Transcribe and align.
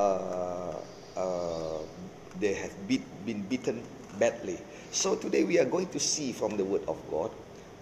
uh, 0.00 0.74
uh, 1.16 1.78
they 2.40 2.54
have 2.54 2.72
beat, 2.88 3.04
been 3.26 3.42
beaten 3.42 3.82
badly. 4.18 4.58
So 4.90 5.14
today 5.16 5.44
we 5.44 5.58
are 5.58 5.64
going 5.68 5.88
to 5.88 6.00
see 6.00 6.32
from 6.32 6.56
the 6.56 6.64
Word 6.64 6.82
of 6.88 6.98
God 7.10 7.30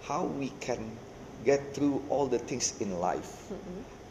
how 0.03 0.25
we 0.25 0.51
can 0.59 0.97
get 1.45 1.73
through 1.73 2.03
all 2.09 2.27
the 2.27 2.39
things 2.39 2.75
in 2.81 2.99
life 2.99 3.51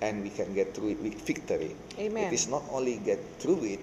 and 0.00 0.22
we 0.22 0.30
can 0.30 0.54
get 0.54 0.74
through 0.74 0.90
it 0.96 1.00
with 1.02 1.20
victory. 1.26 1.74
Amen. 1.98 2.28
It 2.28 2.32
is 2.32 2.48
not 2.48 2.62
only 2.70 2.96
get 3.04 3.18
through 3.38 3.64
it, 3.64 3.80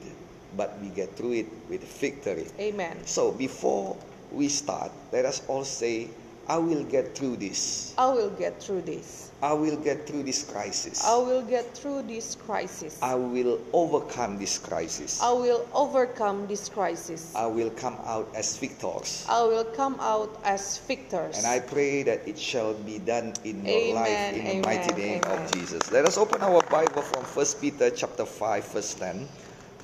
but 0.57 0.79
we 0.81 0.89
get 0.89 1.15
through 1.15 1.33
it 1.33 1.47
with 1.69 1.83
victory. 1.83 2.47
Amen. 2.59 3.05
So 3.05 3.31
before 3.31 3.97
we 4.31 4.47
start, 4.47 4.91
let 5.11 5.25
us 5.25 5.43
all 5.47 5.65
say, 5.65 6.09
I 6.47 6.57
will 6.57 6.83
get 6.83 7.17
through 7.17 7.37
this. 7.37 7.95
I 7.97 8.09
will 8.13 8.29
get 8.29 8.61
through 8.61 8.81
this. 8.81 9.31
I 9.41 9.53
will 9.53 9.77
get 9.77 10.07
through 10.07 10.23
this 10.23 10.43
crisis. 10.43 11.03
I 11.03 11.17
will 11.17 11.41
get 11.41 11.75
through 11.75 12.03
this 12.03 12.35
crisis. 12.35 12.99
I 13.01 13.15
will 13.15 13.59
overcome 13.73 14.37
this 14.37 14.59
crisis. 14.59 15.21
I 15.21 15.33
will 15.33 15.67
overcome 15.73 16.47
this 16.47 16.69
crisis. 16.69 17.33
I 17.35 17.47
will 17.47 17.69
come 17.71 17.97
out 18.05 18.29
as 18.35 18.57
victors. 18.57 19.25
I 19.27 19.43
will 19.43 19.65
come 19.65 19.97
out 19.99 20.39
as 20.43 20.77
victors. 20.85 21.37
And 21.37 21.47
I 21.47 21.59
pray 21.59 22.03
that 22.03 22.27
it 22.27 22.37
shall 22.37 22.73
be 22.73 22.99
done 22.99 23.33
in 23.43 23.65
your 23.65 23.95
life 23.95 24.09
Amen, 24.09 24.35
in 24.35 24.61
the 24.61 24.67
mighty 24.67 24.93
name 24.93 25.21
amen. 25.25 25.41
of 25.41 25.51
Jesus. 25.51 25.91
Let 25.91 26.05
us 26.05 26.17
open 26.17 26.41
our 26.41 26.61
Bible 26.69 27.01
from 27.01 27.23
1 27.25 27.45
Peter 27.59 27.89
chapter 27.89 28.25
5 28.25 28.67
verse 28.71 28.93
10. 28.93 29.27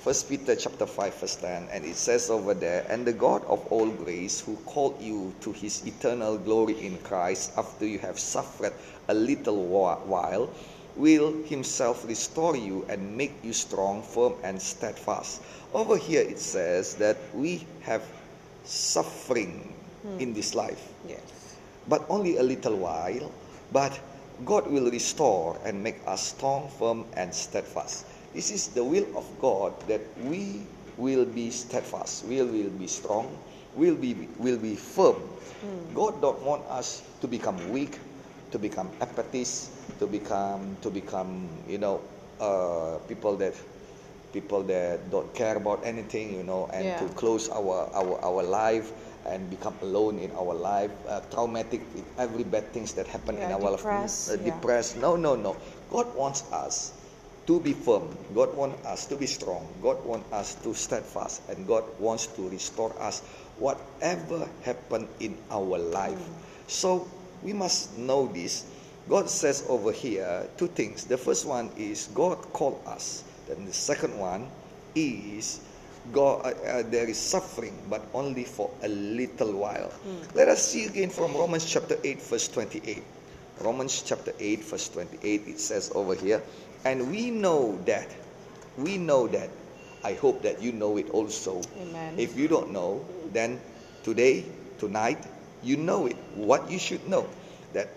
1 0.04 0.16
Peter 0.30 0.56
chapter 0.56 0.88
5 0.88 1.14
verse 1.14 1.36
10 1.36 1.68
and 1.72 1.86
it 1.86 1.96
says 1.96 2.32
over 2.32 2.56
there 2.56 2.84
and 2.90 3.06
the 3.06 3.14
God 3.14 3.46
of 3.46 3.64
all 3.68 3.88
grace 3.88 4.42
who 4.42 4.56
called 4.66 5.00
you 5.00 5.32
to 5.42 5.52
his 5.52 5.86
eternal 5.86 6.40
glory 6.40 6.74
in 6.84 6.98
Christ 7.04 7.52
after 7.56 7.86
you 7.86 8.00
have 8.00 8.18
suffered 8.18 8.74
a 9.10 9.14
little 9.14 9.64
while 9.68 10.50
will 10.96 11.44
himself 11.44 12.04
restore 12.08 12.58
you 12.58 12.84
and 12.90 13.16
make 13.16 13.34
you 13.44 13.54
strong 13.54 14.02
firm 14.02 14.34
and 14.44 14.60
steadfast. 14.60 15.44
Over 15.72 15.98
here 15.98 16.24
it 16.24 16.40
says 16.40 16.96
that 16.96 17.18
we 17.36 17.68
have 17.82 18.02
suffering 18.64 19.72
hmm. 20.02 20.18
in 20.18 20.34
this 20.34 20.56
life 20.56 20.82
yes. 21.08 21.22
but 21.88 22.08
only 22.10 22.38
a 22.38 22.44
little 22.44 22.76
while. 22.76 23.32
But 23.72 24.00
God 24.46 24.66
will 24.66 24.90
restore 24.90 25.60
and 25.64 25.84
make 25.84 26.02
us 26.08 26.34
strong, 26.34 26.70
firm, 26.80 27.06
and 27.14 27.32
steadfast. 27.32 28.08
This 28.34 28.52
is 28.52 28.68
the 28.72 28.84
will 28.84 29.06
of 29.16 29.28
God 29.42 29.76
that 29.88 30.02
we 30.24 30.64
will 30.98 31.26
be 31.26 31.52
steadfast, 31.52 32.26
we 32.26 32.42
will 32.42 32.72
be 32.72 32.88
strong, 32.88 33.28
will 33.76 33.96
be 33.96 34.28
will 34.40 34.58
be 34.58 34.76
firm. 34.76 35.16
God 35.94 36.22
don't 36.22 36.42
want 36.42 36.64
us 36.72 37.04
to 37.22 37.28
become 37.28 37.60
weak, 37.72 38.00
to 38.52 38.58
become 38.58 38.90
apathists, 39.02 39.70
to 40.00 40.08
become 40.08 40.78
to 40.82 40.90
become 40.90 41.50
you 41.68 41.78
know 41.78 42.00
uh, 42.40 42.98
people 43.08 43.36
that 43.38 43.54
people 44.32 44.64
that 44.64 45.12
don't 45.12 45.28
care 45.36 45.58
about 45.60 45.84
anything, 45.84 46.34
you 46.34 46.44
know, 46.44 46.72
and 46.72 46.86
Yeah. 46.88 47.00
to 47.04 47.08
close 47.20 47.52
our 47.52 47.92
our 47.92 48.16
our 48.24 48.44
life 48.44 48.96
and 49.28 49.52
become 49.52 49.76
alone 49.84 50.18
in 50.18 50.32
our 50.34 50.56
life, 50.56 50.90
uh, 51.06 51.20
traumatic 51.30 51.84
with 51.94 52.08
every 52.18 52.48
bad 52.48 52.72
things 52.74 52.96
that 52.96 53.06
happen 53.06 53.38
in 53.38 53.52
our 53.52 53.76
depressed, 53.78 54.32
life, 54.32 54.40
uh, 54.40 54.42
yeah. 54.42 54.50
depressed. 54.56 54.98
No, 54.98 55.14
no, 55.20 55.36
no. 55.36 55.54
God 55.92 56.16
wants 56.16 56.48
us 56.56 56.96
to 57.48 57.60
be 57.60 57.74
firm. 57.74 58.08
God 58.36 58.56
wants 58.56 58.86
us 58.86 59.06
to 59.08 59.16
be 59.16 59.26
strong. 59.26 59.68
God 59.82 60.04
wants 60.06 60.32
us 60.32 60.56
to 60.64 60.74
steadfast, 60.74 61.42
and 61.50 61.68
God 61.68 61.84
wants 62.00 62.28
to 62.38 62.50
restore 62.50 62.94
us 63.02 63.22
whatever 63.58 64.48
happened 64.64 65.08
in 65.20 65.38
our 65.50 65.78
life. 65.78 66.22
So 66.68 67.08
we 67.44 67.54
must 67.54 67.98
know 67.98 68.28
this. 68.28 68.66
God 69.10 69.30
says 69.30 69.66
over 69.68 69.92
here 69.92 70.48
two 70.58 70.68
things. 70.68 71.06
The 71.06 71.18
first 71.18 71.46
one 71.46 71.72
is 71.78 72.08
God 72.14 72.38
called 72.54 72.82
us. 72.86 73.24
Then 73.48 73.66
the 73.66 73.74
second 73.74 74.18
one 74.18 74.48
is 74.96 75.60
God. 76.14 76.46
Uh, 76.46 76.50
uh, 76.50 76.84
there 76.90 77.10
is 77.10 77.18
suffering, 77.18 77.78
but 77.90 78.02
only 78.14 78.46
for 78.46 78.70
a 78.84 78.88
little 78.88 79.54
while. 79.54 79.92
Let 80.36 80.48
us 80.48 80.62
see 80.66 80.86
again 80.86 81.10
from 81.10 81.34
Romans 81.34 81.66
chapter 81.66 81.98
eight, 82.04 82.22
verse 82.22 82.48
twenty-eight. 82.48 83.04
Romans 83.64 84.02
chapter 84.02 84.34
8, 84.40 84.64
verse 84.64 84.90
28, 84.90 85.48
it 85.48 85.60
says 85.60 85.92
over 85.94 86.16
here, 86.16 86.42
and 86.86 87.12
we 87.12 87.32
know 87.32 87.80
that, 87.86 88.08
we 88.78 88.98
know 88.98 89.28
that, 89.28 89.50
I 90.04 90.14
hope 90.14 90.42
that 90.44 90.62
you 90.62 90.72
know 90.72 90.98
it 90.98 91.10
also. 91.12 91.62
Amen. 91.80 92.16
If 92.18 92.38
you 92.38 92.48
don't 92.48 92.72
know, 92.72 93.06
then 93.32 93.62
today, 94.04 94.46
tonight, 94.80 95.24
you 95.62 95.78
know 95.78 96.08
it. 96.08 96.18
What 96.36 96.72
you 96.72 96.80
should 96.80 97.08
know 97.08 97.28
that 97.74 97.88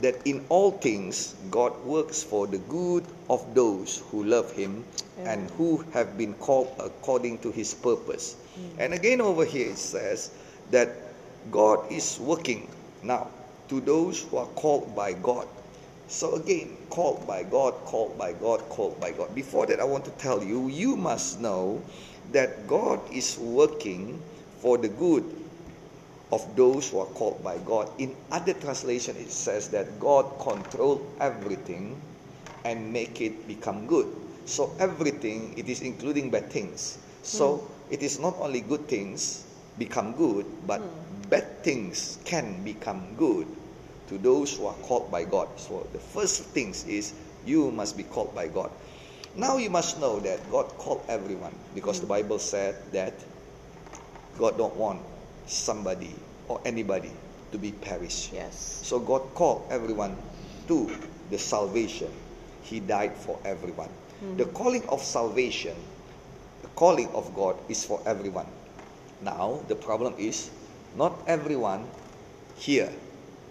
that 0.00 0.16
in 0.24 0.44
all 0.48 0.70
things 0.70 1.34
God 1.50 1.76
works 1.84 2.22
for 2.22 2.46
the 2.46 2.58
good 2.72 3.04
of 3.28 3.54
those 3.54 4.02
who 4.10 4.24
love 4.24 4.50
him 4.52 4.84
and 5.24 5.50
who 5.58 5.84
have 5.92 6.16
been 6.16 6.32
called 6.34 6.72
according 6.78 7.38
to 7.38 7.50
his 7.50 7.74
purpose. 7.74 8.36
Mm. 8.56 8.70
And 8.78 8.94
again 8.94 9.20
over 9.20 9.44
here 9.44 9.70
it 9.70 9.78
says 9.78 10.30
that 10.70 10.88
God 11.50 11.92
is 11.92 12.18
working 12.18 12.68
now 13.02 13.28
to 13.68 13.80
those 13.80 14.22
who 14.22 14.38
are 14.38 14.50
called 14.56 14.96
by 14.96 15.12
God. 15.12 15.46
So 16.10 16.34
again, 16.34 16.76
called 16.90 17.24
by 17.24 17.44
God, 17.44 17.72
called 17.86 18.18
by 18.18 18.32
God, 18.32 18.58
called 18.68 18.98
by 18.98 19.12
God. 19.12 19.32
Before 19.32 19.64
that, 19.66 19.78
I 19.78 19.84
want 19.84 20.04
to 20.06 20.10
tell 20.18 20.42
you, 20.42 20.66
you 20.66 20.96
must 20.96 21.40
know 21.40 21.80
that 22.32 22.66
God 22.66 22.98
is 23.14 23.38
working 23.38 24.20
for 24.58 24.76
the 24.76 24.88
good 24.88 25.22
of 26.32 26.42
those 26.56 26.90
who 26.90 26.98
are 26.98 27.12
called 27.14 27.42
by 27.44 27.58
God. 27.58 27.88
In 27.98 28.16
other 28.32 28.54
translation, 28.54 29.14
it 29.16 29.30
says 29.30 29.68
that 29.70 30.00
God 30.00 30.26
control 30.40 31.00
everything 31.20 31.94
and 32.64 32.92
make 32.92 33.20
it 33.20 33.46
become 33.46 33.86
good. 33.86 34.10
So 34.46 34.74
everything, 34.80 35.54
it 35.56 35.68
is 35.68 35.80
including 35.80 36.30
bad 36.30 36.50
things. 36.50 36.98
So 37.22 37.62
hmm. 37.62 37.94
it 37.94 38.02
is 38.02 38.18
not 38.18 38.34
only 38.40 38.62
good 38.62 38.88
things 38.88 39.46
become 39.78 40.18
good, 40.18 40.44
but 40.66 40.80
hmm. 40.80 41.28
bad 41.30 41.62
things 41.62 42.18
can 42.24 42.64
become 42.64 43.14
good 43.14 43.46
to 44.10 44.18
those 44.18 44.58
who 44.58 44.66
are 44.66 44.74
called 44.82 45.10
by 45.10 45.24
God. 45.24 45.48
So 45.56 45.86
the 45.94 45.98
first 45.98 46.42
things 46.50 46.84
is 46.84 47.14
you 47.46 47.70
must 47.70 47.96
be 47.96 48.02
called 48.02 48.34
by 48.34 48.48
God. 48.48 48.70
Now 49.36 49.56
you 49.56 49.70
must 49.70 50.00
know 50.00 50.18
that 50.20 50.50
God 50.50 50.66
called 50.76 51.06
everyone 51.08 51.54
because 51.74 52.00
the 52.00 52.06
Bible 52.06 52.38
said 52.38 52.74
that 52.92 53.14
God 54.36 54.58
don't 54.58 54.74
want 54.74 55.00
somebody 55.46 56.14
or 56.48 56.60
anybody 56.66 57.12
to 57.52 57.58
be 57.58 57.70
perished. 57.70 58.32
Yes. 58.32 58.82
So 58.82 58.98
God 58.98 59.22
called 59.34 59.66
everyone 59.70 60.18
to 60.66 60.90
the 61.30 61.38
salvation. 61.38 62.10
He 62.62 62.80
died 62.80 63.14
for 63.14 63.38
everyone. 63.44 63.88
Hmm. 64.18 64.36
The 64.36 64.46
calling 64.46 64.82
of 64.88 65.00
salvation, 65.00 65.76
the 66.62 66.68
calling 66.74 67.08
of 67.14 67.32
God 67.34 67.56
is 67.68 67.84
for 67.84 68.02
everyone. 68.04 68.46
Now 69.22 69.62
the 69.68 69.76
problem 69.76 70.14
is 70.18 70.50
not 70.96 71.14
everyone 71.28 71.86
hear 72.56 72.90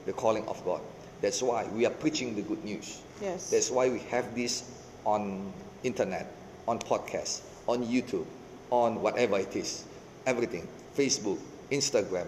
the 0.09 0.14
calling 0.14 0.46
of 0.47 0.58
God. 0.66 0.81
That's 1.22 1.44
why 1.44 1.68
we 1.70 1.86
are 1.86 1.94
preaching 1.94 2.36
the 2.36 2.42
good 2.42 2.66
news. 2.66 3.00
Yes. 3.22 3.52
That's 3.52 3.70
why 3.70 3.90
we 3.90 4.00
have 4.09 4.34
this 4.34 4.66
on 5.06 5.53
internet, 5.84 6.25
on 6.68 6.80
podcast, 6.80 7.42
on 7.68 7.86
YouTube, 7.86 8.25
on 8.72 9.03
whatever 9.03 9.38
it 9.38 9.56
is, 9.56 9.86
everything, 10.25 10.68
Facebook, 10.98 11.38
Instagram. 11.69 12.25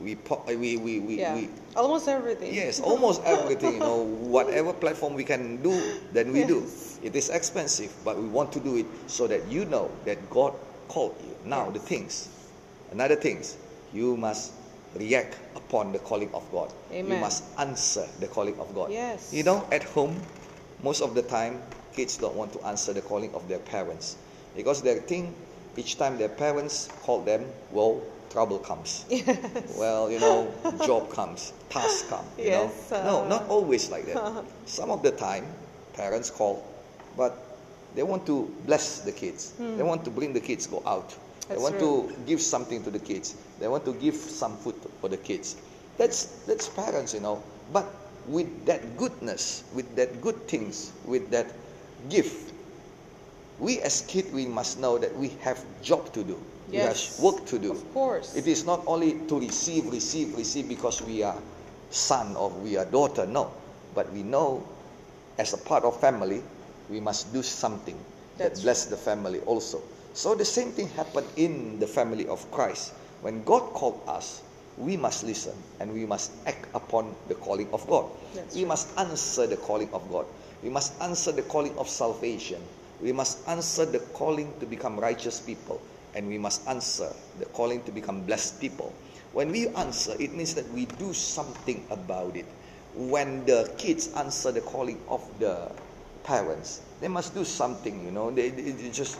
We 0.00 0.16
po- 0.16 0.42
eh, 0.48 0.56
we 0.56 0.76
we 0.78 0.98
we, 0.98 1.20
yeah. 1.20 1.36
we 1.36 1.48
Almost 1.76 2.08
everything. 2.08 2.52
Yes, 2.52 2.80
almost 2.90 3.22
everything. 3.22 3.74
You 3.74 3.86
know, 3.86 4.02
whatever 4.02 4.72
platform 4.72 5.14
we 5.14 5.22
can 5.22 5.62
do, 5.62 5.78
then 6.10 6.32
we 6.32 6.42
do. 6.42 6.66
It 7.04 7.14
is 7.14 7.30
expensive, 7.30 7.94
but 8.02 8.18
we 8.18 8.26
want 8.26 8.50
to 8.56 8.60
do 8.60 8.82
it 8.82 8.86
so 9.06 9.28
that 9.28 9.46
you 9.46 9.64
know 9.66 9.92
that 10.06 10.18
God 10.30 10.54
called 10.88 11.14
you. 11.22 11.36
Now, 11.44 11.70
the 11.70 11.78
things, 11.78 12.26
another 12.90 13.14
things, 13.14 13.56
you 13.92 14.16
must 14.16 14.50
react 14.96 15.38
upon 15.56 15.92
the 15.92 15.98
calling 15.98 16.30
of 16.34 16.50
God. 16.52 16.72
You 16.92 17.04
must 17.04 17.44
answer 17.58 18.06
the 18.20 18.28
calling 18.28 18.58
of 18.60 18.74
God. 18.74 18.90
Yes. 18.90 19.32
You 19.32 19.42
know, 19.42 19.66
at 19.72 19.82
home, 19.82 20.20
most 20.82 21.00
of 21.02 21.14
the 21.14 21.22
time, 21.22 21.62
kids 21.94 22.16
don't 22.16 22.34
want 22.34 22.52
to 22.54 22.60
answer 22.66 22.92
the 22.92 23.02
calling 23.02 23.34
of 23.34 23.48
their 23.48 23.58
parents 23.58 24.16
because 24.56 24.82
they 24.82 24.96
think 24.98 25.34
each 25.76 25.96
time 25.96 26.18
their 26.18 26.28
parents 26.28 26.88
call 27.02 27.22
them, 27.22 27.46
well, 27.70 28.02
trouble 28.30 28.58
comes. 28.58 29.04
Yes. 29.10 29.76
Well, 29.78 30.10
you 30.10 30.20
know, 30.20 30.52
job 30.84 31.10
comes, 31.10 31.52
task 31.70 32.08
come. 32.08 32.24
You 32.38 32.44
Yes, 32.46 32.90
know, 32.90 33.04
no, 33.04 33.24
uh, 33.24 33.28
not 33.28 33.48
always 33.48 33.90
like 33.90 34.06
that. 34.12 34.44
Some 34.66 34.90
of 34.90 35.02
the 35.02 35.10
time, 35.12 35.46
parents 35.94 36.30
call, 36.30 36.64
but 37.16 37.36
they 37.94 38.02
want 38.02 38.26
to 38.26 38.52
bless 38.66 39.00
the 39.00 39.12
kids. 39.12 39.52
They 39.58 39.82
want 39.82 40.04
to 40.04 40.10
bring 40.10 40.32
the 40.32 40.40
kids 40.40 40.66
go 40.66 40.82
out. 40.86 41.14
They. 41.48 41.54
That's 41.54 41.62
want 41.62 41.78
to 41.78 42.12
give 42.26 42.40
something 42.40 42.82
to 42.84 42.90
the 42.90 42.98
kids. 42.98 43.34
They 43.60 43.68
want 43.68 43.84
to 43.84 43.92
give 43.94 44.14
some 44.14 44.56
food 44.56 44.74
for 45.00 45.08
the 45.08 45.16
kids. 45.16 45.56
That's 45.98 46.26
that's 46.46 46.68
parents, 46.68 47.14
you 47.14 47.20
know. 47.20 47.42
But 47.72 47.86
with 48.26 48.66
that 48.66 48.96
goodness, 48.96 49.64
with 49.74 49.94
that 49.96 50.20
good 50.20 50.46
things, 50.48 50.92
with 51.04 51.30
that 51.30 51.46
gift, 52.08 52.52
we 53.58 53.80
as 53.80 54.02
kids 54.08 54.30
we 54.32 54.46
must 54.46 54.78
know 54.80 54.98
that 54.98 55.14
we 55.16 55.28
have 55.42 55.58
job 55.82 56.12
to 56.12 56.24
do. 56.24 56.38
We 56.70 56.78
have 56.78 56.96
Yes. 56.96 57.20
work 57.20 57.44
to 57.46 57.58
do. 57.58 57.72
Of 57.72 57.94
course. 57.94 58.34
It 58.36 58.46
is 58.46 58.64
not 58.64 58.82
only 58.86 59.14
to 59.28 59.38
receive, 59.38 59.92
receive, 59.92 60.36
receive 60.36 60.68
because 60.68 61.02
we 61.02 61.22
are 61.22 61.36
son 61.90 62.34
or 62.36 62.48
we 62.50 62.76
are 62.76 62.84
daughter. 62.86 63.26
No. 63.26 63.50
But 63.94 64.10
we 64.12 64.22
know 64.22 64.62
as 65.38 65.52
a 65.52 65.58
part 65.58 65.84
of 65.84 66.00
family, 66.00 66.42
we 66.88 67.00
must 67.00 67.32
do 67.32 67.42
something. 67.42 67.98
that 68.38 68.48
That's 68.50 68.62
bless 68.62 68.86
the 68.86 68.96
family 68.96 69.40
also. 69.40 69.82
So 70.14 70.34
the 70.34 70.44
same 70.44 70.72
thing 70.72 70.88
happened 70.90 71.26
in 71.36 71.78
the 71.78 71.86
family 71.86 72.26
of 72.28 72.44
Christ. 72.50 72.92
When 73.22 73.42
God 73.44 73.72
called 73.72 74.00
us, 74.06 74.42
we 74.76 74.96
must 74.96 75.24
listen 75.24 75.54
and 75.80 75.92
we 75.92 76.04
must 76.04 76.32
act 76.46 76.68
upon 76.74 77.14
the 77.28 77.34
calling 77.34 77.68
of 77.72 77.86
God. 77.88 78.10
That's 78.34 78.54
we 78.54 78.62
right. 78.62 78.68
must 78.68 78.98
answer 78.98 79.46
the 79.46 79.56
calling 79.56 79.88
of 79.92 80.04
God. 80.10 80.26
We 80.62 80.68
must 80.68 81.00
answer 81.00 81.32
the 81.32 81.42
calling 81.42 81.76
of 81.78 81.88
salvation. 81.88 82.60
We 83.00 83.12
must 83.12 83.46
answer 83.48 83.84
the 83.84 84.00
calling 84.12 84.52
to 84.60 84.66
become 84.66 84.98
righteous 85.00 85.40
people. 85.40 85.80
And 86.14 86.28
we 86.28 86.36
must 86.36 86.66
answer 86.68 87.10
the 87.38 87.46
calling 87.46 87.82
to 87.84 87.92
become 87.92 88.22
blessed 88.22 88.60
people. 88.60 88.92
When 89.32 89.50
we 89.50 89.68
answer, 89.68 90.14
it 90.20 90.34
means 90.34 90.54
that 90.54 90.68
we 90.72 90.86
do 90.86 91.14
something 91.14 91.86
about 91.90 92.36
it. 92.36 92.44
When 92.94 93.46
the 93.46 93.72
kids 93.78 94.12
answer 94.12 94.52
the 94.52 94.60
calling 94.60 95.00
of 95.08 95.24
the 95.38 95.72
parents, 96.24 96.80
they 97.00 97.08
must 97.08 97.34
do 97.34 97.44
something, 97.44 98.04
you 98.04 98.10
know. 98.10 98.30
They, 98.30 98.50
they, 98.50 98.70
they 98.70 98.90
just 98.90 99.18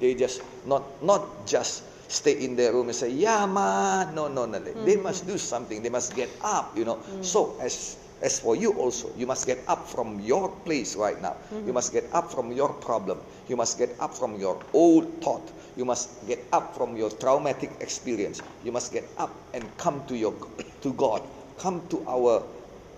they 0.00 0.14
just 0.14 0.42
not 0.66 1.02
not 1.02 1.46
just 1.46 1.82
stay 2.08 2.44
in 2.44 2.56
their 2.56 2.72
room 2.72 2.86
and 2.88 2.94
say, 2.96 3.10
Yeah, 3.10 3.46
ma. 3.46 4.10
No, 4.12 4.28
no, 4.28 4.46
no. 4.46 4.58
They 4.58 4.96
must 4.96 5.26
do 5.26 5.38
something. 5.38 5.82
They 5.82 5.90
must 5.90 6.14
get 6.14 6.30
up, 6.42 6.76
you 6.76 6.84
know. 6.84 6.96
Mm. 6.96 7.24
So 7.24 7.58
as 7.60 7.96
as 8.22 8.40
for 8.40 8.56
you 8.56 8.72
also, 8.80 9.10
you 9.16 9.26
must 9.26 9.46
get 9.46 9.58
up 9.68 9.86
from 9.86 10.20
your 10.20 10.48
place 10.64 10.96
right 10.96 11.20
now. 11.20 11.36
Mm-hmm. 11.52 11.66
You 11.66 11.72
must 11.72 11.92
get 11.92 12.04
up 12.12 12.32
from 12.32 12.50
your 12.52 12.72
problem. 12.72 13.20
You 13.48 13.56
must 13.56 13.78
get 13.78 13.90
up 14.00 14.14
from 14.14 14.40
your 14.40 14.58
old 14.72 15.20
thought. 15.20 15.52
You 15.76 15.84
must 15.84 16.26
get 16.26 16.40
up 16.52 16.74
from 16.74 16.96
your 16.96 17.10
traumatic 17.10 17.70
experience. 17.80 18.40
You 18.64 18.72
must 18.72 18.92
get 18.92 19.04
up 19.18 19.36
and 19.52 19.64
come 19.76 20.06
to 20.06 20.16
your 20.16 20.32
to 20.80 20.92
God. 20.94 21.22
Come 21.58 21.86
to 21.88 22.04
our 22.08 22.42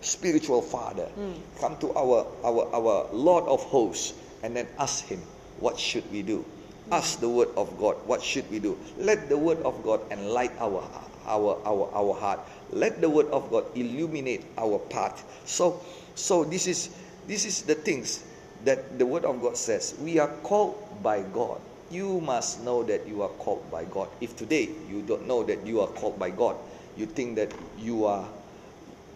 spiritual 0.01 0.63
father. 0.63 1.09
Come 1.61 1.77
to 1.79 1.93
our 1.95 2.27
our 2.45 2.69
our 2.75 3.07
Lord 3.13 3.45
of 3.45 3.63
hosts 3.65 4.15
and 4.43 4.55
then 4.57 4.67
ask 4.79 5.05
him, 5.07 5.21
what 5.61 5.79
should 5.79 6.07
we 6.13 6.23
do? 6.23 6.45
Ask 6.91 7.21
the 7.21 7.29
word 7.29 7.49
of 7.57 7.77
God, 7.79 7.97
what 8.07 8.23
should 8.23 8.49
we 8.51 8.59
do? 8.59 8.79
Let 8.97 9.29
the 9.29 9.37
word 9.37 9.59
of 9.61 9.83
God 9.83 10.01
enlight 10.09 10.57
our 10.61 10.81
our 11.27 11.61
our 11.67 11.91
our 11.93 12.15
heart. 12.15 12.41
Let 12.73 13.01
the 13.01 13.11
word 13.11 13.27
of 13.29 13.51
God 13.51 13.65
illuminate 13.75 14.45
our 14.57 14.79
path. 14.89 15.21
So 15.45 15.81
so 16.15 16.45
this 16.45 16.67
is 16.67 16.89
this 17.27 17.45
is 17.45 17.63
the 17.63 17.75
things 17.75 18.25
that 18.65 18.99
the 18.99 19.05
word 19.05 19.25
of 19.25 19.43
God 19.43 19.57
says. 19.57 19.95
We 20.01 20.19
are 20.19 20.33
called 20.43 20.81
by 21.03 21.23
God. 21.23 21.61
You 21.91 22.21
must 22.21 22.65
know 22.65 22.83
that 22.85 23.07
you 23.07 23.23
are 23.23 23.33
called 23.41 23.65
by 23.71 23.85
God. 23.85 24.09
If 24.21 24.37
today 24.37 24.69
you 24.89 25.03
don't 25.03 25.27
know 25.27 25.45
that 25.45 25.67
you 25.67 25.81
are 25.81 25.89
called 25.89 26.19
by 26.19 26.31
God, 26.31 26.57
you 26.97 27.07
think 27.07 27.37
that 27.37 27.53
you 27.79 28.05
are 28.05 28.29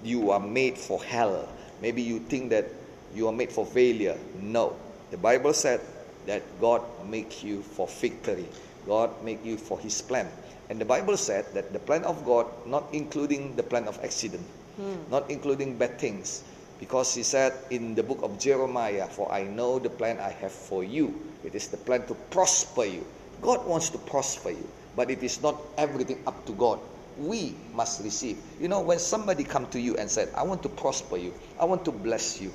you 0.03 0.31
are 0.31 0.41
made 0.41 0.77
for 0.79 1.03
hell. 1.03 1.49
Maybe 1.81 2.03
you 2.03 2.19
think 2.21 2.51
that 2.51 2.67
you 3.15 3.29
are 3.29 3.33
made 3.33 3.51
for 3.53 3.67
failure. 3.67 4.19
No. 4.41 4.77
The 5.11 5.17
Bible 5.17 5.53
said 5.53 5.81
that 6.27 6.43
God 6.61 6.83
make 7.07 7.43
you 7.43 7.63
for 7.63 7.87
victory. 7.87 8.47
God 8.87 9.11
make 9.25 9.45
you 9.45 9.57
for 9.57 9.79
his 9.79 10.01
plan. 10.01 10.29
And 10.71 10.81
the 10.81 10.85
Bible 10.85 11.17
said 11.17 11.47
that 11.55 11.73
the 11.73 11.79
plan 11.79 12.05
of 12.05 12.25
God, 12.25 12.47
not 12.67 12.85
including 12.93 13.57
the 13.57 13.63
plan 13.63 13.87
of 13.87 14.03
accident, 14.03 14.47
hmm. 14.77 15.11
not 15.11 15.31
including 15.31 15.77
bad 15.77 15.99
things. 15.99 16.43
Because 16.81 17.15
he 17.15 17.23
said 17.23 17.53
in 17.71 17.95
the 17.95 18.03
book 18.03 18.23
of 18.23 18.39
Jeremiah, 18.41 19.07
For 19.07 19.31
I 19.31 19.45
know 19.45 19.79
the 19.79 19.91
plan 19.91 20.19
I 20.19 20.31
have 20.31 20.51
for 20.51 20.83
you. 20.83 21.15
It 21.45 21.55
is 21.55 21.69
the 21.69 21.77
plan 21.77 22.07
to 22.07 22.15
prosper 22.31 22.85
you. 22.85 23.07
God 23.41 23.67
wants 23.67 23.91
to 23.91 23.99
prosper 23.99 24.51
you, 24.51 24.67
but 24.97 25.11
it 25.11 25.23
is 25.23 25.43
not 25.43 25.61
everything 25.77 26.19
up 26.27 26.45
to 26.47 26.53
God 26.53 26.81
we 27.19 27.55
must 27.75 28.03
receive. 28.03 28.39
You 28.61 28.69
know, 28.69 28.81
when 28.81 28.99
somebody 28.99 29.45
come 29.45 29.67
to 29.69 29.81
you 29.81 29.97
and 29.97 30.11
said, 30.11 30.31
I 30.37 30.43
want 30.43 30.63
to 30.63 30.69
prosper 30.69 31.17
you, 31.17 31.33
I 31.59 31.65
want 31.65 31.85
to 31.85 31.93
bless 31.93 32.41
you, 32.41 32.53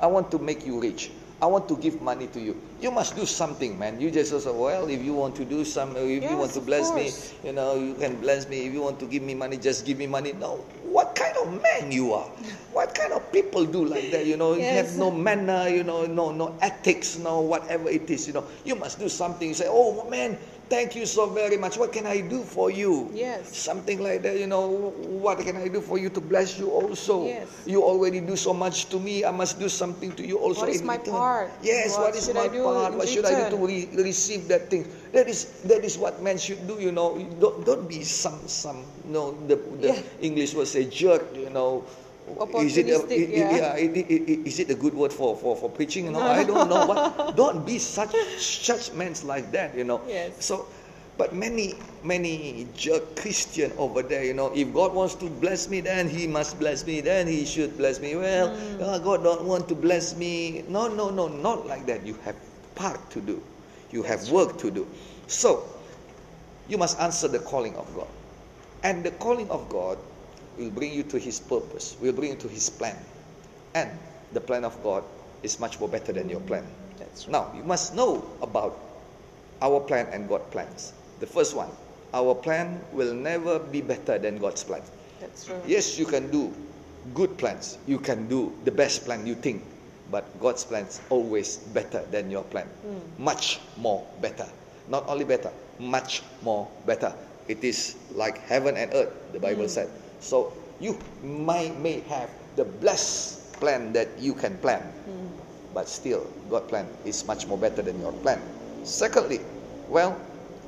I 0.00 0.06
want 0.06 0.30
to 0.30 0.38
make 0.38 0.66
you 0.66 0.80
rich, 0.80 1.10
I 1.40 1.46
want 1.46 1.68
to 1.68 1.76
give 1.76 2.02
money 2.02 2.26
to 2.28 2.40
you, 2.40 2.60
you 2.80 2.90
must 2.90 3.14
do 3.14 3.24
something, 3.24 3.78
man. 3.78 4.00
You 4.00 4.10
just 4.10 4.30
say, 4.30 4.50
well, 4.50 4.88
if 4.88 5.02
you 5.04 5.14
want 5.14 5.36
to 5.36 5.44
do 5.44 5.64
some, 5.64 5.94
uh, 5.94 6.00
if 6.00 6.28
you 6.28 6.36
want 6.36 6.52
to 6.54 6.60
bless 6.60 6.92
me, 6.94 7.12
you 7.44 7.52
know, 7.52 7.76
you 7.76 7.94
can 7.94 8.20
bless 8.20 8.48
me. 8.48 8.66
If 8.66 8.72
you 8.72 8.82
want 8.82 8.98
to 9.00 9.06
give 9.06 9.22
me 9.22 9.34
money, 9.34 9.56
just 9.56 9.86
give 9.86 9.98
me 9.98 10.06
money. 10.08 10.32
No, 10.32 10.56
what 10.82 11.14
kind 11.14 11.36
of 11.36 11.62
man 11.62 11.92
you 11.92 12.12
are? 12.12 12.26
What 12.72 12.94
kind 12.94 13.12
of 13.12 13.30
people 13.32 13.64
do 13.64 13.84
like 13.84 14.10
that? 14.10 14.26
You 14.26 14.36
know, 14.36 14.54
you 14.54 14.62
have 14.64 14.96
no 14.96 15.10
manner, 15.10 15.68
you 15.68 15.84
know, 15.84 16.06
no 16.06 16.32
no 16.32 16.56
ethics, 16.60 17.18
no 17.18 17.40
whatever 17.40 17.88
it 17.88 18.10
is. 18.10 18.26
You 18.26 18.32
know, 18.34 18.44
you 18.64 18.74
must 18.74 18.98
do 18.98 19.08
something. 19.08 19.48
You 19.48 19.54
say, 19.54 19.66
oh 19.68 20.08
man, 20.10 20.38
thank 20.68 20.94
you 20.94 21.04
so 21.06 21.26
very 21.26 21.56
much. 21.56 21.76
What 21.76 21.92
can 21.92 22.06
I 22.06 22.20
do 22.20 22.44
for 22.44 22.70
you? 22.70 23.08
Yes. 23.12 23.56
Something 23.56 24.02
like 24.02 24.22
that, 24.22 24.38
you 24.38 24.46
know, 24.46 24.92
what 25.20 25.40
can 25.40 25.56
I 25.56 25.68
do 25.68 25.80
for 25.80 25.98
you 25.98 26.08
to 26.10 26.20
bless 26.20 26.58
you 26.58 26.70
also? 26.70 27.26
Yes. 27.26 27.48
You 27.66 27.82
already 27.82 28.20
do 28.20 28.36
so 28.36 28.52
much 28.52 28.86
to 28.90 29.00
me, 29.00 29.24
I 29.24 29.30
must 29.30 29.58
do 29.58 29.68
something 29.68 30.12
to 30.16 30.26
you 30.26 30.38
also 30.38 30.62
What 30.62 30.70
is 30.70 30.82
my 30.82 30.96
return. 30.96 31.14
part? 31.14 31.50
Yes, 31.62 31.96
what 31.96 32.12
What 32.12 32.16
is 32.16 32.28
my 32.32 32.48
part? 32.48 32.94
What 32.94 33.08
should 33.08 33.24
I 33.24 33.48
do 33.50 33.56
to 33.56 33.60
return? 33.66 33.96
re- 33.96 34.02
receive 34.04 34.48
that 34.48 34.70
thing? 34.70 34.86
That 35.12 35.28
is 35.28 35.48
that 35.64 35.84
is 35.84 35.96
what 35.96 36.20
men 36.22 36.36
should 36.36 36.66
do, 36.68 36.76
you 36.80 36.92
know. 36.92 37.16
Don't 37.40 37.64
don't 37.64 37.88
be 37.88 38.04
some 38.04 38.38
some 38.46 38.84
no 39.08 39.32
the 39.48 39.56
the 39.80 39.96
Yeah. 39.96 40.02
English 40.20 40.52
will 40.52 40.68
say 40.68 40.84
jerk, 40.84 41.24
you 41.32 41.48
know. 41.48 41.84
Is 42.60 42.76
it, 42.76 42.88
a, 42.88 42.98
Opportunistic, 43.00 43.10
i- 43.10 43.14
i- 43.14 43.56
yeah. 43.56 43.74
is 44.48 44.58
it 44.60 44.70
a 44.70 44.74
good 44.74 44.94
word 44.94 45.12
for, 45.12 45.36
for, 45.36 45.56
for 45.56 45.68
preaching? 45.70 46.06
No, 46.12 46.20
No, 46.20 46.26
I 46.26 46.44
don't 46.44 46.68
know. 46.68 46.86
But 46.86 47.36
don't 47.36 47.64
be 47.66 47.78
such 47.78 48.14
such 48.38 48.92
men 48.92 49.14
like 49.24 49.50
that, 49.52 49.74
you 49.76 49.84
know. 49.84 50.00
Yes. 50.08 50.44
So, 50.44 50.66
but 51.16 51.34
many 51.34 51.74
many 52.04 52.68
jerk 52.76 53.16
Christian 53.16 53.72
over 53.78 54.02
there, 54.02 54.24
you 54.24 54.34
know, 54.34 54.52
if 54.54 54.72
God 54.72 54.94
wants 54.94 55.14
to 55.16 55.26
bless 55.28 55.68
me, 55.68 55.80
then 55.80 56.08
He 56.08 56.26
must 56.26 56.58
bless 56.58 56.86
me. 56.86 57.00
Then 57.00 57.26
He 57.26 57.44
should 57.44 57.76
bless 57.76 57.98
me. 58.00 58.14
Well, 58.16 58.54
Hmm. 58.54 58.82
uh, 58.82 58.98
God 58.98 59.22
don't 59.24 59.44
want 59.44 59.68
to 59.68 59.74
bless 59.74 60.14
me. 60.16 60.64
No, 60.68 60.86
no, 60.88 61.10
no, 61.10 61.26
not 61.28 61.66
like 61.66 61.86
that. 61.86 62.06
You 62.06 62.14
have 62.24 62.36
part 62.74 63.10
to 63.10 63.20
do. 63.20 63.42
You 63.90 64.02
have 64.04 64.30
work 64.30 64.58
to 64.58 64.70
do. 64.70 64.86
So, 65.26 65.64
you 66.68 66.78
must 66.78 67.00
answer 67.00 67.26
the 67.28 67.38
calling 67.40 67.74
of 67.76 67.88
God, 67.96 68.08
and 68.84 69.02
the 69.02 69.10
calling 69.12 69.48
of 69.50 69.68
God 69.68 69.98
will 70.58 70.70
bring 70.70 70.92
you 70.92 71.02
to 71.04 71.18
His 71.18 71.40
purpose. 71.40 71.96
Will 72.00 72.12
bring 72.12 72.30
you 72.30 72.36
to 72.36 72.48
His 72.48 72.68
plan, 72.68 72.96
and 73.74 73.90
the 74.32 74.40
plan 74.40 74.64
of 74.64 74.76
God 74.82 75.04
is 75.42 75.58
much 75.60 75.78
more 75.80 75.88
better 75.88 76.12
than 76.12 76.28
your 76.28 76.40
plan. 76.40 76.66
That's 76.98 77.26
right. 77.26 77.32
Now, 77.32 77.52
you 77.56 77.62
must 77.62 77.94
know 77.94 78.24
about 78.42 78.78
our 79.62 79.80
plan 79.80 80.06
and 80.12 80.28
God's 80.28 80.50
plans. 80.50 80.92
The 81.20 81.26
first 81.26 81.54
one, 81.54 81.70
our 82.14 82.34
plan 82.34 82.80
will 82.92 83.14
never 83.14 83.58
be 83.58 83.80
better 83.80 84.18
than 84.18 84.38
God's 84.38 84.64
plan. 84.64 84.82
That's 85.20 85.46
true. 85.46 85.60
Yes, 85.66 85.98
you 85.98 86.06
can 86.06 86.30
do 86.30 86.52
good 87.14 87.36
plans. 87.38 87.78
You 87.86 87.98
can 87.98 88.28
do 88.28 88.52
the 88.64 88.70
best 88.70 89.04
plan 89.04 89.26
you 89.26 89.34
think, 89.34 89.62
but 90.10 90.24
God's 90.40 90.64
plans 90.64 91.00
always 91.10 91.56
better 91.74 92.04
than 92.10 92.30
your 92.30 92.44
plan. 92.44 92.66
Hmm. 92.66 93.22
Much 93.22 93.60
more 93.76 94.06
better. 94.20 94.46
Not 94.88 95.08
only 95.08 95.24
better, 95.24 95.50
much 95.78 96.22
more 96.42 96.68
better. 96.86 97.12
It 97.48 97.64
is 97.64 97.96
like 98.12 98.38
heaven 98.46 98.76
and 98.76 98.92
earth, 98.94 99.12
the 99.32 99.40
Bible 99.40 99.64
hmm. 99.64 99.68
said. 99.68 99.90
So 100.20 100.52
you 100.80 100.98
might 101.22 101.78
may 101.80 102.00
have 102.08 102.30
the 102.56 102.64
blessed 102.64 103.52
plan 103.58 103.92
that 103.92 104.08
you 104.18 104.34
can 104.34 104.56
plan, 104.58 104.82
hmm. 104.82 105.26
but 105.74 105.88
still 105.88 106.26
God's 106.50 106.68
plan 106.68 106.86
is 107.04 107.26
much 107.26 107.46
more 107.46 107.58
better 107.58 107.82
than 107.82 108.00
your 108.00 108.12
plan. 108.12 108.40
Secondly, 108.84 109.40
well, 109.88 110.18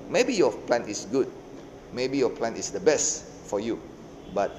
maybe 0.09 0.35
your 0.35 0.53
plan 0.53 0.83
is 0.89 1.07
good, 1.07 1.31
maybe 1.93 2.19
your 2.19 2.31
plan 2.31 2.57
is 2.57 2.71
the 2.71 2.81
best 2.81 3.25
for 3.47 3.61
you, 3.61 3.81
but 4.35 4.51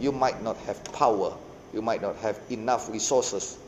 you 0.00 0.12
might 0.12 0.42
not 0.42 0.56
have 0.68 0.82
power, 0.92 1.36
you 1.72 1.82
might 1.82 2.00
not 2.00 2.16
have 2.16 2.38
enough 2.50 2.90
resources 2.90 3.58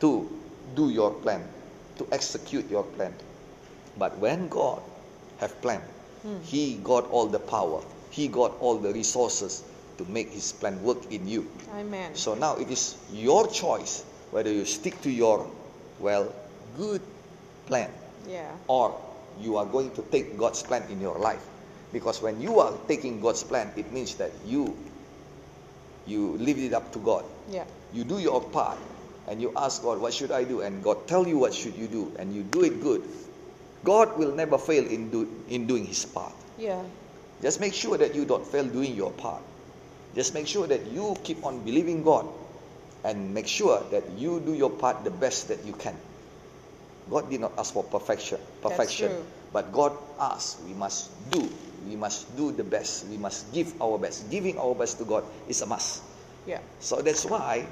to 0.00 0.28
do 0.74 0.90
your 0.90 1.10
plan, 1.10 1.42
to 1.96 2.06
execute 2.12 2.68
your 2.70 2.84
plan. 2.96 3.12
But 3.98 4.16
when 4.18 4.48
God 4.48 4.82
have 5.38 5.60
plan, 5.62 5.80
hmm. 6.22 6.40
He 6.42 6.76
got 6.84 7.08
all 7.10 7.26
the 7.26 7.38
power, 7.40 7.80
He 8.10 8.28
got 8.28 8.52
all 8.60 8.76
the 8.76 8.92
resources 8.92 9.64
to 9.98 10.04
make 10.06 10.30
His 10.30 10.52
plan 10.52 10.82
work 10.82 11.10
in 11.12 11.26
you. 11.28 11.46
Amen. 11.74 12.14
So 12.14 12.34
now 12.34 12.56
it 12.56 12.70
is 12.70 12.96
your 13.12 13.46
choice 13.48 14.04
whether 14.30 14.50
you 14.50 14.64
stick 14.64 15.00
to 15.02 15.10
your, 15.10 15.48
well, 16.00 16.32
good 16.76 17.00
plan 17.66 17.90
Yeah. 18.28 18.50
or 18.66 18.98
you 19.40 19.56
are 19.56 19.66
going 19.66 19.90
to 19.94 20.02
take 20.02 20.36
God's 20.36 20.62
plan 20.62 20.82
in 20.90 21.00
your 21.00 21.18
life. 21.18 21.42
Because 21.92 22.20
when 22.20 22.40
you 22.40 22.58
are 22.58 22.72
taking 22.88 23.20
God's 23.20 23.44
plan, 23.44 23.70
it 23.76 23.92
means 23.92 24.14
that 24.16 24.32
you 24.44 24.76
you 26.06 26.36
leave 26.36 26.58
it 26.58 26.74
up 26.74 26.92
to 26.92 26.98
God. 26.98 27.24
Yeah. 27.48 27.64
You 27.92 28.04
do 28.04 28.18
your 28.18 28.40
part 28.42 28.78
and 29.28 29.40
you 29.40 29.52
ask 29.56 29.82
God, 29.82 30.00
what 30.00 30.12
should 30.12 30.32
I 30.32 30.44
do? 30.44 30.60
And 30.60 30.82
God 30.82 31.06
tell 31.06 31.26
you 31.26 31.38
what 31.38 31.54
should 31.54 31.76
you 31.76 31.86
do 31.86 32.12
and 32.18 32.34
you 32.34 32.42
do 32.42 32.62
it 32.64 32.82
good. 32.82 33.02
God 33.84 34.18
will 34.18 34.34
never 34.34 34.58
fail 34.58 34.84
in 34.86 35.10
do, 35.10 35.28
in 35.48 35.66
doing 35.66 35.86
his 35.86 36.04
part. 36.04 36.34
Yeah. 36.58 36.82
Just 37.40 37.60
make 37.60 37.72
sure 37.74 37.96
that 37.98 38.14
you 38.14 38.24
don't 38.24 38.46
fail 38.46 38.64
doing 38.64 38.94
your 38.94 39.12
part. 39.12 39.42
Just 40.14 40.34
make 40.34 40.46
sure 40.46 40.66
that 40.66 40.86
you 40.86 41.16
keep 41.24 41.44
on 41.44 41.64
believing 41.64 42.02
God 42.02 42.26
and 43.04 43.34
make 43.34 43.46
sure 43.46 43.82
that 43.90 44.04
you 44.16 44.40
do 44.40 44.54
your 44.54 44.70
part 44.70 45.04
the 45.04 45.10
best 45.10 45.48
that 45.48 45.64
you 45.64 45.72
can. 45.74 45.96
God 47.10 47.28
did 47.28 47.40
not 47.40 47.52
ask 47.58 47.74
for 47.74 47.84
perfection, 47.84 48.38
perfection, 48.62 49.12
but 49.52 49.72
God 49.72 49.92
asked 50.18 50.62
we 50.62 50.72
must 50.72 51.12
do, 51.30 51.50
we 51.86 51.96
must 51.96 52.34
do 52.36 52.50
the 52.52 52.64
best, 52.64 53.06
we 53.08 53.18
must 53.18 53.52
give 53.52 53.74
our 53.82 53.98
best. 53.98 54.30
Giving 54.30 54.56
our 54.56 54.74
best 54.74 54.98
to 54.98 55.04
God 55.04 55.24
is 55.48 55.60
a 55.60 55.66
must. 55.66 56.02
Yeah. 56.46 56.60
So 56.80 57.02
that's 57.02 57.24
why 57.26 57.66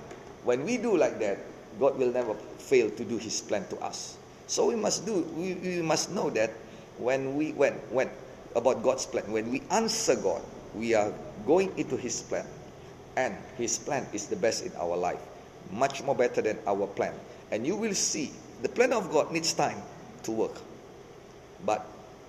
when 0.45 0.65
we 0.65 0.77
do 0.77 0.97
like 0.97 1.19
that, 1.21 1.39
God 1.81 1.97
will 1.97 2.13
never 2.13 2.35
fail 2.59 2.91
to 2.91 3.05
do 3.05 3.17
his 3.17 3.41
plan 3.41 3.65
to 3.71 3.79
us. 3.81 4.19
So 4.47 4.69
we 4.69 4.77
must 4.77 5.07
do. 5.07 5.25
We, 5.33 5.55
we 5.55 5.81
must 5.81 6.11
know 6.13 6.29
that 6.31 6.51
when 6.99 7.37
we 7.37 7.53
when 7.53 7.73
when 7.89 8.11
about 8.55 8.83
God's 8.83 9.07
plan, 9.07 9.25
when 9.33 9.51
we 9.51 9.63
answer 9.71 10.15
God, 10.17 10.43
we 10.75 10.95
are 10.95 11.13
going 11.47 11.73
into 11.77 11.97
His 11.97 12.23
plan, 12.23 12.47
and 13.17 13.37
His 13.57 13.79
plan 13.79 14.07
is 14.13 14.27
the 14.27 14.37
best 14.37 14.65
in 14.65 14.73
our 14.77 14.97
life, 14.97 15.21
much 15.71 16.03
more 16.03 16.15
better 16.15 16.43
than 16.43 16.59
our 16.67 16.87
plan. 16.87 17.15
And 17.51 17.67
you 17.67 17.77
will 17.77 17.95
see 17.95 18.33
the 18.63 18.69
plan 18.69 18.93
of 18.93 19.11
God 19.13 19.33
needs 19.33 19.53
time 19.53 19.83
to 20.25 20.31
work, 20.33 20.57
but 21.67 21.85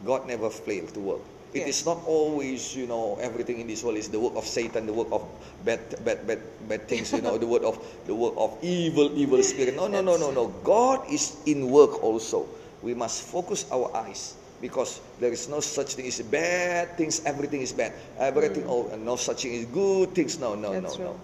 God 0.05 0.27
never 0.27 0.49
failed 0.49 0.93
to 0.93 0.99
work. 0.99 1.21
It 1.53 1.69
is 1.69 1.85
Yes. 1.85 1.85
not 1.85 2.01
always, 2.09 2.73
you 2.75 2.89
know, 2.89 3.15
everything 3.21 3.61
in 3.61 3.67
this 3.69 3.83
world 3.85 3.97
is 4.01 4.09
the 4.09 4.19
work 4.19 4.33
of 4.35 4.41
Satan, 4.45 4.89
the 4.89 4.93
work 4.93 5.07
of 5.13 5.21
bad, 5.63 5.79
bad, 6.03 6.25
bad, 6.25 6.41
bad 6.67 6.87
things, 6.89 7.13
you 7.13 7.21
know, 7.21 7.37
the 7.37 7.45
work 7.45 7.61
of 7.61 7.77
the 8.09 8.15
work 8.15 8.33
of 8.37 8.57
evil, 8.65 9.13
evil 9.13 9.37
spirit. 9.45 9.77
No, 9.77 9.85
no, 9.87 10.01
no, 10.01 10.17
no, 10.17 10.33
no. 10.33 10.47
God 10.65 11.05
is 11.13 11.37
in 11.45 11.69
work 11.69 12.01
also. 12.03 12.49
We 12.81 12.97
must 12.97 13.21
focus 13.21 13.69
our 13.71 13.93
eyes 13.95 14.33
because 14.63 15.01
there 15.19 15.33
is 15.35 15.49
no 15.51 15.59
such 15.59 15.99
thing 15.99 16.07
as 16.07 16.23
bad 16.23 16.95
things. 16.95 17.19
Everything 17.27 17.59
is 17.59 17.73
bad. 17.75 17.91
Everything, 18.17 18.63
mm. 18.63 18.71
oh, 18.71 18.95
no 18.95 19.17
such 19.17 19.43
thing 19.43 19.53
is 19.59 19.65
good 19.65 20.15
things. 20.15 20.39
No, 20.39 20.55
no, 20.55 20.71
That's 20.71 20.97
no, 20.97 21.11
no. 21.11 21.19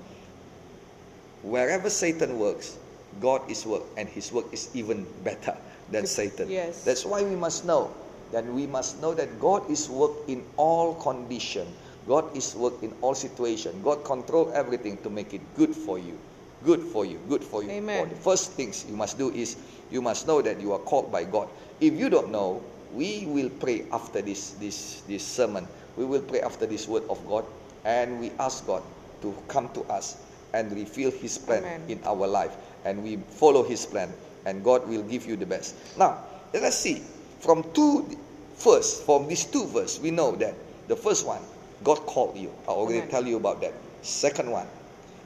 Wherever 1.48 1.89
Satan 1.89 2.38
works, 2.38 2.77
God 3.24 3.50
is 3.50 3.65
work, 3.65 3.84
and 3.96 4.10
His 4.10 4.36
work 4.36 4.51
is 4.51 4.67
even 4.75 5.08
better 5.24 5.55
than 5.89 6.05
Satan. 6.05 6.51
Yes. 6.51 6.84
That's 6.84 7.05
why 7.05 7.24
we 7.24 7.39
must 7.39 7.63
know 7.63 7.96
that 8.36 8.43
we 8.43 8.67
must 8.67 9.01
know 9.01 9.15
that 9.15 9.39
God 9.39 9.72
is 9.72 9.88
work 9.88 10.12
in 10.27 10.43
all 10.58 11.00
condition. 11.00 11.65
God 12.12 12.36
is 12.36 12.53
work 12.60 12.84
in 12.84 12.91
all 13.00 13.15
situation. 13.15 13.72
God 13.88 14.03
control 14.03 14.51
everything 14.53 14.98
to 15.08 15.10
make 15.10 15.34
it 15.34 15.41
good 15.55 15.74
for 15.74 15.98
you. 15.98 16.19
Good 16.65 16.84
for 16.91 17.05
you. 17.05 17.24
Good 17.29 17.43
for 17.43 17.63
you. 17.63 17.72
Amen. 17.72 18.03
For 18.03 18.10
the 18.13 18.19
first 18.19 18.51
things 18.60 18.84
you 18.89 18.98
must 18.98 19.17
do 19.17 19.31
is 19.31 19.55
you 19.91 20.01
must 20.01 20.27
know 20.27 20.41
that 20.41 20.60
you 20.60 20.74
are 20.74 20.84
called 20.84 21.10
by 21.10 21.24
God. 21.24 21.48
If 21.79 21.93
you 21.93 22.10
don't 22.10 22.31
know, 22.31 22.62
we 22.93 23.25
will 23.27 23.50
pray 23.50 23.86
after 23.91 24.22
this 24.22 24.51
this 24.62 25.01
this 25.08 25.25
sermon. 25.25 25.67
We 25.98 26.05
will 26.05 26.22
pray 26.22 26.41
after 26.41 26.65
this 26.65 26.88
word 26.88 27.03
of 27.10 27.19
God, 27.27 27.46
and 27.84 28.19
we 28.19 28.31
ask 28.39 28.65
God 28.65 28.84
to 29.22 29.36
come 29.48 29.69
to 29.74 29.84
us 29.91 30.17
and 30.53 30.72
reveal 30.72 31.12
His 31.12 31.38
plan 31.38 31.63
Amen. 31.63 31.84
in 31.88 32.00
our 32.05 32.25
life, 32.25 32.55
and 32.86 33.03
we 33.03 33.17
follow 33.38 33.63
His 33.63 33.86
plan, 33.86 34.13
and 34.46 34.63
God 34.63 34.88
will 34.88 35.03
give 35.03 35.25
you 35.25 35.36
the 35.36 35.46
best. 35.46 35.75
Now, 35.98 36.24
let 36.53 36.63
us 36.63 36.79
see 36.79 37.03
from 37.39 37.63
two 37.74 38.17
first 38.55 39.03
from 39.03 39.27
these 39.27 39.46
two 39.46 39.65
verses, 39.67 40.00
we 40.00 40.12
know 40.12 40.36
that 40.36 40.55
the 40.88 40.96
first 40.96 41.25
one, 41.25 41.41
God 41.84 41.98
called 42.05 42.38
you. 42.38 42.51
I 42.67 42.72
already 42.72 43.00
Amen. 43.00 43.10
tell 43.10 43.25
you 43.25 43.38
about 43.38 43.62
that. 43.62 43.74
Second 44.01 44.51
one, 44.51 44.67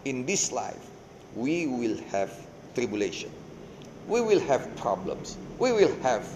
in 0.06 0.26
this 0.26 0.52
life, 0.52 0.78
we 1.36 1.68
will 1.68 1.98
have 2.12 2.32
tribulation. 2.76 3.32
We 4.08 4.22
will 4.22 4.40
have 4.42 4.76
problems. 4.76 5.38
We 5.58 5.72
will 5.72 5.96
have 6.02 6.28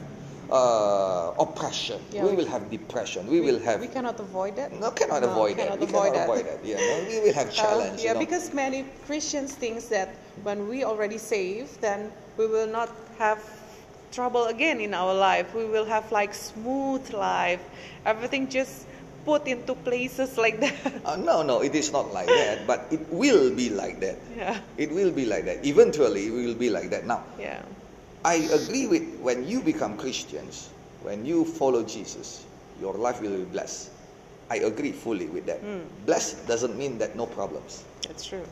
uh, 0.51 1.34
oppression. 1.39 2.00
Yeah, 2.12 2.24
we 2.24 2.30
we- 2.32 2.36
will 2.38 2.48
have 2.48 2.70
depression. 2.72 3.27
We, 3.27 3.42
will 3.42 3.60
have 3.60 3.82
We 3.82 3.88
cannot 3.88 4.20
avoid 4.20 4.56
that. 4.56 4.72
no 4.80 4.92
cannot 4.92 5.22
No, 5.22 5.30
avoid 5.32 5.58
that. 5.58 5.68
cannot 5.68 5.80
We 5.80 5.86
avoid 5.86 6.13
cannot 6.13 6.13
that. 6.16 6.24
avoid 6.30 6.46
that. 6.48 6.60
Yeah, 6.66 6.77
no, 6.77 6.96
we 7.08 7.20
will 7.20 7.34
have 7.34 7.50
Uh, 7.50 7.51
challenge. 7.51 8.01
yeah, 8.01 8.08
you 8.10 8.13
know. 8.13 8.20
because 8.20 8.54
many 8.54 8.86
Christians 9.06 9.54
think 9.54 9.84
that 9.89 10.10
when 10.44 10.68
we 10.68 10.84
already 10.84 11.18
saved, 11.18 11.82
then 11.82 12.12
we 12.38 12.48
will 12.48 12.68
not 12.68 12.89
have 13.18 13.39
trouble 14.12 14.46
again 14.46 14.80
in 14.80 14.94
our 14.94 15.13
life. 15.13 15.54
We 15.54 15.66
will 15.66 15.86
have 15.86 16.12
like 16.12 16.34
smooth 16.34 17.04
life. 17.13 17.60
Everything 18.06 18.48
just 18.48 18.86
put 19.25 19.46
into 19.48 19.75
places 19.75 20.38
like 20.38 20.60
that. 20.62 20.74
Uh, 21.08 21.16
no, 21.18 21.44
no, 21.44 21.60
it 21.62 21.75
is 21.75 21.92
not 21.92 22.13
like 22.13 22.27
that, 22.27 22.66
but 22.68 22.88
it 22.92 23.04
will 23.12 23.51
be 23.56 23.70
like 23.70 24.00
that. 24.00 24.16
yeah. 24.38 24.56
It 24.77 24.92
will 24.92 25.12
be 25.12 25.25
like 25.25 25.44
that. 25.46 25.66
Eventually, 25.66 26.27
it 26.27 26.32
will 26.32 26.56
be 26.56 26.70
like 26.70 26.89
that. 26.92 27.06
Now, 27.06 27.24
Yeah. 27.39 27.60
I 28.27 28.43
agree 28.51 28.88
with 28.91 29.07
when 29.24 29.48
you 29.48 29.63
become 29.63 29.96
Christians, 29.96 30.67
when 31.00 31.24
you 31.24 31.46
follow 31.46 31.81
Jesus, 31.88 32.43
your 32.75 32.93
life 32.93 33.22
will 33.22 33.38
be 33.38 33.48
blessed. 33.48 33.91
I 34.51 34.57
agree 34.67 34.91
fully 34.91 35.27
with 35.27 35.46
that. 35.46 35.63
Mm. 35.63 35.88
Blessed 36.05 36.46
doesn't 36.46 36.75
mean 36.75 36.98
that 37.00 37.15
no 37.15 37.25
problems. 37.25 37.88
That's 38.03 38.25
true. 38.27 38.43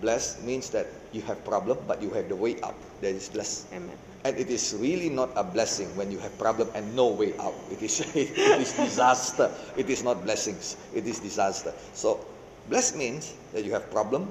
Blessed 0.00 0.42
means 0.42 0.70
that 0.70 0.90
you 1.12 1.22
have 1.30 1.44
problem, 1.44 1.78
but 1.86 2.02
you 2.02 2.10
have 2.10 2.28
the 2.28 2.34
way 2.34 2.58
out. 2.66 2.74
That 3.02 3.14
is 3.14 3.28
blessed. 3.28 3.70
Amen. 3.70 3.94
And 4.24 4.36
it 4.36 4.50
is 4.50 4.74
really 4.74 5.08
not 5.08 5.30
a 5.36 5.44
blessing 5.44 5.86
when 5.94 6.10
you 6.10 6.18
have 6.18 6.36
problem 6.36 6.66
and 6.74 6.90
no 6.96 7.06
way 7.14 7.38
out. 7.38 7.54
It 7.70 7.86
is 7.86 8.00
it 8.18 8.34
is 8.34 8.74
disaster. 8.74 9.46
It 9.76 9.88
is 9.88 10.02
not 10.02 10.26
blessings. 10.26 10.74
It 10.92 11.06
is 11.06 11.20
disaster. 11.22 11.70
So 11.94 12.26
blessed 12.68 12.98
means 12.98 13.38
that 13.54 13.62
you 13.62 13.70
have 13.78 13.94
problem, 13.94 14.26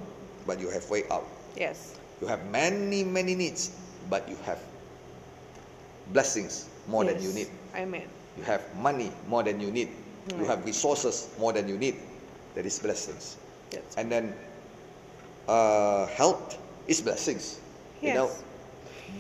but 0.46 0.60
you 0.60 0.68
have 0.68 0.84
way 0.92 1.08
out. 1.08 1.24
Yes. 1.56 1.96
You 2.20 2.28
have 2.28 2.44
many 2.52 3.08
many 3.08 3.34
needs, 3.34 3.72
but 4.12 4.28
you 4.28 4.36
have 4.44 4.60
blessings 6.14 6.70
more 6.88 7.04
than 7.06 7.22
you 7.22 7.32
need. 7.34 7.50
Amen. 7.76 8.08
You 8.38 8.44
have 8.44 8.64
money 8.78 9.12
more 9.28 9.44
than 9.44 9.60
you 9.60 9.72
need. 9.72 9.90
You 10.38 10.46
have 10.46 10.66
resources 10.66 11.30
more 11.40 11.54
than 11.54 11.68
you 11.68 11.78
need. 11.78 11.96
That 12.56 12.66
is 12.66 12.78
blessings. 12.80 13.38
That's 13.72 13.98
And 13.98 14.12
then 14.12 14.34
uh, 15.48 16.06
health 16.08 16.58
is 16.88 17.02
blessings. 17.02 17.60
Yes. 18.02 18.04
You 18.08 18.14
know, 18.14 18.30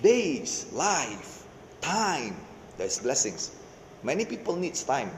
days, 0.02 0.68
life, 0.74 1.46
time, 1.82 2.36
that's 2.78 3.00
blessings. 3.00 3.52
Many 4.04 4.24
people 4.26 4.56
needs 4.56 4.84
time, 4.84 5.12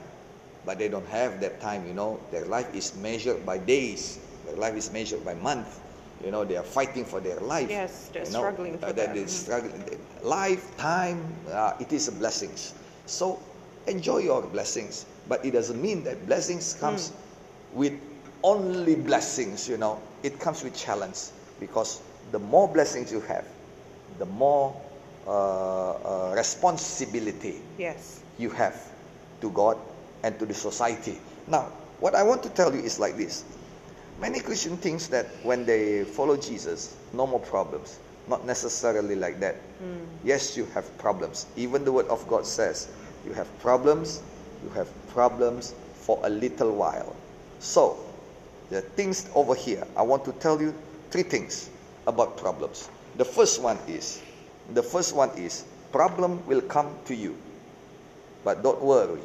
but 0.65 0.79
they 0.79 0.89
don't 0.89 1.07
have 1.07 1.39
that 1.41 1.61
time, 1.61 1.85
you 1.85 1.93
know. 1.93 2.19
Their 2.31 2.45
life 2.45 2.73
is 2.73 2.95
measured 2.97 3.45
by 3.45 3.57
days. 3.59 4.19
Their 4.45 4.55
life 4.55 4.75
is 4.75 4.91
measured 4.91 5.23
by 5.23 5.35
month. 5.35 5.67
You 6.23 6.31
know, 6.31 6.43
they 6.45 6.55
are 6.57 6.63
fighting 6.63 7.05
for 7.05 7.19
their 7.19 7.39
life. 7.39 7.69
Yes, 7.69 8.09
they're 8.13 8.23
you 8.25 8.31
know, 8.31 8.39
struggling 8.39 8.77
for 8.77 8.85
uh, 8.87 8.91
that 8.93 9.13
they're 9.15 9.25
Mhm. 9.25 9.29
struggling. 9.29 9.83
Life, 10.21 10.77
time, 10.77 11.33
uh, 11.49 11.73
it 11.79 11.91
is 11.91 12.07
a 12.07 12.11
blessings. 12.11 12.73
So 13.07 13.39
enjoy 13.87 14.19
your 14.19 14.41
blessings, 14.43 15.05
but 15.27 15.43
it 15.43 15.51
doesn't 15.51 15.81
mean 15.81 16.03
that 16.03 16.25
blessings 16.27 16.73
comes 16.79 17.09
Mm. 17.09 17.13
with 17.73 17.93
only 18.43 18.95
blessings. 18.95 19.67
You 19.67 19.77
know, 19.77 19.99
it 20.21 20.39
comes 20.39 20.63
with 20.63 20.75
challenge 20.75 21.17
because 21.59 21.99
the 22.31 22.39
more 22.39 22.67
blessings 22.67 23.11
you 23.11 23.21
have, 23.21 23.45
the 24.19 24.25
more 24.25 24.75
uh, 25.27 25.91
uh, 26.29 26.33
responsibility 26.35 27.61
Yes. 27.77 28.21
you 28.37 28.49
have 28.49 28.75
to 29.41 29.49
God 29.51 29.77
and 30.23 30.37
to 30.39 30.45
the 30.45 30.53
society. 30.53 31.19
Now, 31.47 31.69
what 31.99 32.15
I 32.15 32.23
want 32.23 32.41
to 32.43 32.49
tell 32.49 32.73
you 32.73 32.81
is 32.81 32.99
like 32.99 33.17
this. 33.17 33.43
Many 34.21 34.39
Christian 34.39 34.77
thinks 34.77 35.07
that 35.07 35.25
when 35.41 35.65
they 35.65 36.03
follow 36.03 36.37
Jesus, 36.37 36.95
no 37.11 37.25
more 37.25 37.39
problems. 37.39 37.97
Not 38.27 38.45
necessarily 38.45 39.15
like 39.15 39.39
that. 39.39 39.55
Hmm. 39.79 40.05
Yes, 40.23 40.55
you 40.55 40.65
have 40.75 40.85
problems. 40.99 41.47
Even 41.57 41.83
the 41.83 41.91
word 41.91 42.07
of 42.07 42.27
God 42.27 42.45
says, 42.45 42.87
you 43.25 43.33
have 43.33 43.47
problems, 43.59 44.21
you 44.63 44.69
have 44.69 44.87
problems 45.07 45.73
for 45.95 46.19
a 46.23 46.29
little 46.29 46.75
while. 46.75 47.15
So, 47.57 47.97
the 48.69 48.81
things 48.81 49.27
over 49.33 49.55
here, 49.55 49.87
I 49.97 50.03
want 50.03 50.23
to 50.25 50.33
tell 50.33 50.61
you 50.61 50.73
three 51.09 51.23
things 51.23 51.71
about 52.05 52.37
problems. 52.37 52.89
The 53.17 53.25
first 53.25 53.59
one 53.59 53.79
is, 53.87 54.21
the 54.73 54.83
first 54.83 55.15
one 55.15 55.31
is, 55.31 55.65
problem 55.91 56.45
will 56.45 56.61
come 56.61 56.93
to 57.05 57.15
you. 57.15 57.35
But 58.43 58.61
don't 58.61 58.81
worry, 58.81 59.21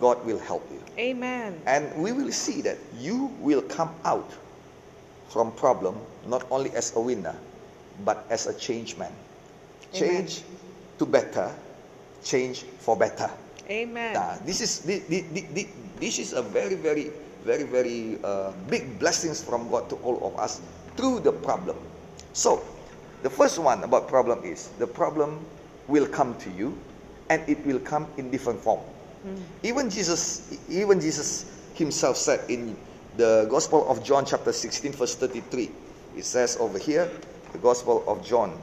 God 0.00 0.24
will 0.24 0.38
help 0.38 0.66
you. 0.70 0.80
Amen. 0.98 1.60
And 1.66 1.90
we 2.02 2.12
will 2.12 2.32
see 2.32 2.60
that 2.62 2.78
you 2.98 3.32
will 3.40 3.62
come 3.62 3.90
out 4.04 4.30
from 5.28 5.52
problem 5.52 5.96
not 6.26 6.46
only 6.50 6.70
as 6.72 6.94
a 6.96 7.00
winner, 7.00 7.34
but 8.04 8.24
as 8.30 8.46
a 8.46 8.54
change 8.54 8.96
man. 8.96 9.12
Change 9.92 10.42
to 10.98 11.06
better, 11.06 11.54
change 12.22 12.62
for 12.78 12.96
better. 12.96 13.30
Amen. 13.70 14.14
Nah, 14.14 14.36
this 14.44 14.60
is 14.60 14.78
thi- 14.80 15.00
thi- 15.00 15.22
thi- 15.22 15.48
thi- 15.54 15.68
this 15.98 16.18
is 16.18 16.32
a 16.32 16.42
very 16.42 16.74
very 16.74 17.10
very 17.44 17.64
very 17.64 18.18
uh, 18.22 18.52
big 18.68 18.98
blessings 18.98 19.42
from 19.42 19.68
God 19.70 19.88
to 19.90 19.96
all 20.02 20.18
of 20.22 20.38
us 20.38 20.60
through 20.96 21.20
the 21.20 21.32
problem. 21.32 21.76
So, 22.32 22.62
the 23.22 23.30
first 23.30 23.58
one 23.58 23.82
about 23.84 24.08
problem 24.08 24.44
is 24.44 24.68
the 24.78 24.86
problem 24.86 25.40
will 25.88 26.06
come 26.06 26.34
to 26.42 26.50
you, 26.50 26.76
and 27.30 27.42
it 27.48 27.64
will 27.64 27.80
come 27.80 28.06
in 28.18 28.30
different 28.30 28.60
form. 28.60 28.80
Even 29.62 29.90
Jesus, 29.90 30.52
even 30.68 31.00
Jesus 31.00 31.46
himself 31.74 32.16
said 32.16 32.48
in 32.50 32.76
the 33.16 33.46
Gospel 33.50 33.88
of 33.88 34.04
John, 34.04 34.24
chapter 34.24 34.52
16, 34.52 34.92
verse 34.92 35.14
33, 35.16 35.70
it 36.16 36.24
says 36.24 36.56
over 36.58 36.78
here, 36.78 37.10
the 37.52 37.58
Gospel 37.58 38.04
of 38.06 38.24
John, 38.24 38.56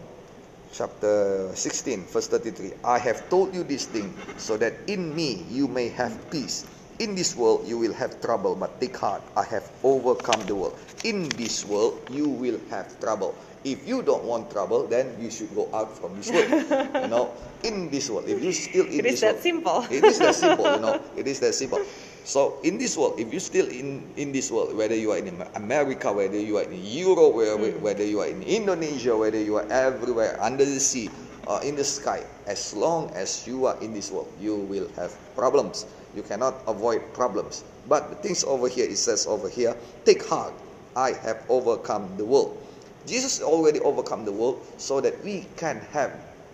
chapter 0.71 1.51
16, 1.53 2.05
verse 2.05 2.27
33. 2.27 2.73
I 2.83 2.97
have 2.99 3.29
told 3.29 3.53
you 3.53 3.63
this 3.63 3.85
thing 3.85 4.13
so 4.37 4.57
that 4.57 4.73
in 4.87 5.15
me 5.15 5.45
you 5.49 5.67
may 5.67 5.89
have 5.89 6.29
peace. 6.29 6.65
In 6.99 7.15
this 7.15 7.35
world 7.35 7.67
you 7.67 7.77
will 7.77 7.93
have 7.93 8.21
trouble, 8.21 8.55
but 8.55 8.79
take 8.79 8.97
heart, 8.97 9.21
I 9.35 9.43
have 9.45 9.69
overcome 9.83 10.45
the 10.45 10.55
world. 10.55 10.77
In 11.03 11.27
this 11.29 11.65
world 11.65 11.99
you 12.11 12.27
will 12.29 12.59
have 12.69 12.99
trouble. 12.99 13.35
If 13.63 13.87
you 13.87 14.03
don't 14.03 14.23
want 14.23 14.51
trouble, 14.51 14.87
then 14.87 15.15
you 15.19 15.31
should 15.31 15.53
go 15.55 15.69
out 15.73 15.95
from 15.97 16.15
this 16.19 16.29
world. 16.29 16.51
you 17.03 17.07
know, 17.07 17.31
in 17.63 17.89
this 17.89 18.09
world, 18.09 18.27
if 18.27 18.43
you 18.43 18.51
still 18.51 18.85
in 18.85 18.99
It 18.99 19.03
this 19.03 19.13
is 19.13 19.21
that 19.21 19.39
simple. 19.39 19.87
it 19.89 20.03
is 20.03 20.19
that 20.19 20.35
simple, 20.35 20.67
you 20.67 20.79
know. 20.83 20.99
It 21.15 21.27
is 21.27 21.39
that 21.39 21.55
simple. 21.55 21.79
So 22.23 22.59
in 22.63 22.77
this 22.77 22.95
world, 22.95 23.19
if 23.19 23.31
you 23.31 23.39
still 23.39 23.67
in 23.67 24.03
in 24.15 24.31
this 24.31 24.51
world, 24.51 24.75
whether 24.75 24.95
you 24.95 25.11
are 25.11 25.19
in 25.19 25.31
America, 25.55 26.11
whether 26.11 26.39
you 26.39 26.59
are 26.59 26.67
in 26.67 26.79
Europe, 26.83 27.35
whether, 27.35 27.55
whether 27.79 28.03
you 28.03 28.19
are 28.19 28.27
in 28.27 28.43
Indonesia, 28.43 29.15
whether 29.15 29.39
you 29.39 29.55
are 29.59 29.67
everywhere 29.71 30.35
under 30.43 30.63
the 30.63 30.79
sea, 30.79 31.07
uh, 31.47 31.59
in 31.63 31.75
the 31.75 31.83
sky. 31.83 32.23
As 32.47 32.73
long 32.73 33.11
as 33.15 33.47
you 33.47 33.65
are 33.65 33.79
in 33.81 33.93
this 33.93 34.11
world, 34.11 34.31
you 34.39 34.55
will 34.55 34.87
have 34.95 35.15
problems. 35.35 35.85
You 36.15 36.23
cannot 36.23 36.55
avoid 36.67 37.01
problems. 37.13 37.63
But 37.87 38.09
the 38.09 38.15
things 38.15 38.43
over 38.43 38.67
here, 38.69 38.85
it 38.87 38.97
says 38.97 39.27
over 39.27 39.49
here, 39.49 39.75
take 40.05 40.25
heart, 40.25 40.53
I 40.95 41.11
have 41.11 41.43
overcome 41.49 42.07
the 42.17 42.25
world. 42.25 42.62
Jesus 43.05 43.41
already 43.41 43.79
overcome 43.81 44.25
the 44.25 44.31
world 44.31 44.65
so 44.77 45.01
that 45.01 45.21
we 45.23 45.45
can 45.57 45.79
have, 45.91 46.11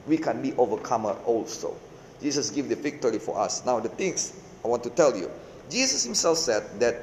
we 0.07 0.17
can 0.17 0.41
be 0.41 0.53
overcomer 0.53 1.13
also. 1.25 1.75
Jesus 2.21 2.49
give 2.49 2.69
the 2.69 2.75
victory 2.75 3.19
for 3.19 3.37
us. 3.39 3.65
Now 3.65 3.79
the 3.79 3.89
things 3.89 4.33
I 4.63 4.67
want 4.67 4.83
to 4.83 4.89
tell 4.89 5.15
you, 5.15 5.29
Jesus 5.69 6.03
himself 6.03 6.37
said 6.37 6.79
that 6.79 7.01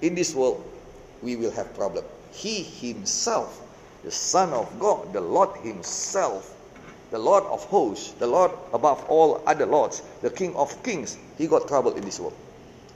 in 0.00 0.14
this 0.14 0.34
world 0.34 0.64
we 1.22 1.36
will 1.36 1.50
have 1.50 1.74
problem. 1.74 2.04
He 2.32 2.62
himself, 2.62 3.62
the 4.04 4.10
Son 4.10 4.52
of 4.52 4.78
God, 4.78 5.12
the 5.12 5.20
Lord 5.20 5.56
himself, 5.58 6.54
the 7.10 7.18
Lord 7.18 7.44
of 7.44 7.64
hosts, 7.64 8.12
the 8.12 8.26
Lord 8.26 8.50
above 8.72 9.04
all 9.08 9.42
other 9.46 9.66
lords, 9.66 10.02
the 10.22 10.30
King 10.30 10.54
of 10.54 10.82
kings, 10.82 11.18
he 11.38 11.46
got 11.46 11.66
trouble 11.68 11.94
in 11.94 12.04
this 12.04 12.20
world. 12.20 12.34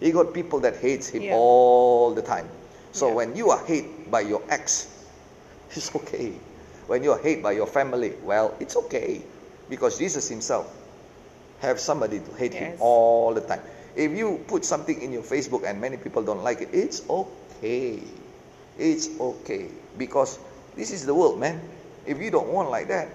He 0.00 0.12
got 0.12 0.32
people 0.32 0.60
that 0.60 0.76
hates 0.76 1.08
him 1.08 1.22
Yeah. 1.22 1.34
all 1.34 2.14
the 2.14 2.22
time. 2.22 2.48
So 2.92 3.08
Yeah. 3.08 3.14
when 3.14 3.36
you 3.36 3.50
are 3.50 3.58
hated 3.64 4.10
by 4.10 4.20
your 4.22 4.42
ex, 4.48 4.86
it's 5.76 5.94
okay. 5.94 6.32
When 6.86 7.04
you 7.04 7.12
are 7.12 7.18
hated 7.18 7.42
by 7.42 7.52
your 7.52 7.66
family, 7.66 8.14
well, 8.24 8.54
it's 8.58 8.76
okay. 8.76 9.22
Because 9.68 9.98
Jesus 9.98 10.28
himself 10.28 10.66
have 11.60 11.78
somebody 11.78 12.18
to 12.18 12.34
hate 12.34 12.52
him 12.54 12.76
all 12.80 13.32
the 13.32 13.42
time. 13.42 13.60
If 13.94 14.12
you 14.12 14.42
put 14.48 14.64
something 14.64 15.00
in 15.00 15.12
your 15.12 15.22
Facebook 15.22 15.64
and 15.64 15.80
many 15.80 15.96
people 15.96 16.22
don't 16.22 16.42
like 16.42 16.62
it, 16.62 16.70
it's 16.72 17.08
okay. 17.08 18.02
It's 18.78 19.08
okay. 19.20 19.68
Because 19.98 20.38
this 20.74 20.90
is 20.90 21.06
the 21.06 21.14
world, 21.14 21.38
man. 21.38 21.60
If 22.06 22.20
you 22.20 22.30
don't 22.30 22.48
want 22.48 22.70
like 22.70 22.88
that, 22.88 23.08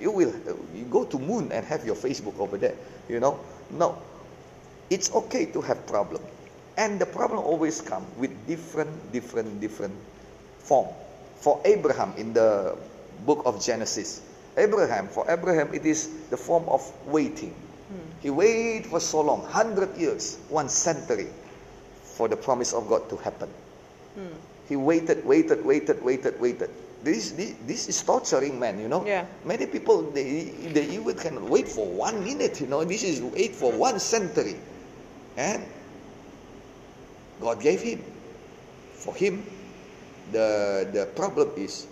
you 0.00 0.10
will 0.10 0.32
you 0.74 0.84
go 0.88 1.04
to 1.04 1.18
moon 1.18 1.52
and 1.52 1.66
have 1.66 1.84
your 1.84 1.96
Facebook 1.96 2.38
over 2.38 2.56
there. 2.56 2.76
You 3.08 3.20
know? 3.20 3.38
No. 3.70 4.00
It's 4.88 5.12
okay 5.12 5.46
to 5.46 5.60
have 5.60 5.86
problem. 5.86 6.22
And 6.76 6.98
the 6.98 7.06
problem 7.06 7.40
always 7.40 7.80
come 7.80 8.06
with 8.16 8.32
different, 8.46 9.12
different, 9.12 9.60
different 9.60 9.94
form. 10.58 10.88
For 11.40 11.60
Abraham 11.64 12.12
in 12.16 12.32
the 12.32 12.76
book 13.24 13.42
of 13.44 13.62
Genesis, 13.62 14.20
Abraham, 14.56 15.08
for 15.08 15.24
Abraham 15.30 15.72
it 15.72 15.86
is 15.86 16.08
the 16.30 16.36
form 16.36 16.68
of 16.68 16.84
waiting. 17.06 17.54
He 18.20 18.30
waited 18.30 18.86
for 18.86 19.00
so 19.00 19.22
long, 19.22 19.40
100 19.42 19.96
years, 19.96 20.36
one 20.48 20.68
century, 20.68 21.28
for 22.04 22.28
the 22.28 22.36
promise 22.36 22.72
of 22.72 22.88
God 22.88 23.08
to 23.08 23.16
happen. 23.16 23.48
He 24.68 24.76
waited, 24.76 25.24
waited, 25.24 25.64
waited, 25.64 26.02
waited, 26.04 26.40
waited. 26.40 26.70
This, 27.02 27.32
this, 27.32 27.54
this 27.66 27.88
is 27.88 28.02
torturing, 28.02 28.60
man, 28.60 28.78
you 28.78 28.88
know. 28.88 29.04
Yeah. 29.06 29.24
Many 29.44 29.66
people, 29.66 30.02
they, 30.12 30.44
they 30.70 30.86
even 30.90 31.16
can 31.16 31.48
wait 31.48 31.66
for 31.66 31.86
one 31.86 32.22
minute, 32.22 32.60
you 32.60 32.66
know. 32.66 32.84
This 32.84 33.02
is 33.02 33.22
wait 33.22 33.54
for 33.54 33.72
one 33.72 33.98
century. 33.98 34.56
And 35.36 35.64
God 37.40 37.60
gave 37.60 37.80
him. 37.80 38.04
For 38.92 39.14
him, 39.14 39.42
the, 40.32 40.88
the 40.92 41.06
problem 41.16 41.50
is 41.56 41.86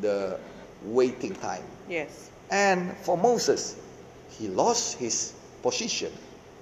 the 0.00 0.38
waiting 0.84 1.34
time. 1.34 1.62
Yes. 1.88 2.30
And 2.50 2.96
for 2.98 3.16
Moses, 3.16 3.76
he 4.30 4.48
lost 4.48 4.98
his 4.98 5.32
position. 5.62 6.12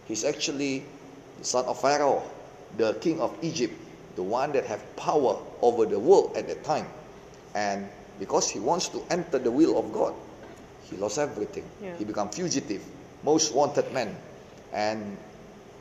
He's 0.07 0.25
actually 0.25 0.85
the 1.39 1.45
son 1.45 1.65
of 1.67 1.81
Pharaoh, 1.81 2.23
the 2.77 2.95
king 2.95 3.21
of 3.21 3.37
Egypt, 3.43 3.75
the 4.17 4.23
one 4.23 4.53
that 4.53 4.65
have 4.67 4.81
power 4.97 5.39
over 5.63 5.87
the 5.87 5.99
world 5.99 6.37
at 6.37 6.49
that 6.49 6.65
time. 6.65 6.87
And 7.55 7.89
because 8.19 8.51
he 8.51 8.61
wants 8.61 8.89
to 8.89 9.03
enter 9.11 9.39
the 9.39 9.51
will 9.51 9.79
of 9.79 9.93
God, 9.93 10.15
he 10.85 10.97
lost 10.97 11.19
everything. 11.19 11.65
Yeah. 11.83 11.97
He 11.97 12.05
become 12.05 12.31
fugitive, 12.31 12.83
most 13.23 13.55
wanted 13.55 13.93
man. 13.93 14.15
And 14.73 15.17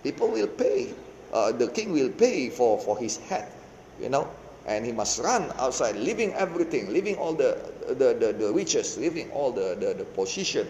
people 0.03 0.29
will 0.29 0.47
pay. 0.47 0.93
Uh, 1.31 1.51
the 1.51 1.67
king 1.67 1.91
will 1.91 2.09
pay 2.09 2.49
for, 2.49 2.79
for 2.79 2.97
his 2.97 3.17
head, 3.17 3.51
you 3.99 4.09
know. 4.09 4.29
And 4.65 4.85
he 4.85 4.91
must 4.91 5.19
run 5.19 5.51
outside, 5.57 5.95
leaving 5.95 6.33
everything, 6.33 6.93
leaving 6.93 7.17
all 7.17 7.33
the, 7.33 7.57
the, 7.87 8.13
the, 8.13 8.33
the 8.33 8.53
riches, 8.53 8.97
leaving 8.97 9.29
all 9.31 9.51
the, 9.51 9.75
the, 9.79 9.93
the 9.93 10.05
position, 10.05 10.67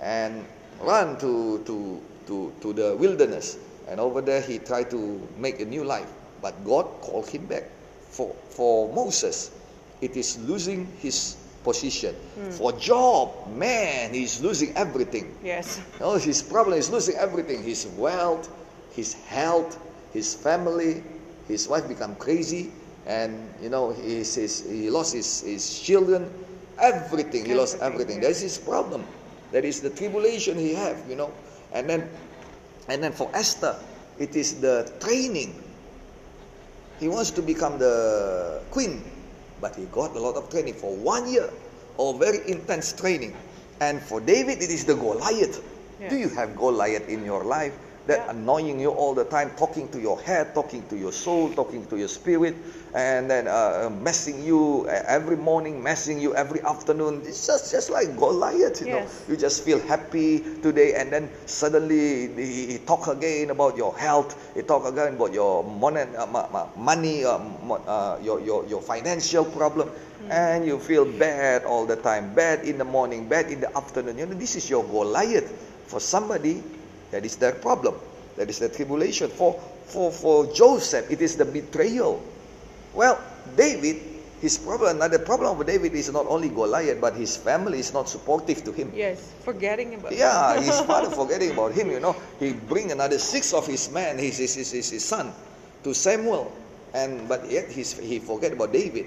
and 0.00 0.44
run 0.80 1.18
to, 1.18 1.58
to, 1.66 2.00
to, 2.26 2.52
to 2.60 2.72
the 2.72 2.96
wilderness. 2.96 3.58
And 3.88 3.98
over 3.98 4.20
there, 4.20 4.40
he 4.40 4.58
tried 4.58 4.90
to 4.90 5.20
make 5.36 5.60
a 5.60 5.64
new 5.64 5.84
life. 5.84 6.08
But 6.40 6.64
God 6.64 6.86
called 7.00 7.28
him 7.28 7.46
back. 7.46 7.64
For, 8.10 8.32
for 8.50 8.92
Moses, 8.94 9.50
it 10.00 10.16
is 10.16 10.38
losing 10.38 10.86
his 11.00 11.36
position. 11.64 12.14
Hmm. 12.14 12.50
For 12.50 12.72
Job, 12.72 13.48
man, 13.56 14.14
he's 14.14 14.40
losing 14.40 14.76
everything. 14.76 15.34
Yes. 15.42 15.80
Oh, 16.00 16.16
his 16.18 16.42
problem 16.42 16.78
is 16.78 16.90
losing 16.90 17.16
everything 17.16 17.64
his 17.64 17.86
wealth, 17.96 18.48
his 18.92 19.14
health, 19.14 19.78
his 20.12 20.34
family. 20.34 21.02
His 21.48 21.68
wife 21.68 21.88
become 21.88 22.14
crazy, 22.16 22.72
and 23.06 23.52
you 23.60 23.68
know, 23.68 23.90
his, 23.90 24.34
his, 24.34 24.64
he 24.68 24.90
lost 24.90 25.14
his, 25.14 25.40
his 25.42 25.80
children, 25.80 26.32
everything. 26.80 27.44
He 27.44 27.54
lost 27.54 27.78
Everything. 27.80 28.20
That's 28.20 28.40
his 28.40 28.58
problem. 28.58 29.06
That 29.52 29.64
is 29.64 29.80
the 29.80 29.90
tribulation 29.90 30.58
he 30.58 30.74
have, 30.74 30.98
you 31.08 31.16
know. 31.16 31.32
And 31.72 31.88
then, 31.88 32.08
and 32.88 33.02
then 33.02 33.12
for 33.12 33.30
Esther, 33.34 33.76
it 34.18 34.36
is 34.36 34.60
the 34.60 34.90
training. 35.00 35.62
He 36.98 37.08
wants 37.08 37.30
to 37.32 37.42
become 37.42 37.78
the 37.78 38.62
queen, 38.70 39.04
but 39.60 39.76
he 39.76 39.84
got 39.86 40.16
a 40.16 40.20
lot 40.20 40.36
of 40.36 40.48
training 40.50 40.74
for 40.74 40.94
one 40.96 41.30
year, 41.30 41.50
or 41.98 42.18
very 42.18 42.48
intense 42.48 42.92
training. 42.92 43.36
And 43.80 44.00
for 44.00 44.20
David, 44.20 44.62
it 44.62 44.70
is 44.70 44.84
the 44.84 44.94
Goliath. 44.94 45.62
Yeah. 46.00 46.08
Do 46.08 46.16
you 46.16 46.28
have 46.30 46.56
Goliath 46.56 47.08
in 47.08 47.24
your 47.24 47.44
life 47.44 47.76
that 48.06 48.20
Yeah. 48.26 48.30
annoying 48.30 48.80
you 48.80 48.90
all 48.90 49.14
the 49.14 49.24
time, 49.24 49.50
talking 49.56 49.88
to 49.90 49.98
your 50.00 50.20
head, 50.20 50.54
talking 50.54 50.86
to 50.88 50.96
your 50.96 51.12
soul, 51.12 51.50
talking 51.50 51.86
to 51.86 51.96
your 51.96 52.08
spirit, 52.08 52.54
and 52.94 53.30
then 53.30 53.48
uh, 53.48 53.90
messing 53.90 54.42
you 54.42 54.86
uh, 54.88 55.02
every 55.06 55.36
morning, 55.36 55.82
messing 55.82 56.18
you 56.20 56.34
every 56.34 56.60
afternoon? 56.62 57.22
It's 57.24 57.46
just 57.46 57.70
just 57.70 57.90
like 57.90 58.16
Goliath, 58.16 58.80
you 58.80 58.88
know. 58.88 59.04
You 59.28 59.36
just 59.36 59.64
feel 59.64 59.80
happy 59.80 60.40
today, 60.62 60.94
and 60.94 61.10
then 61.12 61.30
suddenly 61.46 62.28
he, 62.34 62.66
he 62.72 62.78
talk 62.78 63.08
again 63.08 63.50
about 63.50 63.76
your 63.76 63.96
health. 63.96 64.36
He 64.54 64.62
talk 64.62 64.84
again 64.86 65.14
about 65.14 65.32
your 65.32 65.64
money, 65.64 66.02
uh, 66.16 66.66
money, 66.76 67.24
uh, 67.24 67.38
mo- 67.38 67.82
uh, 67.86 68.18
your, 68.22 68.40
your 68.40 68.66
your 68.66 68.82
financial 68.82 69.44
problem, 69.44 69.90
and 70.30 70.66
you 70.66 70.78
feel 70.78 71.04
bad 71.04 71.64
all 71.64 71.86
the 71.86 71.96
time. 71.96 72.34
Bad 72.34 72.64
in 72.64 72.78
the 72.78 72.84
morning, 72.84 73.28
bad 73.28 73.50
in 73.50 73.60
the 73.60 73.70
afternoon. 73.76 74.18
You 74.18 74.26
know, 74.26 74.34
this 74.34 74.56
is 74.56 74.68
your 74.68 74.84
Goliath. 74.84 75.48
For 75.86 76.00
somebody, 76.00 76.62
that 77.14 77.24
is 77.24 77.38
their 77.38 77.54
problem. 77.54 77.94
That 78.36 78.50
is 78.50 78.58
the 78.58 78.68
tribulation. 78.68 79.30
For 79.30 79.54
for 79.86 80.10
for 80.10 80.50
Joseph, 80.50 81.06
it 81.06 81.22
is 81.22 81.38
the 81.38 81.46
betrayal. 81.46 82.18
Well, 82.90 83.22
David, 83.54 84.02
his 84.42 84.58
problem, 84.58 84.98
another 84.98 85.22
problem 85.22 85.54
with 85.56 85.70
David 85.70 85.94
is 85.94 86.10
not 86.10 86.26
only 86.26 86.50
Goliath, 86.50 87.00
but 87.00 87.14
his 87.14 87.36
family 87.38 87.78
is 87.78 87.94
not 87.94 88.10
supportive 88.10 88.64
to 88.66 88.72
him. 88.74 88.90
Yes. 88.94 89.22
Forgetting 89.46 89.94
about 89.94 90.10
Yeah, 90.10 90.58
his 90.68 90.74
father 90.82 91.08
forgetting 91.10 91.54
about 91.54 91.72
him, 91.72 91.90
you 91.90 92.00
know. 92.02 92.16
He 92.42 92.52
bring 92.52 92.90
another 92.90 93.18
six 93.18 93.54
of 93.54 93.66
his 93.66 93.90
men, 93.94 94.18
his, 94.18 94.38
his, 94.38 94.54
his, 94.58 94.74
his, 94.74 95.04
son, 95.04 95.30
to 95.86 95.94
Samuel. 95.94 96.50
And 96.94 97.26
but 97.30 97.46
yet 97.50 97.70
he's, 97.70 97.94
he 97.94 98.18
forget 98.18 98.52
about 98.52 98.74
David. 98.74 99.06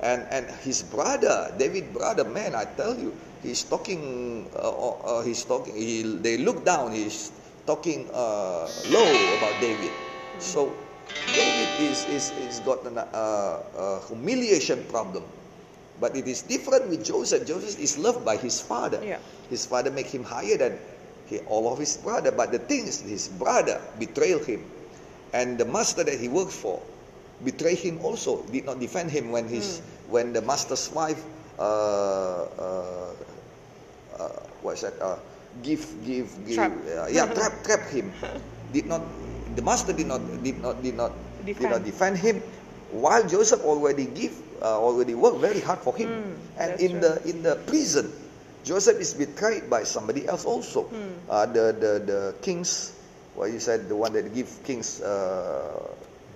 And 0.00 0.24
and 0.32 0.48
his 0.64 0.82
brother, 0.82 1.52
David 1.56 1.92
brother, 1.92 2.24
man, 2.24 2.56
I 2.56 2.64
tell 2.64 2.96
you, 2.96 3.14
he's 3.42 3.62
talking, 3.62 4.48
uh, 4.56 4.66
uh, 4.66 4.90
uh, 5.04 5.22
he's 5.22 5.44
talking, 5.44 5.76
he, 5.76 6.02
they 6.02 6.36
look 6.38 6.64
down, 6.64 6.92
he's 6.92 7.30
talking 7.66 8.08
uh, 8.12 8.68
low 8.86 9.32
about 9.34 9.60
David. 9.60 9.92
So 10.38 10.76
David 11.34 11.68
is, 11.78 12.06
is, 12.06 12.32
is 12.36 12.60
got 12.60 12.84
an 12.86 12.98
uh, 12.98 13.02
uh, 13.04 14.00
humiliation 14.08 14.84
problem. 14.90 15.24
But 16.00 16.16
it 16.16 16.26
is 16.26 16.42
different 16.42 16.88
with 16.88 17.04
Joseph. 17.04 17.46
Joseph 17.46 17.78
is 17.78 17.98
loved 17.98 18.24
by 18.24 18.36
his 18.36 18.60
father. 18.60 19.00
Yeah. 19.04 19.18
His 19.50 19.66
father 19.66 19.90
make 19.90 20.06
him 20.06 20.24
higher 20.24 20.56
than 20.56 20.78
he, 21.26 21.38
all 21.46 21.72
of 21.72 21.78
his 21.78 21.96
brother. 21.96 22.32
But 22.32 22.50
the 22.50 22.58
thing 22.58 22.86
is, 22.86 23.00
his 23.00 23.28
brother 23.28 23.80
betrayed 23.98 24.44
him. 24.44 24.64
And 25.32 25.56
the 25.58 25.64
master 25.64 26.02
that 26.02 26.18
he 26.18 26.28
worked 26.28 26.52
for 26.52 26.82
betrayed 27.44 27.78
him 27.78 28.00
also, 28.04 28.42
did 28.50 28.64
not 28.64 28.80
defend 28.80 29.10
him 29.10 29.30
when 29.30 29.48
his 29.48 29.80
when 30.08 30.32
the 30.32 30.42
master's 30.42 30.90
wife 30.92 31.22
uh, 31.58 32.44
uh, 32.58 33.14
uh, 34.18 34.28
what's 34.62 34.82
that? 34.82 34.94
Give, 35.60 35.82
give, 36.04 36.28
give. 36.46 36.54
Trap. 36.56 36.72
Uh, 36.72 37.06
yeah, 37.12 37.26
trap, 37.36 37.52
trap 37.62 37.82
him. 37.90 38.12
Did 38.72 38.86
not. 38.86 39.02
The 39.54 39.62
master 39.62 39.92
did 39.92 40.06
not, 40.08 40.20
did 40.42 40.56
not, 40.62 40.80
did 40.82 40.96
not, 40.96 41.12
did 41.44 41.68
not 41.68 41.82
Defend. 41.82 41.84
defend 41.84 42.16
him. 42.18 42.40
While 42.90 43.26
Joseph 43.28 43.60
already 43.64 44.06
give, 44.06 44.32
uh, 44.62 44.80
already 44.80 45.14
worked 45.14 45.40
very 45.40 45.60
hard 45.60 45.80
for 45.80 45.92
him, 45.96 46.08
Mm, 46.08 46.32
and 46.56 46.70
in 46.80 46.90
true. 46.92 47.00
the 47.00 47.12
in 47.28 47.42
the 47.42 47.56
prison, 47.68 48.12
Joseph 48.64 48.96
is 49.00 49.12
betrayed 49.12 49.68
by 49.68 49.84
somebody 49.84 50.26
else 50.28 50.44
also. 50.44 50.88
Hmm. 50.88 51.12
Uh, 51.28 51.46
the 51.46 51.64
the 51.76 51.92
the 52.04 52.20
king's, 52.40 52.92
what 53.34 53.52
you 53.52 53.60
said, 53.60 53.88
the 53.88 53.96
one 53.96 54.12
that 54.12 54.32
give 54.34 54.48
king's 54.64 55.00
uh, 55.00 55.88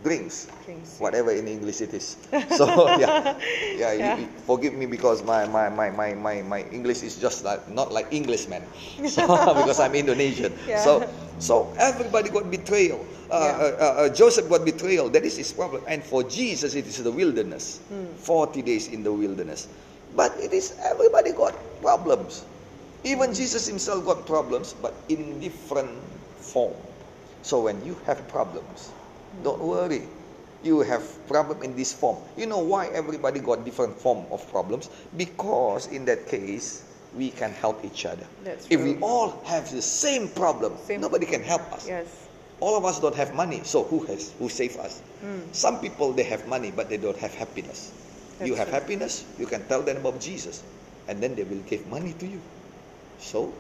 drinks, 0.06 0.46
Drinks, 0.64 1.02
whatever 1.02 1.34
in 1.34 1.50
English 1.50 1.82
it 1.82 1.90
is. 1.90 2.14
So 2.58 2.66
yeah, 2.94 3.34
yeah. 3.74 3.92
Yeah. 3.92 4.16
you- 4.22 4.30
forgive 4.46 4.74
me 4.78 4.86
because 4.86 5.26
my, 5.26 5.42
my, 5.50 5.66
my, 5.68 5.90
my, 5.90 6.14
my, 6.14 6.36
my 6.46 6.60
English 6.70 7.02
is 7.02 7.18
just 7.18 7.42
like 7.42 7.66
not 7.68 7.90
like 7.90 8.06
Englishman, 8.14 8.62
so, 9.10 9.26
because 9.60 9.82
I'm 9.82 9.94
Indonesian. 9.98 10.54
Yeah. 10.70 10.78
So 10.86 11.02
so 11.42 11.74
everybody 11.76 12.30
got 12.30 12.46
betrayal. 12.50 13.02
Uh, 13.26 13.42
Yeah. 13.42 13.58
uh, 13.58 13.66
uh, 13.66 14.02
uh, 14.06 14.08
Joseph 14.14 14.46
got 14.46 14.62
betrayal. 14.62 15.10
That 15.10 15.26
is 15.26 15.34
his 15.36 15.50
problem. 15.50 15.82
And 15.90 15.98
for 16.06 16.22
Jesus, 16.22 16.78
it 16.78 16.86
is 16.86 17.02
the 17.02 17.10
wilderness. 17.10 17.82
Hmm. 17.90 18.06
Forty 18.14 18.62
days 18.62 18.86
in 18.86 19.02
the 19.02 19.10
wilderness. 19.10 19.66
But 20.14 20.30
it 20.38 20.54
is 20.54 20.78
everybody 20.86 21.34
got 21.34 21.58
problems. 21.82 22.46
Even 23.02 23.34
Jesus 23.34 23.66
himself 23.66 24.06
got 24.06 24.22
problems, 24.30 24.74
but 24.78 24.94
in 25.10 25.42
different 25.42 25.90
form. 26.38 26.74
So 27.42 27.62
when 27.66 27.78
you 27.86 27.94
have 28.06 28.22
problems, 28.30 28.90
don't 29.42 29.60
worry. 29.60 30.02
You 30.62 30.80
have 30.80 31.02
problem 31.28 31.62
in 31.62 31.76
this 31.76 31.92
form. 31.92 32.16
You 32.36 32.46
know 32.46 32.58
why 32.58 32.88
everybody 32.88 33.40
got 33.40 33.64
different 33.64 33.96
form 33.98 34.24
of 34.30 34.48
problems? 34.50 34.90
Because 35.16 35.86
in 35.88 36.04
that 36.06 36.26
case, 36.26 36.82
we 37.16 37.30
can 37.30 37.52
help 37.52 37.84
each 37.84 38.04
other. 38.04 38.26
That's 38.44 38.66
if 38.70 38.80
we 38.80 38.96
all 39.00 39.42
have 39.44 39.70
the 39.70 39.82
same 39.82 40.28
problem, 40.28 40.76
Same- 40.84 41.00
nobody 41.00 41.26
can 41.26 41.42
help 41.42 41.72
us. 41.72 41.86
Yes. 41.88 42.06
All 42.60 42.76
of 42.76 42.84
us 42.84 43.00
don't 43.00 43.14
have 43.14 43.34
money, 43.34 43.60
so 43.64 43.84
who 43.84 44.00
has 44.06 44.32
who 44.38 44.48
save 44.48 44.76
us? 44.78 45.02
Mm. 45.22 45.54
Some 45.54 45.78
people 45.80 46.12
they 46.12 46.24
have 46.24 46.48
money 46.48 46.72
but 46.74 46.88
they 46.88 46.96
don't 46.96 47.16
have 47.18 47.34
happiness. 47.34 47.92
you 48.44 48.54
have 48.54 48.68
true. 48.68 48.80
happiness, 48.80 49.24
you 49.38 49.46
can 49.46 49.64
tell 49.68 49.80
them 49.80 49.96
about 49.96 50.20
Jesus, 50.20 50.62
and 51.08 51.22
then 51.22 51.34
they 51.34 51.44
will 51.44 51.62
give 51.68 51.86
money 51.88 52.12
to 52.20 52.26
you. 52.26 52.40
So, 53.18 53.52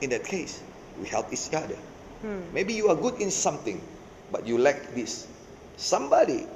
in 0.00 0.10
that 0.10 0.22
case, 0.24 0.62
we 1.00 1.08
help 1.08 1.32
each 1.32 1.50
other. 1.52 1.74
Hmm. 2.22 2.38
Maybe 2.54 2.74
you 2.74 2.88
are 2.88 2.94
good 2.94 3.20
in 3.20 3.30
something, 3.30 3.82
but 4.32 4.46
you 4.46 4.58
lack 4.58 4.94
this. 4.94 5.26
Somebody, 5.76 6.46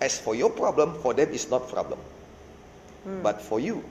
as 0.00 0.18
for 0.20 0.34
your 0.34 0.50
problem, 0.50 0.94
for 1.00 1.14
them 1.14 1.30
is 1.30 1.50
not 1.50 1.68
problem. 1.68 1.98
Hmm. 3.04 3.22
But 3.22 3.40
for 3.40 3.60
you, 3.60 3.82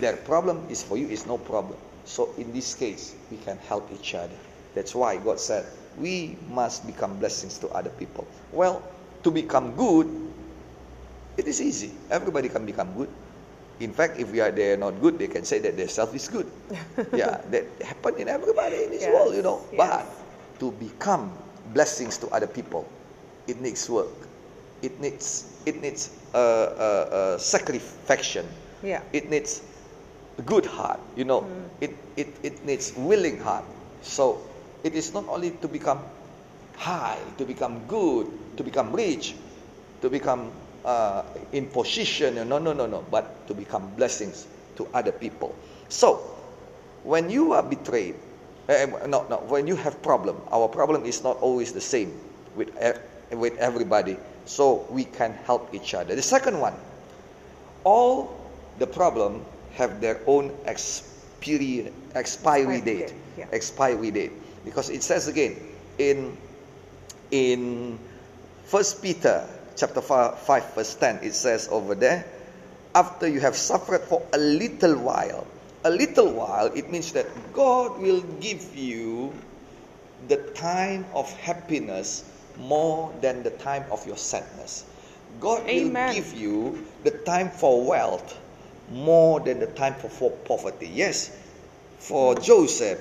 their 0.00 0.16
problem 0.16 0.66
is 0.70 0.82
for 0.82 0.96
you 0.96 1.08
is 1.08 1.26
no 1.26 1.38
problem. 1.38 1.78
So 2.04 2.34
in 2.38 2.52
this 2.52 2.74
case, 2.74 3.14
we 3.30 3.36
can 3.38 3.58
help 3.68 3.90
each 3.92 4.14
other. 4.14 4.36
That's 4.74 4.94
why 4.94 5.16
God 5.16 5.40
said 5.40 5.66
we 5.98 6.36
must 6.50 6.86
become 6.86 7.18
blessings 7.18 7.58
to 7.58 7.68
other 7.70 7.90
people. 7.90 8.26
Well, 8.52 8.82
to 9.22 9.30
become 9.30 9.74
good, 9.74 10.10
it 11.36 11.46
is 11.46 11.60
easy. 11.62 11.92
Everybody 12.10 12.48
can 12.48 12.66
become 12.66 12.92
good. 12.94 13.08
In 13.80 13.92
fact, 13.92 14.18
if 14.20 14.30
we 14.30 14.40
are 14.40 14.50
they 14.50 14.72
are 14.72 14.76
not 14.76 15.00
good, 15.00 15.18
they 15.18 15.26
can 15.26 15.44
say 15.44 15.58
that 15.58 15.76
their 15.76 15.88
self 15.88 16.14
is 16.14 16.28
good. 16.28 16.46
yeah, 17.12 17.42
that 17.50 17.66
happen 17.82 18.14
in 18.18 18.28
everybody 18.28 18.84
in 18.86 18.90
this 18.90 19.02
Yes, 19.02 19.12
world, 19.14 19.34
you 19.34 19.42
know. 19.42 19.62
yes. 19.72 19.78
But 19.78 20.06
to 20.60 20.70
become 20.78 21.34
blessings 21.74 22.16
to 22.18 22.28
other 22.30 22.46
people, 22.46 22.86
it 23.46 23.60
needs 23.60 23.90
work. 23.90 24.08
It 24.82 25.00
needs 25.00 25.44
it 25.66 25.80
needs 25.82 26.10
uh, 26.32 26.38
uh, 26.38 27.06
uh, 27.10 27.38
sacrifice. 27.38 28.38
Yeah. 28.82 29.02
It 29.12 29.28
needs 29.30 29.62
a 30.38 30.42
good 30.42 30.66
heart. 30.66 31.00
You 31.16 31.24
know, 31.24 31.42
Mm. 31.42 31.68
it, 31.80 31.92
it 32.16 32.28
it 32.42 32.64
needs 32.64 32.92
willing 32.96 33.38
heart. 33.40 33.64
So 34.02 34.38
it 34.84 34.94
is 34.94 35.12
not 35.14 35.24
only 35.28 35.50
to 35.64 35.68
become 35.68 36.00
high, 36.76 37.18
to 37.38 37.44
become 37.44 37.80
good, 37.88 38.28
to 38.56 38.62
become 38.64 38.92
rich, 38.92 39.34
to 40.02 40.10
become 40.10 40.52
uh, 40.84 41.22
in 41.52 41.66
position. 41.66 42.36
No, 42.48 42.58
no, 42.58 42.72
no, 42.72 42.86
no. 42.86 43.04
But 43.10 43.46
to 43.48 43.54
become 43.54 43.88
blessings 43.96 44.46
to 44.76 44.86
other 44.92 45.12
people. 45.12 45.54
So 45.88 46.20
when 47.04 47.30
you 47.30 47.52
are 47.56 47.62
betrayed, 47.62 48.16
eh, 48.68 48.86
no, 49.06 49.26
no. 49.28 49.36
When 49.48 49.66
you 49.66 49.76
have 49.76 50.02
problem, 50.02 50.40
our 50.50 50.68
problem 50.68 51.04
is 51.04 51.22
not 51.22 51.38
always 51.38 51.72
the 51.72 51.80
same 51.80 52.12
with 52.56 52.70
with 53.32 53.56
everybody. 53.58 54.16
So 54.46 54.86
we 54.90 55.04
can 55.04 55.32
help 55.46 55.72
each 55.74 55.94
other. 55.94 56.14
The 56.14 56.22
second 56.22 56.60
one, 56.60 56.74
all 57.84 58.36
the 58.78 58.86
problem 58.86 59.44
have 59.74 60.00
their 60.00 60.20
own 60.26 60.52
expiry 60.66 61.92
Expiry 62.14 62.80
date. 62.80 63.08
date, 63.08 63.14
yeah. 63.36 63.46
Expiry 63.52 64.10
date, 64.10 64.32
because 64.64 64.88
it 64.88 65.02
says 65.02 65.28
again 65.28 65.56
in 65.98 66.36
in 67.30 67.98
First 68.64 69.02
Peter 69.02 69.44
chapter 69.76 70.00
fi- 70.00 70.34
five 70.36 70.64
verse 70.74 70.94
ten, 70.94 71.18
it 71.22 71.34
says 71.34 71.68
over 71.70 71.94
there, 71.94 72.24
after 72.94 73.26
you 73.26 73.40
have 73.40 73.56
suffered 73.56 74.02
for 74.02 74.22
a 74.32 74.38
little 74.38 74.96
while, 74.98 75.46
a 75.84 75.90
little 75.90 76.32
while, 76.32 76.66
it 76.74 76.90
means 76.90 77.12
that 77.12 77.26
God 77.52 78.00
will 78.00 78.22
give 78.40 78.74
you 78.74 79.32
the 80.28 80.36
time 80.54 81.04
of 81.14 81.30
happiness 81.40 82.24
more 82.58 83.12
than 83.20 83.42
the 83.42 83.50
time 83.50 83.84
of 83.90 84.06
your 84.06 84.16
sadness. 84.16 84.84
God 85.40 85.64
will 85.66 85.90
give 86.12 86.34
you 86.34 86.86
the 87.02 87.10
time 87.10 87.50
for 87.50 87.84
wealth 87.84 88.38
more 88.90 89.40
than 89.40 89.60
the 89.60 89.66
time 89.66 89.94
for, 89.94 90.08
for 90.08 90.30
poverty. 90.30 90.88
Yes, 90.92 91.30
for 91.98 92.34
Joseph, 92.34 93.00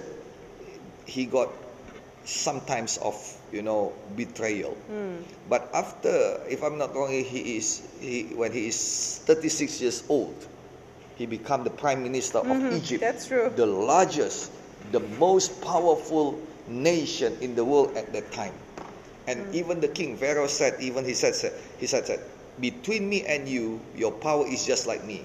he 1.06 1.26
got 1.26 1.50
sometimes 2.26 2.98
of 2.98 3.16
you 3.52 3.62
know 3.62 3.94
betrayal. 4.16 4.74
Hmm. 4.88 5.18
But 5.50 5.70
after, 5.74 6.40
if 6.50 6.64
I'm 6.64 6.78
not 6.78 6.96
wrong, 6.96 7.12
he 7.12 7.58
is 7.58 7.84
he 8.00 8.32
when 8.36 8.52
he 8.52 8.68
is 8.68 9.22
36 9.26 9.82
years 9.82 10.04
old, 10.10 10.36
he 11.16 11.26
became 11.26 11.64
the 11.64 11.70
prime 11.70 12.04
minister 12.04 12.40
of 12.40 12.48
Mhm, 12.48 12.78
Egypt, 12.78 13.02
that's 13.02 13.28
true. 13.28 13.52
the 13.56 13.66
largest, 13.66 14.52
the 14.92 15.00
most 15.20 15.62
powerful 15.62 16.40
nation 16.68 17.38
in 17.42 17.56
the 17.56 17.64
world 17.64 17.96
at 17.98 18.12
that 18.14 18.32
time. 18.32 18.54
And 19.28 19.40
Mm. 19.48 19.54
even 19.56 19.80
the 19.80 19.88
king 19.88 20.18
Pharaoh 20.18 20.48
said, 20.48 20.82
even 20.82 21.06
he 21.06 21.14
said, 21.14 21.36
said- 21.36 21.54
he 21.80 21.88
said, 21.88 22.06
said, 22.08 22.20
between 22.60 23.08
me 23.08 23.24
and 23.24 23.48
you, 23.48 23.80
your 23.96 24.12
power 24.12 24.46
is 24.48 24.66
just 24.66 24.86
like 24.88 25.04
me. 25.06 25.24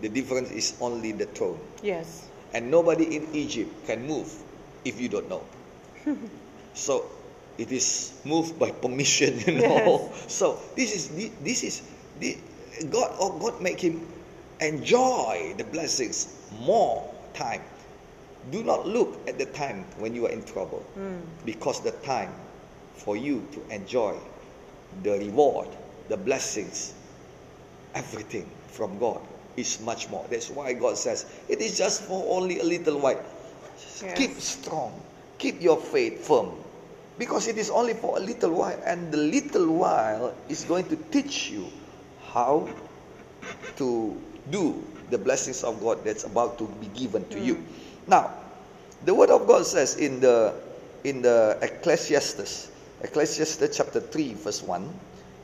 The 0.00 0.08
difference 0.08 0.50
is 0.50 0.74
only 0.80 1.12
the 1.12 1.26
throne. 1.26 1.58
Yes. 1.82 2.24
And 2.54 2.70
nobody 2.70 3.04
in 3.16 3.28
Egypt 3.34 3.86
can 3.86 4.06
move 4.06 4.30
if 4.84 5.00
you 5.00 5.08
don't 5.08 5.28
know. 5.28 5.42
so 6.74 7.04
it 7.58 7.70
is 7.72 8.12
moved 8.24 8.58
by 8.58 8.70
permission, 8.70 9.38
you 9.46 9.60
know. 9.60 10.10
So 10.28 10.58
this 10.76 10.94
is 10.94 11.08
this 11.42 11.62
is 11.64 11.82
the, 12.18 12.38
God. 12.88 13.12
Oh, 13.20 13.38
God 13.38 13.60
make 13.60 13.80
him 13.80 14.06
enjoy 14.60 15.54
the 15.56 15.64
blessings 15.64 16.28
more 16.60 17.12
time. 17.34 17.62
Do 18.50 18.62
not 18.62 18.86
look 18.86 19.18
at 19.28 19.38
the 19.38 19.46
time 19.46 19.84
when 19.98 20.14
you 20.14 20.26
are 20.26 20.30
in 20.30 20.42
trouble, 20.44 20.82
Mm. 20.96 21.20
because 21.44 21.80
the 21.80 21.92
time 22.04 22.32
for 22.96 23.16
you 23.16 23.46
to 23.52 23.74
enjoy 23.74 24.16
the 25.02 25.12
reward, 25.18 25.68
the 26.08 26.16
blessings, 26.16 26.94
everything 27.94 28.48
from 28.68 28.98
God 28.98 29.20
is 29.56 29.80
much 29.80 30.08
more. 30.10 30.24
That's 30.30 30.50
why 30.50 30.72
God 30.72 30.96
says 30.96 31.26
it 31.48 31.60
is 31.60 31.76
just 31.76 32.02
for 32.02 32.24
only 32.28 32.60
a 32.60 32.64
little 32.64 32.98
while. 32.98 33.20
Yes. 34.02 34.16
Keep 34.16 34.40
strong, 34.40 34.92
keep 35.38 35.60
your 35.60 35.76
faith 35.76 36.26
firm, 36.26 36.50
because 37.18 37.48
it 37.48 37.58
is 37.58 37.68
only 37.70 37.94
for 37.94 38.16
a 38.16 38.20
little 38.20 38.50
while, 38.52 38.78
and 38.84 39.12
the 39.12 39.18
little 39.18 39.66
while 39.68 40.32
is 40.48 40.64
going 40.64 40.88
to 40.88 40.96
teach 41.10 41.50
you 41.50 41.66
how 42.32 42.68
to 43.76 44.16
do 44.50 44.82
the 45.10 45.18
blessings 45.18 45.62
of 45.64 45.80
God 45.80 46.04
that's 46.04 46.24
about 46.24 46.58
to 46.58 46.66
be 46.80 46.86
given 46.98 47.26
to 47.28 47.38
you. 47.40 47.54
Hmm. 47.54 48.10
Now, 48.10 48.34
the 49.04 49.14
word 49.14 49.30
of 49.30 49.46
God 49.46 49.66
says 49.66 49.96
in 49.96 50.20
the 50.20 50.54
in 51.04 51.22
the 51.22 51.58
Ecclesiastes, 51.62 52.70
Ecclesiastes 53.02 53.76
chapter 53.76 54.00
3, 54.00 54.34
verse 54.34 54.62
1, 54.62 54.84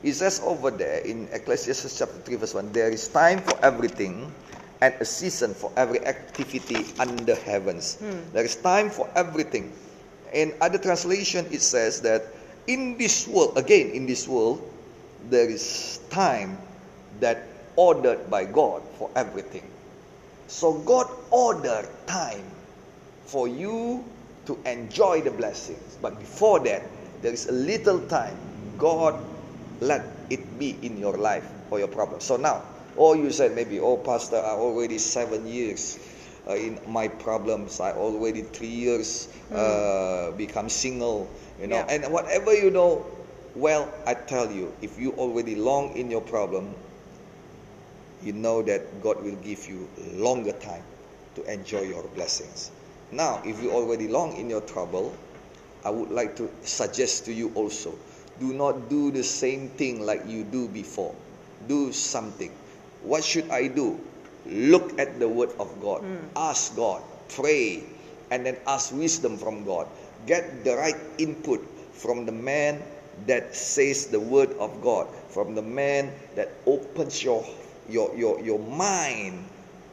it 0.03 0.13
says 0.13 0.41
over 0.45 0.69
there 0.69 0.99
in 1.01 1.27
Ecclesiastes 1.33 1.97
chapter 1.97 2.19
3, 2.21 2.35
verse 2.35 2.53
1, 2.53 2.71
there 2.71 2.89
is 2.89 3.07
time 3.07 3.41
for 3.41 3.57
everything 3.65 4.31
and 4.81 4.93
a 5.01 5.05
season 5.05 5.53
for 5.55 5.71
every 5.75 6.05
activity 6.05 6.85
under 6.99 7.33
heavens. 7.33 7.97
Hmm. 7.97 8.21
There 8.33 8.45
is 8.45 8.55
time 8.55 8.89
for 8.89 9.09
everything. 9.15 9.73
In 10.33 10.53
other 10.61 10.77
translation, 10.77 11.47
it 11.49 11.61
says 11.61 12.01
that 12.01 12.27
in 12.67 12.97
this 12.97 13.27
world, 13.27 13.57
again 13.57 13.89
in 13.91 14.05
this 14.05 14.27
world, 14.27 14.61
there 15.29 15.49
is 15.49 15.99
time 16.09 16.57
that 17.19 17.41
ordered 17.77 18.29
by 18.29 18.43
God 18.43 18.81
for 18.97 19.09
everything. 19.15 19.63
So 20.47 20.73
God 20.73 21.07
ordered 21.31 21.87
time 22.07 22.43
for 23.25 23.47
you 23.47 24.03
to 24.45 24.57
enjoy 24.65 25.21
the 25.21 25.31
blessings. 25.31 25.97
But 26.01 26.19
before 26.19 26.59
that, 26.61 26.83
there 27.21 27.31
is 27.33 27.47
a 27.47 27.51
little 27.51 27.99
time. 28.01 28.35
God 28.77 29.15
let 29.79 30.03
it 30.29 30.57
be 30.59 30.77
in 30.81 30.97
your 30.97 31.17
life 31.17 31.47
for 31.69 31.79
your 31.79 31.87
problem. 31.87 32.19
So 32.19 32.37
now, 32.37 32.63
or 32.95 33.15
you 33.15 33.31
said 33.31 33.53
maybe, 33.55 33.79
oh, 33.79 33.97
Pastor, 33.97 34.37
I 34.37 34.51
already 34.57 34.97
seven 34.97 35.45
years 35.47 35.99
uh, 36.47 36.55
in 36.55 36.79
my 36.87 37.07
problems. 37.07 37.79
I 37.79 37.91
already 37.91 38.41
three 38.41 38.67
years 38.67 39.27
uh, 39.53 40.31
become 40.31 40.69
single. 40.69 41.29
You 41.59 41.67
know, 41.67 41.77
Yeah. 41.77 41.85
and 41.89 42.11
whatever 42.11 42.53
you 42.55 42.71
know. 42.71 43.05
Well, 43.55 43.91
I 44.05 44.13
tell 44.13 44.51
you, 44.51 44.71
if 44.81 44.99
you 44.99 45.13
already 45.13 45.55
long 45.55 45.97
in 45.97 46.11
your 46.11 46.21
problem, 46.21 46.75
you 48.23 48.33
know 48.33 48.61
that 48.63 49.01
God 49.01 49.23
will 49.23 49.35
give 49.37 49.67
you 49.67 49.87
longer 50.13 50.53
time 50.53 50.83
to 51.35 51.43
enjoy 51.51 51.81
your 51.81 52.03
blessings. 52.15 52.71
Now, 53.11 53.41
if 53.45 53.61
you 53.61 53.71
already 53.71 54.07
long 54.07 54.35
in 54.37 54.49
your 54.49 54.61
trouble, 54.61 55.15
I 55.85 55.89
would 55.91 56.11
like 56.11 56.35
to 56.37 56.49
suggest 56.63 57.25
to 57.25 57.33
you 57.33 57.51
also 57.55 57.93
Do 58.39 58.53
not 58.53 58.89
do 58.89 59.09
the 59.09 59.23
same 59.23 59.69
thing 59.69 60.05
like 60.05 60.21
you 60.27 60.43
do 60.43 60.67
before. 60.69 61.13
Do 61.67 61.91
something. 61.91 62.53
What 63.01 63.23
should 63.23 63.49
I 63.49 63.67
do? 63.67 63.99
Look 64.45 64.99
at 64.99 65.19
the 65.19 65.27
Word 65.27 65.49
of 65.59 65.73
God. 65.81 66.01
Hmm. 66.05 66.21
Ask 66.37 66.75
God. 66.77 67.01
Pray. 67.29 67.83
And 68.29 68.45
then 68.45 68.57
ask 68.67 68.93
wisdom 68.93 69.37
from 69.37 69.65
God. 69.65 69.87
Get 70.27 70.63
the 70.63 70.75
right 70.77 70.99
input 71.17 71.65
from 71.93 72.25
the 72.25 72.31
man 72.31 72.83
that 73.25 73.55
says 73.55 74.07
the 74.07 74.19
Word 74.19 74.53
of 74.61 74.81
God. 74.85 75.07
From 75.33 75.55
the 75.55 75.65
man 75.65 76.13
that 76.35 76.53
opens 76.67 77.23
your 77.23 77.41
your 77.89 78.15
your, 78.15 78.39
your 78.41 78.59
mind 78.59 79.45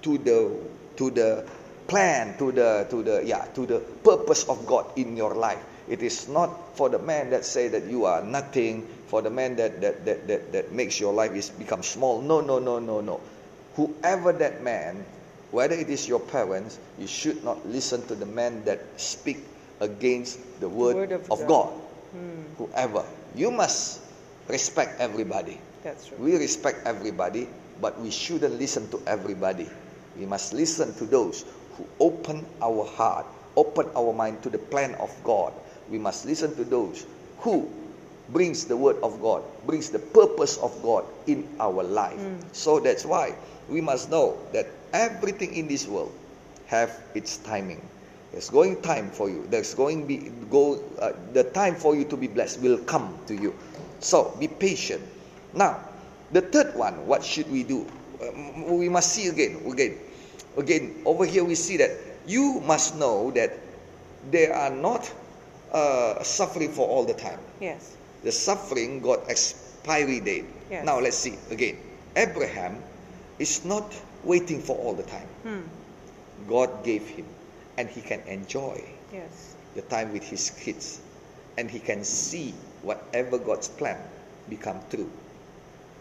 to 0.02 0.18
the 0.18 0.52
to 0.96 1.10
the 1.10 1.44
plan 1.86 2.36
to 2.38 2.52
the 2.52 2.86
to 2.90 3.02
the 3.02 3.22
yeah 3.24 3.44
to 3.54 3.66
the 3.66 3.80
purpose 4.02 4.44
of 4.48 4.66
God 4.66 4.86
in 4.96 5.16
your 5.16 5.34
life. 5.34 5.62
It 5.88 6.02
is 6.02 6.28
not 6.28 6.76
for 6.76 6.88
the 6.88 6.98
man 6.98 7.28
that 7.30 7.44
say 7.44 7.68
that 7.68 7.84
you 7.84 8.06
are 8.06 8.22
nothing, 8.22 8.88
for 9.06 9.20
the 9.20 9.30
man 9.30 9.56
that 9.56 9.80
that 9.80 10.04
that 10.04 10.26
that, 10.28 10.52
that 10.52 10.72
makes 10.72 10.98
your 10.98 11.12
life 11.12 11.32
is 11.32 11.50
become 11.50 11.82
small. 11.82 12.22
No, 12.22 12.40
no, 12.40 12.58
no, 12.58 12.78
no, 12.78 13.00
no. 13.00 13.20
Whoever 13.76 14.32
that 14.32 14.62
man, 14.62 15.04
whether 15.50 15.74
it 15.74 15.90
is 15.90 16.08
your 16.08 16.20
parents, 16.20 16.78
you 16.98 17.06
should 17.06 17.44
not 17.44 17.60
listen 17.68 18.06
to 18.06 18.14
the 18.14 18.26
man 18.26 18.64
that 18.64 18.80
speak 18.96 19.44
against 19.80 20.38
the 20.60 20.68
word, 20.68 20.96
word 20.96 21.12
of, 21.12 21.30
of 21.30 21.38
God. 21.40 21.48
God. 21.48 21.72
Hmm. 22.12 22.42
Whoever. 22.56 23.04
You 23.34 23.50
must 23.50 24.00
respect 24.48 25.00
everybody. 25.00 25.60
That's 25.82 26.06
true. 26.08 26.16
We 26.18 26.36
respect 26.36 26.86
everybody, 26.86 27.48
but 27.80 28.00
we 28.00 28.10
shouldn't 28.10 28.58
listen 28.58 28.88
to 28.90 29.00
everybody. 29.06 29.68
We 30.18 30.26
must 30.26 30.52
listen 30.52 30.94
to 30.94 31.04
those 31.04 31.44
who 31.76 31.86
open 32.00 32.44
our 32.62 32.84
heart, 32.84 33.26
open 33.56 33.88
our 33.96 34.12
mind 34.12 34.42
to 34.42 34.50
the 34.50 34.58
plan 34.58 34.94
of 34.96 35.10
God. 35.24 35.52
We 35.90 35.98
must 35.98 36.24
listen 36.24 36.54
to 36.56 36.64
those 36.64 37.06
who 37.40 37.70
brings 38.30 38.64
the 38.64 38.76
word 38.76 38.96
of 39.02 39.20
God, 39.20 39.42
brings 39.66 39.90
the 39.90 39.98
purpose 39.98 40.56
of 40.58 40.80
God 40.82 41.04
in 41.26 41.46
our 41.60 41.82
life. 41.82 42.20
So 42.52 42.80
that's 42.80 43.04
why 43.04 43.34
we 43.68 43.80
must 43.80 44.10
know 44.10 44.38
that 44.52 44.66
everything 44.92 45.54
in 45.54 45.68
this 45.68 45.86
world 45.86 46.12
have 46.66 47.02
its 47.14 47.36
timing. 47.38 47.86
There's 48.32 48.50
going 48.50 48.82
time 48.82 49.10
for 49.10 49.28
you. 49.28 49.46
There's 49.48 49.74
going 49.74 50.06
be 50.06 50.32
go 50.50 50.82
uh, 50.98 51.12
the 51.32 51.44
time 51.44 51.76
for 51.76 51.94
you 51.94 52.04
to 52.06 52.16
be 52.16 52.26
blessed 52.26 52.60
will 52.60 52.78
come 52.78 53.16
to 53.26 53.34
you. 53.34 53.54
So 54.00 54.34
be 54.40 54.48
patient. 54.48 55.02
Now, 55.52 55.80
the 56.32 56.40
third 56.40 56.74
one, 56.74 57.06
what 57.06 57.24
should 57.24 57.50
we 57.50 57.62
do? 57.62 57.86
Um, 58.22 58.78
we 58.78 58.88
must 58.88 59.12
see 59.12 59.28
again, 59.28 59.60
again, 59.70 59.98
again. 60.56 61.02
Over 61.04 61.24
here, 61.24 61.44
we 61.44 61.54
see 61.54 61.76
that 61.78 61.90
you 62.26 62.60
must 62.66 62.96
know 62.96 63.30
that 63.32 63.52
they 64.30 64.48
are 64.48 64.70
not 64.70 65.12
uh, 65.72 66.22
suffering 66.22 66.72
for 66.72 66.88
all 66.88 67.04
the 67.04 67.14
time. 67.14 67.38
Yes. 67.60 67.96
The 68.22 68.32
suffering 68.32 69.00
got 69.00 69.28
expiry 69.28 70.20
date. 70.20 70.46
Yes. 70.70 70.86
Now 70.86 70.98
let's 71.00 71.16
see 71.18 71.36
again. 71.50 71.76
Abraham 72.16 72.82
is 73.38 73.64
not 73.64 73.92
waiting 74.22 74.60
for 74.62 74.76
all 74.78 74.94
the 74.94 75.02
time. 75.02 75.28
Hmm. 75.42 75.60
God 76.48 76.84
gave 76.84 77.06
him, 77.06 77.26
and 77.76 77.88
he 77.88 78.00
can 78.00 78.20
enjoy 78.26 78.82
Yes. 79.12 79.54
the 79.74 79.82
time 79.82 80.12
with 80.12 80.22
his 80.22 80.50
kids, 80.50 81.00
and 81.58 81.70
he 81.70 81.78
can 81.78 82.04
see 82.04 82.54
whatever 82.82 83.38
God's 83.38 83.68
plan 83.68 83.98
become 84.48 84.80
true. 84.90 85.10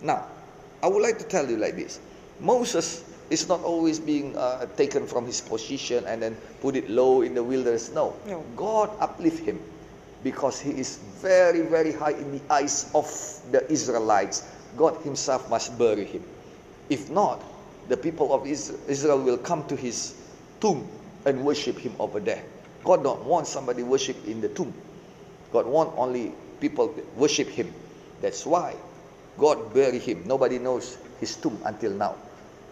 Now, 0.04 0.28
I 0.84 0.88
would 0.88 1.02
like 1.02 1.18
to 1.20 1.24
tell 1.24 1.50
you 1.50 1.58
like 1.58 1.76
this: 1.76 2.00
Moses 2.40 3.04
is 3.30 3.48
not 3.48 3.64
always 3.64 4.00
being 4.00 4.36
uh, 4.38 4.68
taken 4.76 5.08
from 5.08 5.26
his 5.26 5.40
position 5.42 6.06
and 6.06 6.22
then 6.22 6.36
put 6.62 6.76
it 6.76 6.90
low 6.90 7.22
in 7.22 7.34
the 7.34 7.42
wilderness. 7.44 7.92
No, 7.94 8.14
No. 8.28 8.44
God 8.56 8.92
uplift 9.00 9.40
him 9.40 9.60
because 10.24 10.60
he 10.60 10.72
is 10.72 10.98
very, 11.22 11.62
very 11.62 11.92
high 11.94 12.12
in 12.12 12.32
the 12.32 12.42
eyes 12.54 12.92
of 12.94 13.08
the 13.52 13.64
Israelites. 13.72 14.44
God 14.78 15.02
Himself 15.04 15.50
must 15.50 15.78
bury 15.78 16.06
him. 16.06 16.24
If 16.90 17.10
not, 17.10 17.42
the 17.88 17.98
people 17.98 18.34
of 18.34 18.46
Israel 18.46 19.20
will 19.22 19.38
come 19.38 19.66
to 19.68 19.76
his 19.76 20.16
tomb 20.60 20.88
and 21.26 21.44
worship 21.44 21.78
him 21.78 21.96
over 22.00 22.20
there. 22.20 22.44
God 22.84 23.04
don't 23.04 23.24
want 23.24 23.48
somebody 23.48 23.84
worship 23.84 24.18
in 24.28 24.42
the 24.42 24.50
tomb. 24.50 24.74
God 25.52 25.66
want 25.66 25.94
only 25.98 26.34
people 26.60 26.94
worship 27.16 27.48
him. 27.48 27.74
That's 28.22 28.46
why 28.46 28.76
God 29.38 29.74
bury 29.74 30.00
him. 30.00 30.24
Nobody 30.26 30.60
knows 30.60 30.98
his 31.20 31.36
tomb 31.36 31.60
until 31.66 31.92
now. 31.92 32.16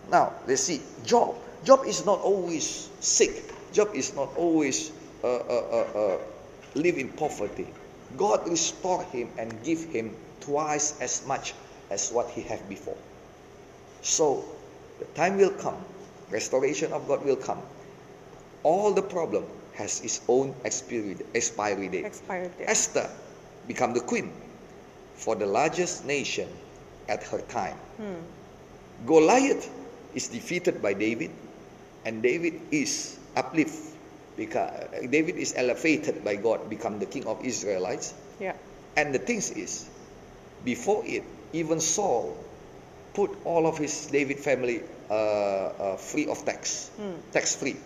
Now 0.10 0.34
let's 0.48 0.62
see. 0.62 0.82
Job. 1.06 1.36
Job 1.64 1.86
is 1.86 2.06
not 2.06 2.20
always 2.22 2.90
sick. 3.00 3.54
Job 3.72 3.94
is 3.94 4.16
not 4.16 4.30
always 4.36 4.92
uh, 5.24 5.28
uh, 5.28 5.38
uh, 5.38 6.00
uh, 6.00 6.18
live 6.76 6.98
in 6.98 7.10
poverty. 7.10 7.68
God 8.18 8.48
restore 8.50 9.04
him 9.14 9.30
and 9.38 9.54
give 9.64 9.86
him 9.86 10.16
twice 10.42 11.00
as 11.00 11.26
much 11.28 11.54
as 11.90 12.10
what 12.10 12.30
he 12.32 12.42
had 12.42 12.68
before. 12.68 12.98
So 14.02 14.44
the 15.00 15.06
time 15.14 15.38
will 15.38 15.54
come, 15.54 15.78
restoration 16.30 16.92
of 16.92 17.08
God 17.08 17.24
will 17.24 17.38
come. 17.38 17.62
All 18.64 18.92
the 18.92 19.02
problem 19.02 19.46
has 19.74 20.02
its 20.02 20.22
own 20.28 20.54
expiry, 20.66 21.18
expiry 21.34 21.88
date. 21.88 22.06
Expired 22.06 22.58
date. 22.58 22.68
Esther 22.68 23.10
become 23.68 23.94
the 23.94 24.02
queen 24.02 24.34
for 25.22 25.38
the 25.38 25.46
largest 25.46 26.04
nation 26.06 26.50
at 27.08 27.22
her 27.30 27.42
time. 27.46 27.78
Hmm. 28.02 28.18
Goliath 29.06 29.70
is 30.18 30.28
defeated 30.30 30.82
by 30.82 30.94
David, 30.94 31.30
and 32.06 32.22
David 32.22 32.58
is 32.74 33.18
uplift 33.38 33.78
because 34.36 34.74
David 35.10 35.38
is 35.38 35.54
elevated 35.56 36.26
by 36.26 36.36
God, 36.36 36.70
become 36.70 36.98
the 36.98 37.06
king 37.06 37.26
of 37.30 37.46
Israelites. 37.46 38.14
Yeah. 38.40 38.58
And 38.98 39.14
the 39.14 39.20
things 39.20 39.52
is, 39.54 39.86
before 40.66 41.06
it, 41.06 41.24
even 41.54 41.80
Saul 41.80 42.36
put 43.14 43.30
all 43.46 43.68
of 43.68 43.78
his 43.78 44.08
David 44.08 44.40
family 44.40 44.82
uh, 45.10 45.14
uh, 45.14 45.98
free 45.98 46.26
of 46.28 46.44
tax, 46.46 46.90
Hmm. 46.98 47.22
tax 47.32 47.56
free. 47.56 47.78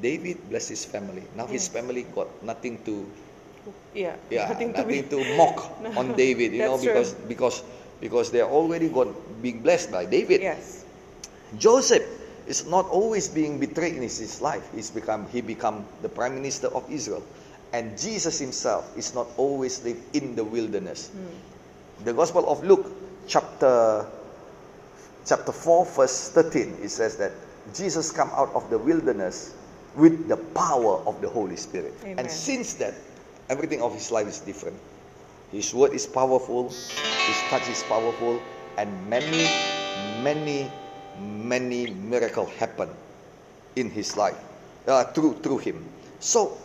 David 0.00 0.48
blessed 0.48 0.70
his 0.70 0.84
family. 0.84 1.22
Now 1.36 1.46
his 1.46 1.68
family 1.68 2.02
got 2.14 2.28
nothing 2.42 2.82
to 2.84 3.06
Yeah. 3.94 4.16
yeah, 4.30 4.48
Nothing 4.48 4.72
nothing, 4.72 5.02
to 5.04 5.16
be. 5.16 5.24
to, 5.24 5.36
mock 5.36 5.70
on 5.96 6.14
David, 6.16 6.52
you 6.52 6.58
know, 6.58 6.76
That's 6.76 6.82
true. 6.84 6.92
because 6.92 7.12
because 7.28 7.62
because 8.00 8.30
they're 8.30 8.48
already 8.50 8.88
got 8.88 9.08
being 9.42 9.62
blessed 9.62 9.90
by 9.90 10.04
David. 10.04 10.42
Yes. 10.42 10.84
Joseph 11.58 12.02
is 12.46 12.66
not 12.66 12.86
always 12.90 13.28
being 13.28 13.58
betrayed 13.58 13.94
in 13.94 14.02
his, 14.02 14.18
his 14.18 14.40
life. 14.40 14.66
He's 14.74 14.90
become 14.90 15.26
he 15.30 15.40
become 15.40 15.86
the 16.02 16.08
prime 16.08 16.34
minister 16.34 16.68
of 16.68 16.84
Israel, 16.90 17.22
and 17.72 17.96
Jesus 17.96 18.38
himself 18.38 18.90
is 18.98 19.14
not 19.14 19.26
always 19.36 19.82
live 19.84 19.96
in 20.12 20.34
the 20.34 20.44
wilderness. 20.44 21.08
Hmm. 21.08 22.04
The 22.04 22.12
Gospel 22.12 22.48
of 22.50 22.64
Luke, 22.64 22.90
chapter 23.28 24.04
chapter 25.24 25.52
four, 25.52 25.86
verse 25.86 26.30
thirteen, 26.30 26.76
it 26.82 26.90
says 26.90 27.16
that 27.16 27.32
Jesus 27.72 28.10
come 28.12 28.28
out 28.34 28.52
of 28.52 28.68
the 28.68 28.76
wilderness 28.78 29.54
with 29.96 30.28
the 30.28 30.36
power 30.36 30.98
of 31.06 31.20
the 31.22 31.28
Holy 31.28 31.56
Spirit, 31.56 31.94
Amen. 32.02 32.18
and 32.18 32.30
since 32.30 32.74
that, 32.74 32.92
everything 33.48 33.82
of 33.82 33.94
his 33.94 34.10
life 34.10 34.26
is 34.26 34.40
different. 34.40 34.76
His 35.52 35.72
word 35.72 35.92
is 35.92 36.06
powerful, 36.06 36.68
his 36.68 37.38
touch 37.50 37.68
is 37.68 37.82
powerful, 37.84 38.40
and 38.76 38.88
many, 39.08 39.46
many, 40.22 40.70
many 41.20 41.90
miracles 41.90 42.50
happen 42.58 42.88
in 43.76 43.90
his 43.90 44.16
life 44.16 44.36
uh, 44.88 45.04
through 45.14 45.34
through 45.42 45.58
him. 45.58 45.84
So, 46.18 46.56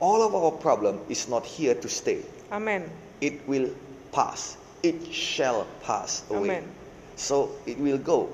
all 0.00 0.22
of 0.22 0.34
our 0.34 0.50
problem 0.50 1.00
is 1.08 1.28
not 1.28 1.46
here 1.46 1.74
to 1.74 1.88
stay. 1.88 2.22
Amen. 2.50 2.90
It 3.20 3.46
will 3.48 3.70
pass. 4.12 4.56
It 4.82 5.12
shall 5.14 5.66
pass 5.82 6.22
away. 6.28 6.58
Amen. 6.58 6.68
So 7.16 7.54
it 7.66 7.78
will 7.78 7.98
go. 7.98 8.28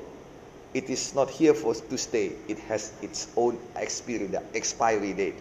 It 0.72 0.88
is 0.88 1.14
not 1.14 1.28
here 1.30 1.54
for 1.54 1.74
to 1.74 1.98
stay. 1.98 2.32
It 2.48 2.58
has 2.72 2.92
its 3.02 3.28
own 3.36 3.58
expiry 3.76 4.30
expiry 4.54 5.12
date. 5.12 5.36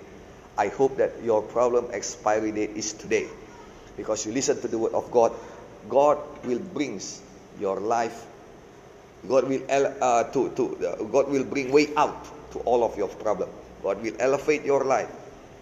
I 0.57 0.69
hope 0.69 0.97
that 0.97 1.11
your 1.23 1.41
problem 1.41 1.87
expiry 1.93 2.51
date 2.51 2.71
is 2.75 2.93
today, 2.93 3.27
because 3.95 4.25
you 4.25 4.31
listen 4.33 4.59
to 4.61 4.67
the 4.67 4.77
word 4.77 4.93
of 4.93 5.11
God. 5.11 5.33
God 5.89 6.17
will 6.43 6.59
brings 6.59 7.21
your 7.59 7.79
life. 7.79 8.25
God 9.27 9.47
will 9.47 9.61
uh, 9.69 10.23
to 10.33 10.49
to 10.55 10.63
uh, 10.85 11.03
God 11.03 11.29
will 11.29 11.43
bring 11.43 11.71
way 11.71 11.93
out 11.95 12.25
to 12.51 12.59
all 12.59 12.83
of 12.83 12.97
your 12.97 13.07
problem. 13.07 13.49
God 13.83 14.01
will 14.01 14.15
elevate 14.19 14.65
your 14.65 14.83
life. 14.83 15.09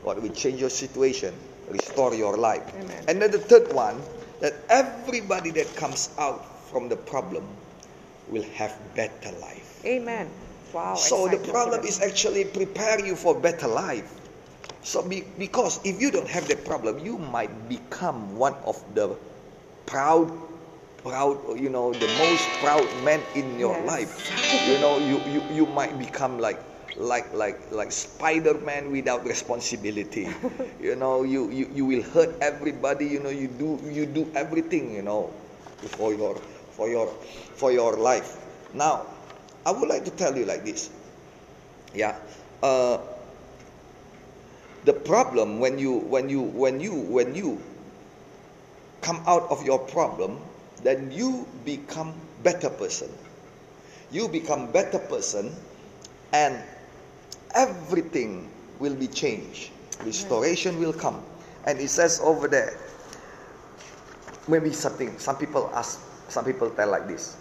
God 0.03 0.21
will 0.21 0.31
change 0.31 0.62
your 0.62 0.69
situation, 0.69 1.34
restore 1.69 2.13
your 2.13 2.38
life. 2.38 2.63
Amen. 2.75 3.03
And 3.08 3.21
then 3.21 3.31
the 3.31 3.39
third 3.39 3.73
one, 3.73 4.01
that 4.39 4.53
everybody 4.69 5.51
that 5.51 5.75
comes 5.75 6.10
out 6.19 6.45
from 6.69 6.89
the 6.89 6.95
problem 6.95 7.45
will 8.29 8.43
have 8.55 8.73
better 8.95 9.31
life. 9.41 9.81
Amen. 9.86 10.29
Wow. 10.73 10.95
So 10.95 11.27
the 11.27 11.38
problem 11.38 11.86
is 11.86 12.01
actually 12.01 12.45
prepare 12.45 13.03
you 13.05 13.15
for 13.15 13.34
better 13.34 13.67
life. 13.67 14.10
So 14.86 15.02
be, 15.02 15.26
because 15.41 15.82
if 15.84 16.00
you 16.00 16.12
don't 16.13 16.30
have 16.30 16.48
that 16.48 16.63
problem, 16.63 17.00
you 17.02 17.17
might 17.17 17.50
become 17.67 18.38
one 18.38 18.54
of 18.69 18.78
the 18.93 19.17
proud, 19.86 20.30
proud, 21.02 21.58
you 21.60 21.69
know, 21.69 21.93
the 21.93 22.08
most 22.08 22.60
proud 22.60 22.93
man 23.02 23.26
in 23.34 23.58
your 23.60 23.74
Yes. 23.78 23.88
life. 23.88 24.13
You 24.65 24.78
know, 24.78 25.00
you, 25.00 25.21
you, 25.26 25.41
you 25.50 25.65
might 25.65 25.98
become 25.98 26.38
like 26.39 26.60
like 26.95 27.34
like 27.34 27.60
like 27.74 27.91
Spider-Man 27.91 28.91
without 28.91 29.26
responsibility. 29.26 30.30
you 30.80 30.95
know, 30.95 31.24
you, 31.24 31.50
you 31.52 31.65
you 31.74 31.86
will 31.86 32.04
hurt 32.04 32.38
everybody. 32.41 33.06
You 33.06 33.19
know, 33.19 33.34
you 33.34 33.48
do 33.50 33.82
you 33.89 34.06
do 34.06 34.30
everything. 34.36 34.93
You 34.93 35.02
know, 35.04 35.34
for 35.98 36.13
your 36.13 36.36
for 36.78 36.88
your 36.89 37.08
for 37.58 37.71
your 37.71 37.98
life. 37.98 38.38
Now, 38.74 39.06
I 39.65 39.71
would 39.71 39.89
like 39.89 40.06
to 40.06 40.12
tell 40.12 40.36
you 40.38 40.45
like 40.45 40.63
this. 40.63 40.89
Yeah. 41.93 42.17
Uh, 42.62 42.98
the 44.86 44.93
problem 44.93 45.60
when 45.60 45.78
you 45.78 45.98
when 45.98 46.30
you 46.30 46.41
when 46.41 46.80
you 46.80 46.93
when 46.93 47.34
you 47.36 47.62
come 49.02 49.21
out 49.28 49.43
of 49.50 49.65
your 49.65 49.80
problem, 49.80 50.39
then 50.84 51.12
you 51.12 51.48
become 51.65 52.13
better 52.43 52.69
person. 52.69 53.10
You 54.12 54.28
become 54.28 54.71
better 54.71 55.00
person, 55.00 55.52
and 56.34 56.62
everything 57.54 58.50
will 58.80 58.95
be 58.95 59.08
changed. 59.08 59.71
Restoration 60.04 60.80
will 60.80 60.93
come. 60.93 61.24
And 61.65 61.80
it 61.80 61.89
says 61.89 62.21
over 62.21 62.48
there, 62.48 62.78
maybe 64.48 64.71
something, 64.71 65.17
some 65.17 65.38
people 65.38 65.69
ask, 65.74 66.00
some 66.30 66.45
people 66.45 66.69
tell 66.69 66.89
like 66.89 67.08
this, 67.08 67.38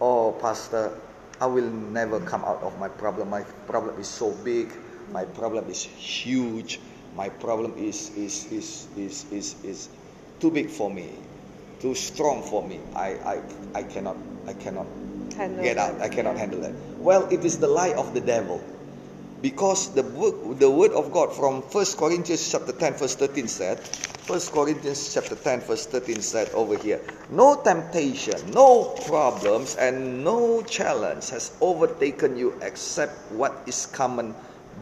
Oh, 0.00 0.32
Pastor, 0.40 0.98
I 1.40 1.46
will 1.46 1.70
never 1.70 2.20
come 2.20 2.44
out 2.44 2.62
of 2.62 2.78
my 2.78 2.88
problem. 2.88 3.30
My 3.30 3.42
problem 3.66 3.98
is 4.00 4.08
so 4.08 4.30
big. 4.42 4.70
My 5.12 5.24
problem 5.24 5.68
is 5.70 5.82
huge. 5.82 6.80
My 7.16 7.28
problem 7.28 7.74
is, 7.78 8.10
is, 8.16 8.50
is, 8.52 8.86
is, 8.96 9.24
is, 9.32 9.56
is 9.64 9.88
too 10.40 10.50
big 10.50 10.70
for 10.70 10.90
me, 10.90 11.10
too 11.80 11.94
strong 11.94 12.42
for 12.42 12.66
me. 12.66 12.80
I, 12.94 13.08
I, 13.24 13.42
I 13.74 13.82
cannot, 13.82 14.16
I 14.46 14.52
cannot 14.52 14.86
Handle 15.36 15.62
get 15.62 15.76
that, 15.76 15.94
out. 15.94 16.00
I 16.02 16.08
cannot 16.08 16.34
yeah. 16.34 16.40
handle 16.40 16.60
that. 16.62 16.74
Well, 17.00 17.28
it 17.30 17.44
is 17.44 17.58
the 17.58 17.68
lie 17.68 17.94
of 17.96 18.14
the 18.14 18.20
devil. 18.20 18.60
Because 19.40 19.94
the 19.94 20.02
book, 20.02 20.58
the 20.58 20.70
word 20.70 20.92
of 20.92 21.12
God 21.12 21.32
from 21.34 21.62
1 21.62 21.86
Corinthians 21.96 22.50
chapter 22.50 22.72
10 22.72 22.94
verse 22.94 23.14
13 23.14 23.46
said, 23.46 23.78
1 24.26 24.40
Corinthians 24.52 25.14
chapter 25.14 25.36
10 25.36 25.60
verse 25.60 25.86
13 25.86 26.20
said 26.22 26.48
over 26.50 26.76
here, 26.76 27.00
no 27.30 27.62
temptation, 27.62 28.52
no 28.52 29.00
problems 29.06 29.76
and 29.76 30.24
no 30.24 30.62
challenge 30.62 31.30
has 31.30 31.56
overtaken 31.60 32.36
you 32.36 32.58
except 32.62 33.30
what 33.32 33.62
is 33.66 33.86
common 33.86 34.34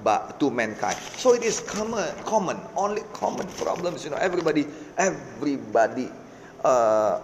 but 0.04 0.38
to 0.40 0.50
mankind. 0.50 0.98
So 1.16 1.32
it 1.34 1.42
is 1.42 1.60
common, 1.60 2.08
common, 2.24 2.60
only 2.76 3.02
common 3.12 3.46
problems. 3.58 4.04
You 4.04 4.10
know, 4.10 4.16
everybody, 4.18 4.66
everybody 4.98 6.10
uh, 6.64 7.20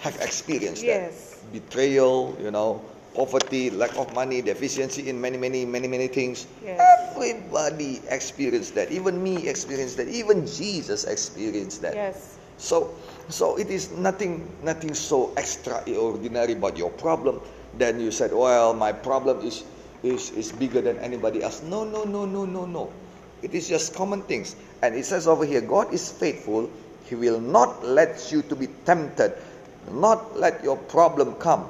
have 0.00 0.16
experienced 0.20 0.82
Yes. 0.82 1.40
that 1.42 1.52
betrayal. 1.52 2.36
You 2.40 2.50
know, 2.50 2.84
poverty, 3.14 3.70
lack 3.70 3.94
of 3.96 4.12
money, 4.14 4.40
deficiency 4.42 5.08
in 5.08 5.20
many, 5.20 5.36
many, 5.36 5.64
many, 5.64 5.88
many 5.88 6.08
things. 6.08 6.46
Yes. 6.64 6.80
Everybody 7.12 8.00
experienced 8.08 8.74
that. 8.74 8.90
Even 8.90 9.22
me 9.22 9.48
experienced 9.48 9.96
that. 9.98 10.08
Even 10.08 10.46
Jesus 10.46 11.04
experienced 11.04 11.82
that. 11.82 11.94
Yes. 11.94 12.38
So, 12.56 12.94
so 13.28 13.56
it 13.58 13.68
is 13.70 13.90
nothing, 13.92 14.48
nothing 14.62 14.94
so 14.94 15.34
extraordinary 15.36 16.52
about 16.52 16.78
your 16.78 16.90
problem. 16.90 17.40
Then 17.74 18.00
you 18.00 18.10
said, 18.10 18.32
well, 18.32 18.72
my 18.74 18.92
problem 18.92 19.40
is, 19.46 19.64
is, 20.02 20.30
is 20.32 20.52
bigger 20.52 20.80
than 20.80 20.98
anybody 20.98 21.42
else. 21.42 21.62
No, 21.62 21.84
no, 21.84 22.04
no, 22.04 22.24
no, 22.24 22.44
no, 22.44 22.66
no. 22.66 22.92
It 23.42 23.54
is 23.54 23.68
just 23.68 23.94
common 23.94 24.22
things. 24.22 24.56
And 24.82 24.94
it 24.94 25.04
says 25.04 25.26
over 25.26 25.44
here, 25.44 25.60
God 25.60 25.92
is 25.92 26.10
faithful. 26.10 26.70
He 27.04 27.14
will 27.14 27.40
not 27.40 27.84
let 27.84 28.30
you 28.32 28.42
to 28.42 28.56
be 28.56 28.68
tempted, 28.86 29.34
not 29.90 30.38
let 30.38 30.62
your 30.62 30.76
problem 30.76 31.34
come 31.36 31.66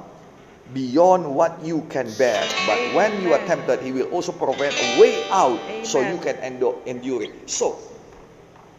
beyond 0.73 1.35
what 1.35 1.63
you 1.63 1.85
can 1.89 2.11
bear. 2.17 2.41
But 2.65 2.95
when 2.95 3.21
you 3.21 3.33
are 3.33 3.45
tempted, 3.45 3.81
He 3.81 3.91
will 3.91 4.09
also 4.11 4.31
provide 4.31 4.73
a 4.73 5.01
way 5.01 5.27
out 5.29 5.59
so 5.85 6.01
you 6.01 6.17
can 6.19 6.37
endure, 6.37 6.79
endure 6.85 7.23
it. 7.23 7.49
So, 7.49 7.77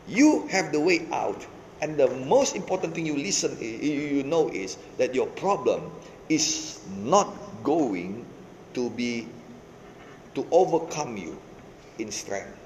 you 0.08 0.46
have 0.48 0.72
the 0.72 0.80
way 0.80 1.06
out 1.12 1.46
and 1.80 1.96
the 1.96 2.08
most 2.08 2.56
important 2.56 2.94
thing 2.94 3.04
you 3.04 3.16
listen 3.16 3.56
eh, 3.60 3.76
you 3.84 3.92
you 4.18 4.22
know 4.24 4.48
is 4.48 4.76
that 4.96 5.14
your 5.14 5.26
problem 5.26 5.90
is 6.28 6.80
not 7.04 7.28
going 7.62 8.24
to 8.72 8.90
be 8.90 9.28
to 10.34 10.46
overcome 10.50 11.16
you 11.16 11.40
in 11.98 12.10
strength 12.10 12.58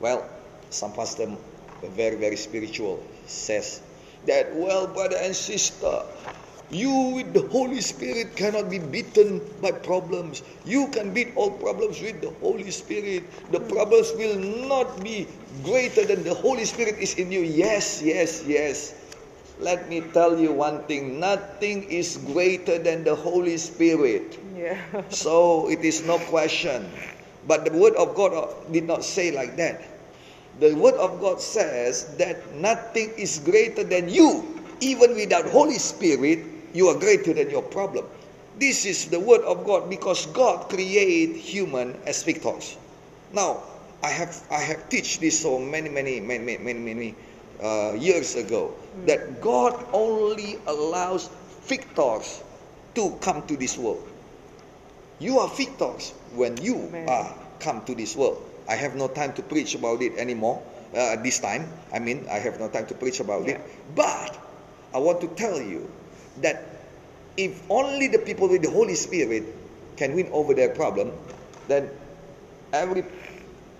well 0.00 0.28
some 0.70 0.92
pastor 0.92 1.26
very 1.82 2.16
very 2.16 2.36
spiritual 2.36 3.02
says 3.26 3.80
that 4.26 4.54
well 4.54 4.86
brother 4.86 5.16
and 5.20 5.34
sister 5.34 6.02
you 6.70 7.18
with 7.18 7.34
the 7.34 7.42
Holy 7.48 7.80
Spirit 7.80 8.36
cannot 8.36 8.70
be 8.70 8.78
beaten 8.78 9.42
by 9.60 9.72
problems. 9.72 10.42
You 10.64 10.88
can 10.88 11.12
beat 11.12 11.32
all 11.34 11.50
problems 11.58 12.00
with 12.00 12.22
the 12.22 12.30
Holy 12.30 12.70
Spirit. 12.70 13.50
The 13.50 13.58
problems 13.60 14.12
will 14.14 14.38
not 14.38 15.02
be 15.02 15.26
greater 15.64 16.04
than 16.04 16.22
the 16.22 16.34
Holy 16.34 16.64
Spirit 16.64 16.96
is 16.98 17.14
in 17.14 17.32
you. 17.32 17.40
Yes, 17.40 18.00
yes, 18.02 18.44
yes. 18.46 18.94
Let 19.60 19.88
me 19.88 20.00
tell 20.16 20.40
you 20.40 20.52
one 20.56 20.84
thing 20.88 21.20
nothing 21.20 21.84
is 21.84 22.16
greater 22.32 22.78
than 22.80 23.04
the 23.04 23.14
Holy 23.14 23.56
Spirit. 23.60 24.40
Yeah. 24.56 24.80
So 25.12 25.68
it 25.68 25.84
is 25.84 26.00
no 26.08 26.18
question. 26.32 26.88
But 27.46 27.68
the 27.68 27.72
word 27.76 27.94
of 27.96 28.16
God 28.16 28.32
uh, 28.32 28.48
did 28.72 28.84
not 28.88 29.04
say 29.04 29.32
like 29.32 29.56
that. 29.56 29.84
The 30.60 30.74
word 30.74 30.96
of 30.96 31.20
God 31.20 31.40
says 31.40 32.16
that 32.16 32.36
nothing 32.56 33.12
is 33.16 33.40
greater 33.40 33.84
than 33.84 34.08
you. 34.08 34.44
Even 34.80 35.14
without 35.14 35.44
Holy 35.48 35.78
Spirit, 35.78 36.40
you 36.72 36.88
are 36.88 36.98
greater 36.98 37.32
than 37.32 37.50
your 37.50 37.62
problem. 37.62 38.04
This 38.58 38.84
is 38.84 39.08
the 39.08 39.20
word 39.20 39.40
of 39.42 39.64
God 39.64 39.88
because 39.88 40.26
God 40.32 40.68
created 40.68 41.36
human 41.36 41.96
as 42.04 42.22
victors. 42.24 42.76
Now, 43.32 43.62
I 44.02 44.08
have 44.08 44.32
I 44.50 44.60
have 44.60 44.88
teach 44.88 45.20
this 45.20 45.40
so 45.40 45.58
many 45.58 45.88
many 45.88 46.20
many 46.20 46.44
many 46.44 46.58
many, 46.58 46.80
many 46.80 47.14
uh, 47.62 47.92
years 47.94 48.36
ago 48.36 48.74
that 49.06 49.40
God 49.40 49.86
only 49.92 50.58
allows 50.66 51.28
victors 51.64 52.42
to 52.94 53.16
come 53.20 53.46
to 53.46 53.56
this 53.56 53.78
world. 53.78 54.06
You 55.18 55.38
are 55.38 55.48
victors 55.48 56.12
when 56.32 56.56
you 56.62 56.76
Amen. 56.76 57.08
are 57.08 57.36
come 57.60 57.84
to 57.84 57.94
this 57.94 58.16
world. 58.16 58.42
I 58.68 58.74
have 58.74 58.96
no 58.96 59.08
time 59.08 59.32
to 59.34 59.42
preach 59.42 59.74
about 59.74 60.02
it 60.02 60.16
anymore. 60.16 60.62
Uh, 60.94 61.16
this 61.22 61.38
time, 61.38 61.68
I 61.92 61.98
mean, 61.98 62.26
I 62.30 62.38
have 62.38 62.58
no 62.58 62.68
time 62.68 62.86
to 62.86 62.94
preach 62.94 63.20
about 63.20 63.48
it. 63.48 63.60
But 63.94 64.36
I 64.94 64.98
want 64.98 65.20
to 65.20 65.28
tell 65.28 65.60
you 65.60 65.90
that 66.40 66.64
if 67.36 67.62
only 67.70 68.08
the 68.08 68.18
people 68.18 68.48
with 68.48 68.62
the 68.62 68.70
Holy 68.70 68.94
Spirit 68.94 69.44
can 69.96 70.14
win 70.14 70.28
over 70.32 70.54
their 70.54 70.70
problem, 70.70 71.12
then 71.68 71.90
every 72.72 73.04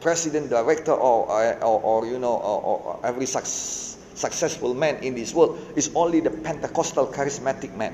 president, 0.00 0.50
director, 0.50 0.92
or 0.92 1.30
uh, 1.30 1.60
or, 1.60 1.80
or 1.80 2.06
you 2.06 2.18
know, 2.18 2.34
or, 2.36 2.60
or 2.62 3.00
every 3.04 3.26
suc- 3.26 3.46
successful 3.46 4.74
man 4.74 4.96
in 5.04 5.14
this 5.14 5.34
world 5.34 5.60
is 5.76 5.90
only 5.94 6.20
the 6.20 6.30
Pentecostal 6.30 7.06
charismatic 7.06 7.74
man 7.76 7.92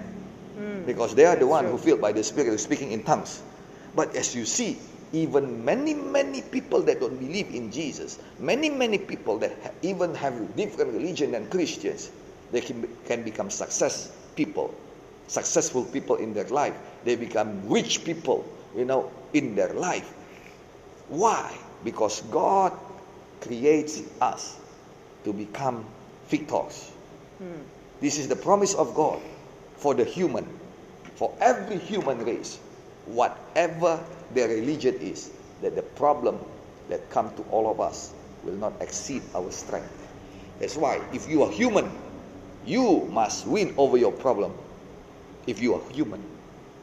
hmm. 0.54 0.82
because 0.86 1.14
they 1.14 1.26
are 1.26 1.36
the 1.36 1.46
one 1.46 1.66
who 1.66 1.76
filled 1.78 2.00
by 2.00 2.12
the 2.12 2.22
Spirit 2.22 2.58
speaking 2.58 2.92
in 2.92 3.02
tongues. 3.02 3.42
But 3.94 4.14
as 4.14 4.34
you 4.34 4.44
see, 4.44 4.78
even 5.12 5.64
many 5.64 5.94
many 5.94 6.42
people 6.42 6.82
that 6.82 7.00
don't 7.00 7.18
believe 7.18 7.54
in 7.54 7.70
Jesus, 7.70 8.18
many 8.38 8.70
many 8.70 8.98
people 8.98 9.38
that 9.38 9.52
ha- 9.62 9.70
even 9.82 10.14
have 10.14 10.34
different 10.56 10.94
religion 10.94 11.32
than 11.32 11.50
Christians, 11.50 12.10
they 12.52 12.60
can, 12.60 12.82
be- 12.82 12.88
can 13.06 13.22
become 13.22 13.50
success 13.50 14.12
people, 14.36 14.74
successful 15.26 15.84
people 15.84 16.16
in 16.16 16.34
their 16.34 16.48
life. 16.48 16.74
They 17.04 17.16
become 17.16 17.68
rich 17.68 18.04
people, 18.04 18.44
you 18.76 18.84
know, 18.84 19.10
in 19.32 19.54
their 19.54 19.72
life. 19.72 20.12
Why? 21.08 21.56
Because 21.86 22.20
God 22.34 22.74
creates 23.40 24.02
us 24.20 24.58
to 25.22 25.32
become 25.32 25.86
victors. 26.26 26.90
Hmm. 27.38 27.62
This 28.00 28.18
is 28.18 28.26
the 28.26 28.34
promise 28.34 28.74
of 28.74 28.92
God 28.94 29.22
for 29.76 29.94
the 29.94 30.02
human, 30.02 30.44
for 31.14 31.32
every 31.38 31.78
human 31.78 32.24
race, 32.26 32.58
whatever 33.06 34.02
their 34.34 34.48
religion 34.48 34.96
is, 34.96 35.30
that 35.62 35.76
the 35.76 35.82
problem 35.94 36.40
that 36.88 37.08
come 37.10 37.30
to 37.36 37.42
all 37.54 37.70
of 37.70 37.78
us 37.78 38.12
will 38.42 38.58
not 38.58 38.72
exceed 38.80 39.22
our 39.36 39.52
strength. 39.52 39.94
That's 40.58 40.76
why 40.76 41.00
if 41.12 41.28
you 41.30 41.44
are 41.44 41.52
human, 41.52 41.88
you 42.66 43.06
must 43.12 43.46
win 43.46 43.74
over 43.78 43.96
your 43.96 44.10
problem. 44.10 44.52
If 45.46 45.62
you 45.62 45.74
are 45.74 45.82
human, 45.92 46.22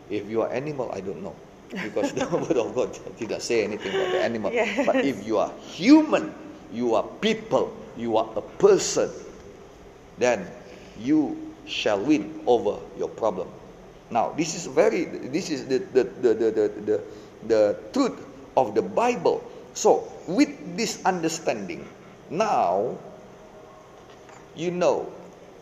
if 0.10 0.30
you 0.30 0.44
are 0.44 0.50
animal, 0.52 0.89
I 0.94 1.02
don't 1.02 1.22
know. 1.22 1.36
Because 1.74 2.13
the 2.13 2.26
word 2.30 2.57
of 2.57 2.76
God 2.76 2.97
did 3.17 3.30
not 3.30 3.41
say 3.41 3.63
anything 3.63 3.93
about 3.93 4.11
the 4.11 4.21
animal. 4.21 4.51
Yes. 4.53 4.86
But 4.86 5.01
if 5.03 5.26
you 5.26 5.38
are 5.38 5.51
human, 5.61 6.34
you 6.71 6.95
are 6.95 7.03
people, 7.21 7.76
you 7.97 8.17
are 8.17 8.30
a 8.36 8.41
person, 8.41 9.09
then 10.17 10.45
you 10.99 11.53
shall 11.65 11.99
win 11.99 12.41
over 12.45 12.80
your 12.97 13.09
problem. 13.09 13.47
Now, 14.11 14.34
this 14.38 14.53
is 14.53 14.67
very 14.67 15.05
this 15.05 15.49
is 15.49 15.65
the 15.65 15.80
the 15.80 16.03
the 16.03 16.32
the 16.34 16.49
the, 16.51 16.65
the, 16.86 16.97
the 17.47 17.61
truth 17.93 18.17
of 18.57 18.76
the 18.76 18.82
Bible. 18.82 19.41
So, 19.74 20.05
with 20.28 20.53
this 20.78 21.01
understanding, 21.05 21.88
now 22.30 22.97
you 24.55 24.69
know 24.69 25.09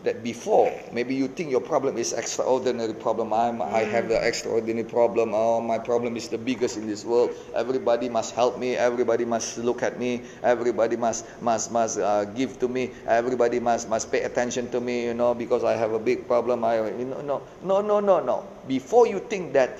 that 0.04 0.22
before 0.22 0.66
maybe 0.92 1.14
you 1.14 1.28
think 1.28 1.50
your 1.50 1.60
problem 1.60 1.96
is 1.96 2.12
extraordinary 2.12 2.92
problem. 2.94 3.32
I'm, 3.32 3.62
i 3.62 3.80
have 3.86 4.08
the 4.08 4.18
extraordinary 4.18 4.84
problem. 4.86 5.32
Oh 5.34 5.60
my 5.60 5.78
problem 5.78 6.16
is 6.16 6.28
the 6.28 6.38
biggest 6.38 6.76
in 6.76 6.86
this 6.86 7.04
world. 7.04 7.30
Everybody 7.54 8.08
must 8.08 8.34
help 8.34 8.58
me. 8.58 8.76
Everybody 8.76 9.24
must 9.24 9.58
look 9.58 9.82
at 9.82 9.98
me. 9.98 10.22
Everybody 10.42 10.96
must 10.96 11.24
must 11.40 11.70
must 11.70 11.98
uh, 11.98 12.24
give 12.34 12.58
to 12.60 12.68
me. 12.68 12.90
Everybody 13.06 13.60
must 13.60 13.88
must 13.88 14.10
pay 14.10 14.22
attention 14.22 14.70
to 14.70 14.80
me 14.80 15.04
you 15.06 15.14
know 15.14 15.34
because 15.34 15.64
i 15.64 15.74
have 15.74 15.92
a 15.92 15.98
big 16.02 16.26
problem. 16.26 16.64
I 16.64 16.82
you 16.98 17.06
know 17.06 17.20
no 17.22 17.42
no 17.62 17.80
no 17.80 18.00
no 18.00 18.18
no. 18.20 18.46
Before 18.66 19.06
you 19.06 19.20
think 19.20 19.52
that 19.54 19.78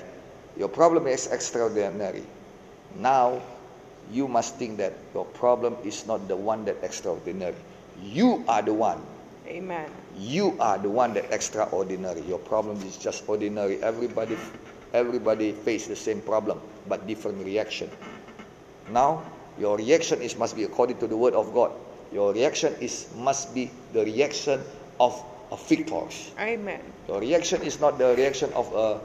your 0.57 0.69
problem 0.69 1.07
is 1.07 1.27
extraordinary 1.27 2.23
now 2.99 3.41
you 4.11 4.27
must 4.27 4.55
think 4.57 4.77
that 4.77 4.93
your 5.13 5.25
problem 5.25 5.75
is 5.83 6.05
not 6.05 6.27
the 6.27 6.35
one 6.35 6.65
that 6.65 6.77
extraordinary. 6.83 7.55
You 8.03 8.43
are 8.47 8.61
the 8.61 8.73
one 8.73 9.01
Amen. 9.47 9.89
you 10.17 10.55
are 10.59 10.77
the 10.77 10.89
one 10.89 11.13
that 11.13 11.25
extraordinary. 11.31 12.21
Your 12.21 12.39
problem 12.39 12.77
is 12.87 12.97
just 12.97 13.23
ordinary. 13.27 13.81
Everybody 13.83 14.37
everybody 14.93 15.51
face 15.51 15.87
the 15.87 15.95
same 15.97 16.21
problem 16.21 16.61
but 16.87 17.07
different 17.07 17.43
reaction. 17.43 17.89
Now 18.91 19.23
your 19.59 19.77
reaction 19.77 20.21
is 20.21 20.37
must 20.37 20.55
be 20.55 20.63
according 20.63 20.97
to 20.99 21.07
the 21.07 21.17
word 21.17 21.33
of 21.33 21.53
god. 21.53 21.71
Your 22.11 22.31
reaction 22.33 22.73
is 22.79 23.07
must 23.17 23.53
be 23.53 23.71
the 23.91 24.05
reaction 24.05 24.61
of 24.99 25.17
a 25.51 25.57
victors. 25.57 26.31
Amen. 26.39 26.81
your 27.07 27.19
reaction 27.19 27.61
is 27.61 27.79
not 27.79 27.97
the 27.97 28.15
reaction 28.15 28.49
of 28.53 28.69
a, 28.73 29.01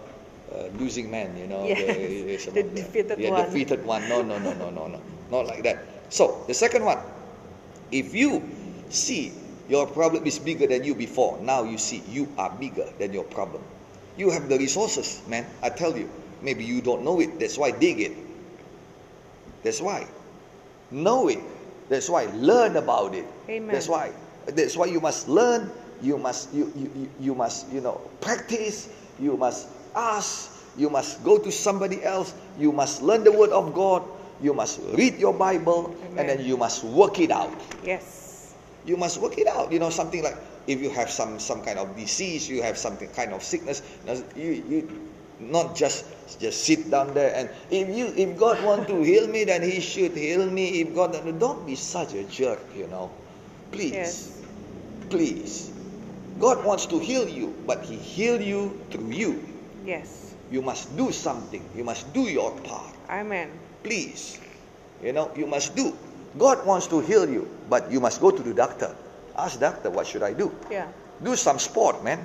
a 0.54 0.68
losing 0.78 1.10
man 1.10 1.36
you 1.36 1.46
know 1.46 1.64
Yes, 1.66 2.46
the, 2.52 2.62
the 2.62 2.62
of 2.62 2.74
defeated 2.74 3.18
yeah, 3.18 3.30
one. 3.30 3.44
defeated 3.44 3.80
one. 3.84 4.02
No 4.08 4.22
no 4.22 4.38
no 4.38 4.52
no 4.54 4.70
no 4.70 4.86
no. 4.86 5.00
Not 5.30 5.46
like 5.46 5.62
that. 5.64 5.84
So 6.08 6.44
the 6.46 6.54
second 6.54 6.84
one. 6.84 6.98
If 7.90 8.12
you 8.14 8.44
see 8.92 9.32
your 9.68 9.86
problem 9.86 10.26
is 10.26 10.38
bigger 10.38 10.66
than 10.66 10.82
you 10.84 10.94
before, 10.94 11.38
now 11.40 11.62
you 11.64 11.78
see 11.78 12.02
you 12.08 12.28
are 12.38 12.50
bigger 12.58 12.88
than 12.98 13.12
your 13.12 13.24
problem. 13.24 13.62
You 14.16 14.30
have 14.30 14.48
the 14.48 14.58
resources, 14.58 15.22
man. 15.28 15.46
I 15.62 15.70
tell 15.70 15.96
you. 15.96 16.10
Maybe 16.42 16.64
you 16.64 16.80
don't 16.80 17.02
know 17.04 17.20
it. 17.20 17.38
That's 17.38 17.58
why 17.58 17.70
dig 17.72 18.00
it. 18.00 18.12
That's 19.62 19.80
why. 19.80 20.06
Know 20.90 21.28
it. 21.28 21.40
That's 21.88 22.08
why 22.08 22.26
learn 22.34 22.76
about 22.76 23.14
it. 23.14 23.26
Amen. 23.48 23.68
That's 23.74 23.88
why. 23.88 24.12
That's 24.46 24.76
why 24.76 24.86
you 24.86 25.00
must 25.00 25.28
learn. 25.28 25.70
You 26.00 26.16
must 26.16 26.52
you, 26.54 26.72
you, 26.76 26.90
you- 26.94 27.10
you 27.20 27.34
must 27.34 27.68
you 27.72 27.80
know 27.80 28.00
practice. 28.20 28.88
You 29.18 29.36
must 29.36 29.68
ask. 29.94 30.54
You 30.76 30.90
must 30.90 31.24
go 31.24 31.38
to 31.38 31.50
somebody 31.50 32.02
else. 32.04 32.32
You 32.58 32.70
must 32.70 33.02
learn 33.02 33.24
the 33.24 33.32
word 33.32 33.50
of 33.50 33.74
God. 33.74 34.04
You 34.40 34.54
must 34.54 34.78
read 34.94 35.18
your 35.18 35.34
Bible 35.34 35.96
and 36.16 36.28
then 36.28 36.38
you 36.46 36.56
must 36.56 36.84
work 36.84 37.18
it 37.18 37.32
out 37.32 37.50
Yes. 37.82 38.27
You 38.88 38.96
must 38.96 39.20
work 39.20 39.36
it 39.36 39.46
out 39.46 39.70
you 39.70 39.78
know 39.78 39.90
something 39.90 40.22
like 40.24 40.36
if 40.66 40.80
you 40.80 40.88
have 40.88 41.10
some 41.10 41.38
some 41.38 41.62
kind 41.62 41.78
of 41.78 41.94
disease 41.94 42.48
you 42.48 42.62
have 42.62 42.78
something 42.78 43.08
kind 43.10 43.32
of 43.32 43.42
sickness 43.42 43.82
you 44.34 44.64
you 44.66 44.88
not 45.38 45.76
just 45.76 46.04
just 46.40 46.64
sit 46.64 46.90
down 46.90 47.12
there 47.14 47.32
and 47.36 47.48
if 47.70 47.86
you 47.94 48.12
if 48.16 48.36
god 48.38 48.62
want 48.64 48.88
to 48.88 49.02
heal 49.02 49.28
me 49.28 49.44
then 49.44 49.62
he 49.62 49.80
should 49.80 50.12
heal 50.16 50.50
me. 50.50 50.80
If 50.80 50.94
god 50.94 51.14
don't 51.38 51.66
be 51.66 51.76
such 51.76 52.14
a 52.14 52.24
jerk 52.24 52.60
you 52.74 52.88
know. 52.88 53.10
Please. 53.70 53.92
Yes. 53.92 54.42
please. 55.10 55.70
God 56.40 56.64
wants 56.64 56.86
to 56.86 56.98
heal 56.98 57.28
you 57.28 57.54
but 57.66 57.84
he 57.84 57.96
heal 57.96 58.40
you 58.40 58.80
through 58.90 59.10
you. 59.10 59.44
Yes. 59.84 60.34
you 60.50 60.62
must 60.62 60.96
do 60.96 61.12
something. 61.12 61.62
You 61.76 61.84
must 61.84 62.12
do 62.12 62.22
your 62.22 62.50
part. 62.64 62.94
Amen. 63.10 63.50
please. 63.84 64.40
You 65.02 65.12
know 65.12 65.30
you 65.36 65.46
must 65.46 65.76
do 65.76 65.94
god 66.36 66.64
wants 66.66 66.86
to 66.86 67.00
heal 67.00 67.28
you 67.28 67.48
but 67.68 67.90
you 67.90 68.00
must 68.00 68.20
go 68.20 68.30
to 68.30 68.42
the 68.42 68.52
doctor 68.54 68.94
ask 69.36 69.58
doctor 69.60 69.90
what 69.90 70.06
should 70.06 70.22
i 70.22 70.32
do 70.32 70.52
Yeah. 70.70 70.86
do 71.22 71.36
some 71.36 71.58
sport 71.58 72.02
man 72.04 72.24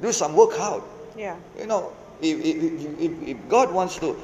do 0.00 0.12
some 0.12 0.34
workout 0.34 0.82
Yeah. 1.16 1.36
you 1.58 1.66
know 1.66 1.92
if, 2.22 2.38
if, 2.38 2.56
if- 3.00 3.22
if, 3.28 3.36
god 3.48 3.72
wants 3.72 3.98
to 3.98 4.14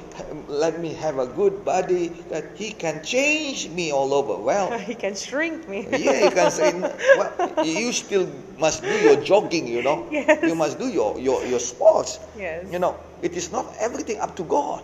let 0.49 0.78
me 0.80 0.92
have 0.94 1.18
a 1.18 1.26
good 1.26 1.64
body 1.64 2.09
that 2.30 2.44
he 2.55 2.70
can 2.72 3.03
change 3.05 3.68
me 3.70 3.90
all 3.92 4.14
over 4.14 4.36
well 4.36 4.70
he 4.90 4.94
can 4.94 5.14
shrink 5.14 5.68
me. 5.68 5.86
yeah 5.90 6.24
you 6.24 6.30
can 6.30 6.51
say 6.51 6.72
well 7.18 7.32
you 7.64 7.92
still 7.92 8.26
must 8.59 8.82
do 8.82 8.94
your 9.07 9.16
jogging 9.22 9.66
you 9.66 9.82
know 9.82 10.07
Yes. 10.11 10.42
you 10.42 10.55
must 10.55 10.78
do 10.78 10.88
your, 10.88 11.18
your, 11.18 11.44
your 11.46 11.61
sports 11.61 12.18
Yes. 12.36 12.66
you 12.70 12.78
know 12.78 12.96
it 13.22 13.32
is 13.36 13.51
not 13.53 13.66
everything 13.80 14.18
up 14.20 14.34
to 14.36 14.44
god 14.44 14.82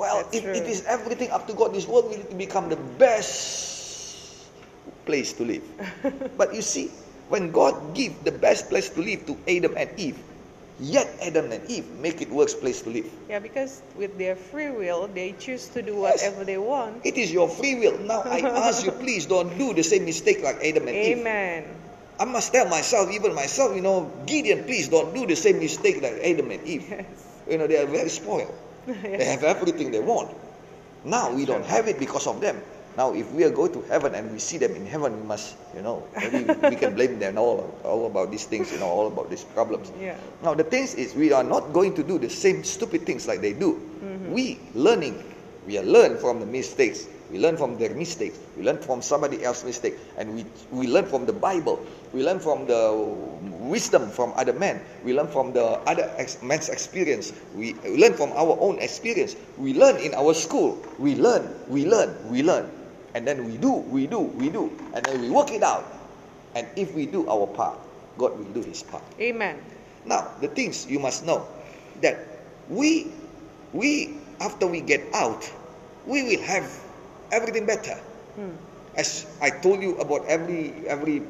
well 0.00 0.24
it 0.32 0.40
true. 0.42 0.56
is 0.64 0.80
everything 0.88 1.28
up 1.30 1.44
to 1.46 1.52
god 1.52 1.76
this 1.76 1.84
world 1.86 2.08
will 2.08 2.38
become 2.40 2.72
the 2.72 2.80
best 2.96 4.48
place 5.04 5.32
to 5.36 5.44
live 5.44 5.62
but 6.40 6.54
you 6.56 6.62
see 6.64 6.88
when 7.28 7.52
god 7.52 7.76
give 7.94 8.12
the 8.24 8.32
best 8.32 8.68
place 8.72 8.88
to 8.88 9.00
live 9.04 9.20
to 9.28 9.36
adam 9.44 9.76
and 9.76 9.88
eve 10.00 10.16
yet 10.80 11.04
adam 11.20 11.52
and 11.52 11.60
eve 11.68 11.84
make 12.00 12.24
it 12.24 12.30
worst 12.32 12.60
place 12.64 12.80
to 12.80 12.88
live 12.88 13.04
Yeah, 13.28 13.38
because 13.38 13.82
with 13.94 14.16
their 14.16 14.34
free 14.34 14.70
will, 14.72 15.06
they 15.12 15.36
choose 15.36 15.68
to 15.76 15.82
do 15.84 15.92
Yes. 16.00 16.24
whatever 16.24 16.44
they 16.48 16.56
want. 16.56 17.04
it 17.04 17.20
is 17.20 17.28
your 17.32 17.48
free 17.48 17.76
will 17.76 17.98
now 18.00 18.24
i 18.24 18.40
ask 18.68 18.84
you 18.84 18.92
please 18.96 19.26
don't 19.28 19.52
do 19.60 19.74
the 19.76 19.84
same 19.84 20.04
mistake 20.08 20.40
like 20.42 20.56
adam 20.64 20.88
and 20.88 20.96
eve 20.96 21.20
Amen. 21.20 21.64
I 22.20 22.26
must 22.28 22.52
tell 22.52 22.68
myself, 22.68 23.08
even 23.16 23.32
myself, 23.34 23.74
you 23.74 23.80
know, 23.80 24.12
Gideon, 24.28 24.64
please 24.64 24.88
don't 24.92 25.14
do 25.14 25.24
the 25.24 25.34
same 25.34 25.58
mistake 25.58 26.02
like 26.04 26.20
Adam 26.20 26.50
and 26.52 26.60
Eve. 26.68 26.84
Yes. 26.90 27.40
You 27.48 27.56
know, 27.56 27.66
they 27.66 27.80
are 27.80 27.86
very 27.88 28.10
spoiled. 28.12 28.52
They 29.02 29.24
have 29.24 29.44
everything 29.44 29.90
they 29.90 30.00
want. 30.00 30.30
Now 31.04 31.32
we 31.32 31.44
don't 31.44 31.64
have 31.64 31.88
it 31.88 31.98
because 31.98 32.26
of 32.26 32.40
them. 32.40 32.60
Now, 32.96 33.14
if 33.14 33.30
we 33.32 33.44
are 33.44 33.50
going 33.50 33.72
to 33.72 33.82
heaven 33.82 34.14
and 34.14 34.32
we 34.32 34.38
see 34.38 34.58
them 34.58 34.74
in 34.74 34.84
heaven, 34.84 35.14
we 35.16 35.26
must, 35.26 35.54
you 35.74 35.82
know, 35.82 36.02
we 36.68 36.74
can 36.76 36.94
blame 36.94 37.18
them 37.18 37.38
all, 37.38 37.72
all 37.84 38.06
about 38.06 38.30
these 38.30 38.44
things, 38.44 38.72
you 38.72 38.78
know, 38.78 38.88
all 38.88 39.06
about 39.06 39.30
these 39.30 39.44
problems. 39.44 39.92
Yeah. 40.00 40.16
Now, 40.42 40.54
the 40.54 40.64
things 40.64 40.94
is, 40.94 41.14
we 41.14 41.32
are 41.32 41.44
not 41.44 41.72
going 41.72 41.94
to 41.94 42.02
do 42.02 42.18
the 42.18 42.28
same 42.28 42.64
stupid 42.64 43.06
things 43.06 43.28
like 43.28 43.40
they 43.40 43.52
do. 43.52 43.74
Mm-hmm. 44.02 44.32
We 44.32 44.58
learning, 44.74 45.22
we 45.66 45.78
are 45.78 45.84
learn 45.84 46.18
from 46.18 46.40
the 46.40 46.46
mistakes. 46.46 47.06
We 47.30 47.38
learn 47.38 47.56
from 47.56 47.78
their 47.78 47.94
mistakes. 47.94 48.38
We 48.58 48.66
learn 48.66 48.78
from 48.82 49.02
somebody 49.02 49.44
else's 49.46 49.64
mistake, 49.64 49.94
and 50.18 50.34
we 50.34 50.42
we 50.74 50.90
learn 50.90 51.06
from 51.06 51.26
the 51.26 51.32
Bible. 51.32 51.78
We 52.12 52.26
learn 52.26 52.42
from 52.42 52.66
the 52.66 52.90
wisdom 53.70 54.10
from 54.10 54.34
other 54.34 54.52
men. 54.52 54.82
We 55.06 55.14
learn 55.14 55.30
from 55.30 55.54
the 55.54 55.78
other 55.86 56.10
ex- 56.18 56.42
men's 56.42 56.68
experience. 56.68 57.30
We 57.54 57.78
learn 57.86 58.18
from 58.18 58.34
our 58.34 58.58
own 58.58 58.82
experience. 58.82 59.38
We 59.56 59.78
learn 59.78 60.02
in 60.02 60.14
our 60.18 60.34
school. 60.34 60.82
We 60.98 61.14
learn. 61.14 61.46
We 61.70 61.86
learn. 61.86 62.10
We 62.26 62.42
learn, 62.42 62.66
and 63.14 63.22
then 63.22 63.46
we 63.46 63.56
do. 63.62 63.70
We 63.86 64.10
do. 64.10 64.20
We 64.34 64.50
do, 64.50 64.74
and 64.90 65.06
then 65.06 65.22
we 65.22 65.30
work 65.30 65.54
it 65.54 65.62
out. 65.62 65.86
And 66.58 66.66
if 66.74 66.90
we 66.98 67.06
do 67.06 67.30
our 67.30 67.46
part, 67.46 67.78
God 68.18 68.34
will 68.34 68.50
do 68.50 68.62
His 68.66 68.82
part. 68.82 69.06
Amen. 69.22 69.62
Now, 70.04 70.34
the 70.42 70.48
things 70.48 70.90
you 70.90 70.98
must 70.98 71.22
know 71.24 71.46
that 72.02 72.18
we, 72.66 73.12
we 73.72 74.18
after 74.40 74.66
we 74.66 74.80
get 74.80 75.14
out, 75.14 75.46
we 76.06 76.22
will 76.26 76.42
have 76.42 76.66
everything 77.32 77.66
better. 77.66 77.94
Hmm. 78.36 78.54
As 78.96 79.26
I 79.40 79.50
told 79.50 79.82
you 79.82 79.96
about 79.98 80.26
every 80.26 80.74
every 80.86 81.22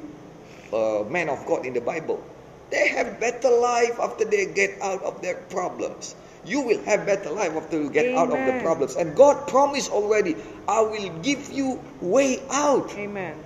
uh, 0.72 1.04
man 1.08 1.28
of 1.28 1.44
God 1.46 1.66
in 1.66 1.74
the 1.74 1.80
Bible, 1.80 2.22
they 2.70 2.88
have 2.88 3.20
better 3.20 3.50
life 3.50 4.00
after 4.00 4.24
they 4.24 4.46
get 4.46 4.80
out 4.80 5.02
of 5.02 5.20
their 5.20 5.36
problems. 5.52 6.16
You 6.44 6.62
will 6.62 6.80
have 6.88 7.04
better 7.04 7.28
life 7.30 7.52
after 7.52 7.76
you 7.76 7.90
get 7.90 8.16
out 8.16 8.32
of 8.32 8.40
the 8.40 8.64
problems. 8.64 8.96
And 8.96 9.12
God 9.12 9.46
promised 9.46 9.92
already, 9.92 10.36
I 10.66 10.80
will 10.80 11.12
give 11.20 11.52
you 11.52 11.84
way 12.00 12.40
out. 12.48 12.88
Amen. 12.96 13.36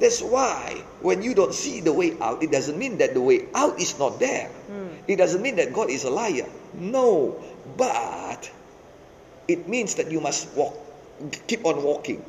That's 0.00 0.20
why 0.20 0.82
when 1.00 1.22
you 1.22 1.34
don't 1.34 1.54
see 1.54 1.80
the 1.80 1.92
way 1.92 2.18
out, 2.20 2.42
it 2.42 2.50
doesn't 2.50 2.76
mean 2.76 2.98
that 2.98 3.14
the 3.14 3.22
way 3.22 3.46
out 3.54 3.78
is 3.80 3.96
not 3.98 4.18
there. 4.18 4.48
Hmm. 4.66 4.88
It 5.06 5.16
doesn't 5.16 5.40
mean 5.40 5.56
that 5.56 5.72
God 5.72 5.88
is 5.88 6.02
a 6.02 6.10
liar. 6.10 6.50
No, 6.74 7.38
but 7.76 8.50
it 9.48 9.68
means 9.68 9.94
that 9.96 10.10
you 10.10 10.20
must 10.20 10.52
walk, 10.56 10.74
keep 11.46 11.64
on 11.64 11.82
walking. 11.82 12.24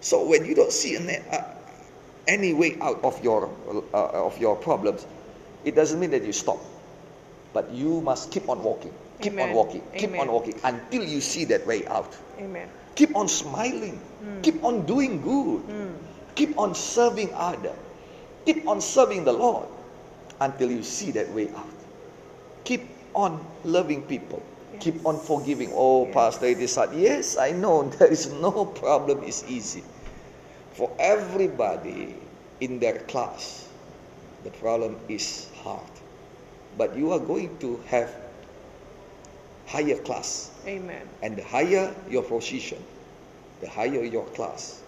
So 0.00 0.26
when 0.26 0.44
you 0.44 0.54
don't 0.54 0.72
see 0.72 0.96
an, 0.96 1.08
uh, 1.08 1.42
any 2.26 2.52
way 2.52 2.76
out 2.80 3.02
of 3.04 3.22
your 3.22 3.50
uh, 3.94 4.26
of 4.26 4.38
your 4.38 4.56
problems, 4.56 5.06
it 5.64 5.74
doesn't 5.74 5.98
mean 5.98 6.10
that 6.10 6.24
you 6.24 6.32
stop. 6.32 6.58
But 7.52 7.70
you 7.72 8.00
must 8.02 8.30
keep 8.30 8.48
on 8.48 8.62
walking, 8.62 8.92
keep 9.20 9.38
on 9.40 9.52
walking, 9.52 9.82
keep 9.96 10.18
on 10.18 10.28
walking 10.28 10.60
until 10.64 11.02
you 11.02 11.20
see 11.20 11.44
that 11.46 11.66
way 11.66 11.86
out. 11.86 12.14
Amen. 12.38 12.68
Keep 12.94 13.16
on 13.16 13.28
smiling. 13.28 14.00
Mm. 14.24 14.42
Keep 14.42 14.64
on 14.64 14.86
doing 14.86 15.20
good. 15.22 15.62
Mm. 15.68 15.94
Keep 16.34 16.58
on 16.58 16.74
serving 16.74 17.32
other. 17.34 17.72
Keep 18.44 18.68
on 18.68 18.80
serving 18.80 19.24
the 19.24 19.32
Lord 19.32 19.68
until 20.40 20.70
you 20.70 20.82
see 20.82 21.10
that 21.12 21.30
way 21.32 21.48
out. 21.56 21.66
Keep 22.64 22.88
on 23.14 23.40
loving 23.64 24.02
people. 24.02 24.42
Keep 24.80 25.04
on 25.06 25.18
forgiving. 25.18 25.70
Oh. 25.74 26.06
Pastor, 26.06 26.46
it 26.46 26.60
is 26.60 26.74
hard. 26.74 26.94
Yes, 26.94 27.36
I 27.36 27.52
know. 27.52 27.82
There 27.98 28.10
is 28.10 28.30
no 28.32 28.64
problem 28.64 29.22
is 29.24 29.44
easy. 29.48 29.84
For 30.72 30.90
everybody 30.98 32.14
in 32.60 32.78
their 32.78 32.98
class, 33.00 33.68
the 34.44 34.50
problem 34.50 34.96
is 35.08 35.48
hard. 35.62 35.82
But 36.76 36.96
you 36.96 37.12
are 37.12 37.18
going 37.18 37.56
to 37.58 37.80
have 37.88 38.14
higher 39.66 39.96
class. 39.96 40.50
Amen. 40.66 41.08
And 41.22 41.36
the 41.36 41.44
higher 41.44 41.94
your 42.10 42.22
position, 42.22 42.82
the 43.60 43.68
higher 43.68 44.04
your 44.04 44.26
class, 44.36 44.82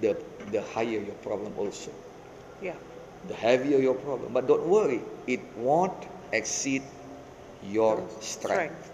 the, 0.00 0.16
the 0.50 0.62
higher 0.74 1.00
your 1.00 1.14
problem 1.22 1.52
also. 1.56 1.90
Yeah. 2.60 2.74
the 3.28 3.34
heavier 3.34 3.78
your 3.78 3.94
problem. 3.94 4.32
But 4.32 4.46
don't 4.46 4.66
worry, 4.66 5.00
it 5.26 5.40
won't 5.56 6.06
exceed 6.32 6.82
your 7.64 8.06
strength. 8.20 8.90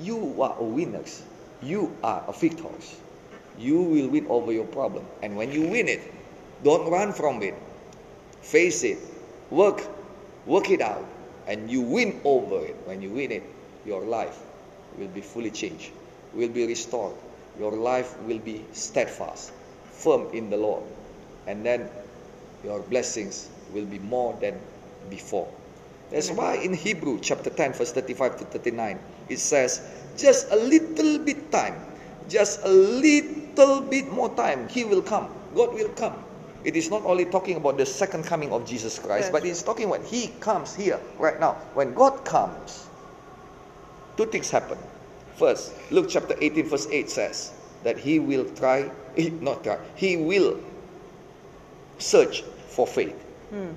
You 0.00 0.42
are 0.42 0.56
a 0.58 0.64
winners. 0.64 1.22
You 1.62 1.94
are 2.02 2.24
a 2.26 2.32
victors. 2.32 2.96
You 3.58 3.82
will 3.82 4.08
win 4.08 4.26
over 4.28 4.52
your 4.52 4.66
problem. 4.66 5.04
And 5.22 5.36
when 5.36 5.52
you 5.52 5.68
win 5.68 5.88
it, 5.88 6.00
don't 6.64 6.90
run 6.90 7.12
from 7.12 7.42
it. 7.42 7.54
Face 8.40 8.82
it. 8.84 8.98
Work. 9.50 9.82
Work 10.46 10.70
it 10.70 10.80
out. 10.80 11.04
And 11.46 11.70
you 11.70 11.82
win 11.82 12.20
over 12.24 12.64
it. 12.64 12.76
When 12.84 13.02
you 13.02 13.10
win 13.10 13.32
it, 13.32 13.42
your 13.84 14.02
life 14.02 14.38
will 14.98 15.08
be 15.08 15.20
fully 15.20 15.50
changed, 15.50 15.90
will 16.34 16.48
be 16.48 16.66
restored. 16.66 17.14
Your 17.58 17.72
life 17.72 18.18
will 18.22 18.38
be 18.38 18.64
steadfast, 18.72 19.52
firm 19.84 20.28
in 20.32 20.50
the 20.50 20.56
Lord. 20.56 20.84
And 21.46 21.64
then 21.64 21.88
your 22.64 22.80
blessings 22.80 23.48
will 23.74 23.84
be 23.84 23.98
more 23.98 24.36
than 24.40 24.58
before. 25.10 25.48
That's 26.12 26.30
why 26.30 26.56
in 26.56 26.74
Hebrew 26.74 27.18
chapter 27.20 27.48
10, 27.48 27.72
verse 27.72 27.92
35 27.92 28.38
to 28.38 28.44
39, 28.44 28.98
it 29.30 29.38
says, 29.38 29.80
just 30.18 30.50
a 30.52 30.56
little 30.56 31.18
bit 31.18 31.50
time, 31.50 31.74
just 32.28 32.60
a 32.64 32.68
little 32.68 33.80
bit 33.80 34.12
more 34.12 34.28
time, 34.36 34.68
He 34.68 34.84
will 34.84 35.00
come. 35.00 35.32
God 35.54 35.72
will 35.72 35.88
come. 35.90 36.14
It 36.64 36.76
is 36.76 36.90
not 36.90 37.02
only 37.04 37.24
talking 37.24 37.56
about 37.56 37.78
the 37.78 37.86
second 37.86 38.24
coming 38.24 38.52
of 38.52 38.66
Jesus 38.68 38.98
Christ, 38.98 39.24
Yes. 39.24 39.32
but 39.32 39.44
it's 39.46 39.62
talking 39.62 39.88
when 39.88 40.04
He 40.04 40.28
comes 40.40 40.74
here, 40.76 41.00
right 41.18 41.40
now. 41.40 41.54
When 41.74 41.94
God 41.94 42.24
comes, 42.24 42.86
two 44.16 44.26
things 44.26 44.50
happen. 44.50 44.78
First, 45.36 45.72
Luke 45.90 46.06
chapter 46.10 46.36
18, 46.38 46.68
verse 46.68 46.86
8 46.90 47.08
says 47.08 47.52
that 47.84 47.96
He 47.96 48.18
will 48.18 48.44
try, 48.54 48.90
not 49.40 49.64
try, 49.64 49.78
He 49.96 50.16
will 50.18 50.60
search 51.98 52.42
for 52.68 52.86
faith. 52.86 53.16
Hmm. 53.50 53.72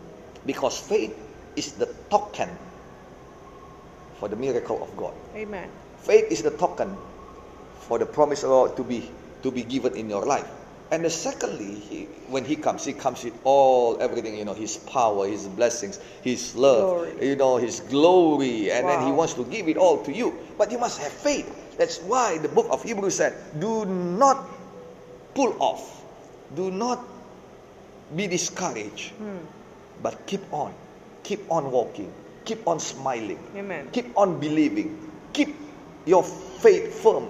Because 0.46 0.78
faith 0.78 1.16
is 1.56 1.74
the 1.74 1.88
token 2.10 2.50
for 4.20 4.28
the 4.30 4.36
miracle 4.36 4.82
of 4.82 4.96
God. 4.98 5.14
Amen. 5.36 5.70
Faith 6.00 6.32
is 6.32 6.42
the 6.44 6.52
token 6.52 6.96
for 7.80 8.00
the 8.00 8.06
promise 8.06 8.44
of 8.44 8.50
God 8.50 8.78
to 8.78 8.84
be 8.84 9.10
to 9.44 9.52
be 9.52 9.64
given 9.64 9.96
in 9.96 10.10
your 10.10 10.26
life. 10.26 10.48
And 10.92 11.04
the 11.04 11.10
secondly, 11.10 11.74
he, 11.76 12.04
when 12.30 12.46
he 12.46 12.56
comes, 12.56 12.86
he 12.86 12.94
comes 12.94 13.24
with 13.24 13.34
all 13.44 13.98
everything, 14.00 14.38
you 14.38 14.46
know, 14.46 14.54
his 14.54 14.78
power, 14.78 15.28
his 15.28 15.48
blessings, 15.48 16.00
his 16.22 16.56
love, 16.56 16.82
Glory. 17.18 17.30
you 17.30 17.36
know, 17.36 17.58
his 17.58 17.80
glory, 17.82 18.70
and 18.72 18.88
then 18.88 19.02
he 19.06 19.12
wants 19.12 19.34
to 19.34 19.44
give 19.46 19.68
it 19.68 19.78
all 19.78 19.98
to 20.06 20.14
you. 20.14 20.38
But 20.58 20.72
you 20.72 20.78
must 20.78 21.02
have 21.02 21.12
faith. 21.12 21.50
That's 21.78 22.00
why 22.00 22.38
the 22.38 22.48
book 22.50 22.68
of 22.70 22.84
Hebrews 22.84 23.16
said, 23.18 23.34
do 23.60 23.86
not 23.86 24.46
pull 25.34 25.56
off, 25.60 26.04
do 26.56 26.70
not 26.70 27.04
be 28.16 28.28
discouraged, 28.28 29.10
Hmm. 29.18 29.38
but 30.04 30.26
keep 30.28 30.42
on, 30.54 30.72
keep 31.26 31.52
on 31.52 31.72
walking, 31.72 32.14
keep 32.46 32.68
on 32.68 32.80
smiling, 32.80 33.40
Amen. 33.56 33.90
keep 33.92 34.16
on 34.16 34.40
believing, 34.40 35.12
keep 35.34 35.56
your 36.06 36.24
faith 36.24 37.02
firm, 37.02 37.28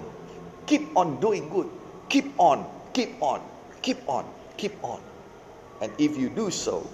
keep 0.66 0.94
on 0.94 1.18
doing 1.18 1.48
good, 1.48 1.68
keep 2.10 2.38
on, 2.38 2.66
keep 2.92 3.16
on, 3.22 3.40
keep 3.80 3.96
on, 4.06 4.28
keep 4.58 4.76
on. 4.84 5.00
And 5.80 5.90
if 5.98 6.18
you 6.18 6.28
do 6.28 6.50
so, 6.50 6.88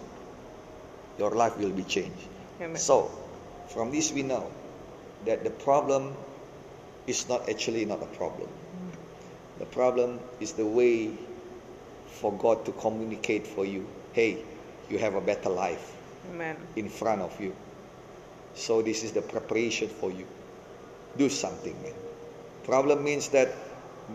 your 1.19 1.33
life 1.33 1.59
will 1.59 1.71
be 1.71 1.83
changed. 1.83 2.29
Amen. 2.61 2.77
So, 2.77 3.11
from 3.75 3.91
this 3.91 4.13
we 4.13 4.23
know 4.23 4.47
that 5.27 5.43
the 5.43 5.51
problem 5.51 6.15
is 7.09 7.29
not 7.29 7.49
actually 7.49 7.85
not 7.85 8.01
a 8.01 8.11
problem. 8.19 8.49
The 9.59 9.67
problem 9.67 10.21
is 10.39 10.53
the 10.53 10.67
way 10.67 11.11
for 12.21 12.33
God 12.33 12.65
to 12.67 12.73
communicate 12.73 13.47
for 13.47 13.67
you. 13.67 13.89
Hey, 14.13 14.39
you 14.89 14.99
have 14.99 15.15
a 15.15 15.21
better 15.21 15.49
life 15.49 15.97
Amen. 16.31 16.57
in 16.77 16.89
front 16.89 17.21
of 17.21 17.39
you. 17.41 17.55
So 18.55 18.83
this 18.83 19.03
is 19.03 19.13
the 19.13 19.23
preparation 19.23 19.89
for 19.89 20.11
you. 20.11 20.27
Do 21.17 21.29
something, 21.29 21.75
man. 21.83 21.95
Problem 22.65 23.03
means 23.03 23.29
that 23.29 23.49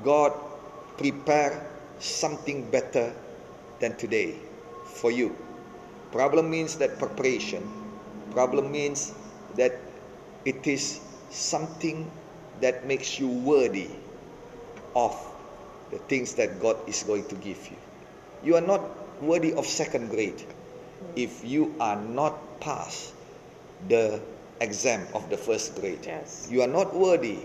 God 0.04 0.34
prepare 0.98 1.66
something 2.00 2.70
better 2.70 3.14
than 3.80 3.96
today 3.98 4.36
for 4.86 5.12
you. 5.12 5.36
Problem 6.12 6.50
means 6.50 6.78
that 6.78 6.98
preparation. 6.98 7.62
Problem 8.32 8.72
means 8.72 9.14
that 9.56 9.74
it 10.46 10.66
is 10.66 11.02
something 11.30 12.10
that 12.62 12.86
makes 12.88 13.20
you 13.20 13.28
worthy 13.28 13.90
of 14.96 15.14
the 15.92 15.98
things 16.10 16.34
that 16.36 16.60
God 16.60 16.78
is 16.88 17.04
going 17.04 17.26
to 17.28 17.36
give 17.36 17.70
you. 17.70 17.78
You 18.44 18.56
are 18.56 18.62
not 18.62 18.82
worthy 19.22 19.54
of 19.54 19.66
second 19.66 20.10
grade 20.10 20.42
if 21.16 21.44
you 21.44 21.74
are 21.80 21.96
not 22.02 22.60
past 22.60 23.14
the 23.88 24.20
exam 24.62 25.06
of 25.14 25.30
the 25.30 25.38
first 25.38 25.76
grade. 25.76 26.00
Yes. 26.04 26.48
You 26.52 26.62
are 26.62 26.68
not 26.68 26.96
worthy 26.96 27.40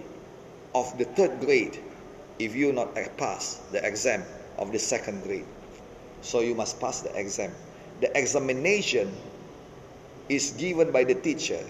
of 0.74 0.96
the 0.98 1.04
third 1.04 1.40
grade 1.40 1.78
if 2.38 2.54
you 2.54 2.72
not 2.72 2.94
pass 3.16 3.56
the 3.70 3.84
exam 3.86 4.24
of 4.58 4.72
the 4.72 4.78
second 4.78 5.22
grade. 5.22 5.46
So 6.22 6.40
you 6.40 6.54
must 6.54 6.80
pass 6.80 7.00
the 7.00 7.14
exam. 7.18 7.52
The 8.00 8.16
examination 8.18 9.12
is 10.28 10.52
given 10.52 10.90
by 10.92 11.04
the 11.04 11.14
teacher. 11.14 11.60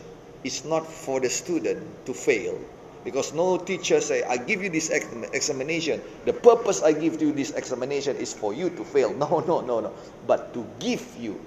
It's 0.45 0.65
not 0.65 0.87
for 0.87 1.21
the 1.21 1.31
student 1.31 1.83
to 2.07 2.15
fail. 2.15 2.59
Because 3.05 3.33
no 3.33 3.59
teacher 3.59 4.01
say, 4.01 4.23
I 4.23 4.37
give 4.37 4.63
you 4.63 4.71
this 4.71 4.91
ex- 4.91 5.07
examination. 5.33 6.01
The 6.25 6.33
purpose 6.33 6.83
I 6.83 6.93
give 6.93 7.21
you 7.21 7.33
this 7.33 7.51
examination 7.51 8.17
is 8.17 8.33
for 8.33 8.55
you 8.55 8.71
to 8.71 8.85
fail. 8.85 9.13
No, 9.19 9.41
no, 9.41 9.61
no, 9.61 9.81
no. 9.81 9.93
But 10.27 10.55
to 10.55 10.67
give 10.79 11.03
you 11.19 11.41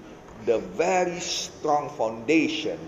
the 0.44 0.58
very 0.58 1.18
strong 1.20 1.88
foundation 1.90 2.78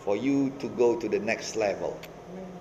for 0.00 0.16
you 0.16 0.50
to 0.58 0.68
go 0.68 0.98
to 0.98 1.08
the 1.08 1.18
next 1.18 1.56
level. 1.56 1.98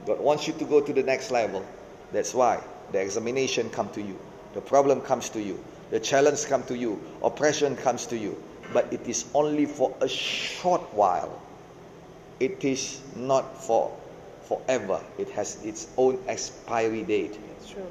God 0.05 0.19
wants 0.19 0.47
you 0.47 0.53
to 0.53 0.65
go 0.65 0.82
to 0.82 0.93
the 0.93 1.03
next 1.03 1.32
level. 1.32 1.65
That's 2.11 2.34
why 2.34 2.63
the 2.91 3.01
examination 3.01 3.69
come 3.69 3.89
to 3.91 4.01
you. 4.01 4.19
The 4.53 4.61
problem 4.61 5.01
comes 5.01 5.30
to 5.30 5.41
you. 5.41 5.63
The 5.91 5.99
challenge 5.99 6.45
come 6.45 6.63
to 6.63 6.77
you. 6.77 7.01
Oppression 7.23 7.75
comes 7.75 8.05
to 8.07 8.17
you. 8.17 8.41
But 8.73 8.91
it 8.93 9.07
is 9.07 9.25
only 9.34 9.65
for 9.65 9.95
a 10.01 10.07
short 10.07 10.82
while. 10.93 11.41
It 12.39 12.63
is 12.63 13.01
not 13.15 13.61
for 13.61 13.95
forever. 14.43 15.01
It 15.17 15.30
has 15.32 15.63
its 15.63 15.88
own 15.97 16.19
expiry 16.27 17.03
date. 17.03 17.39
True. 17.67 17.86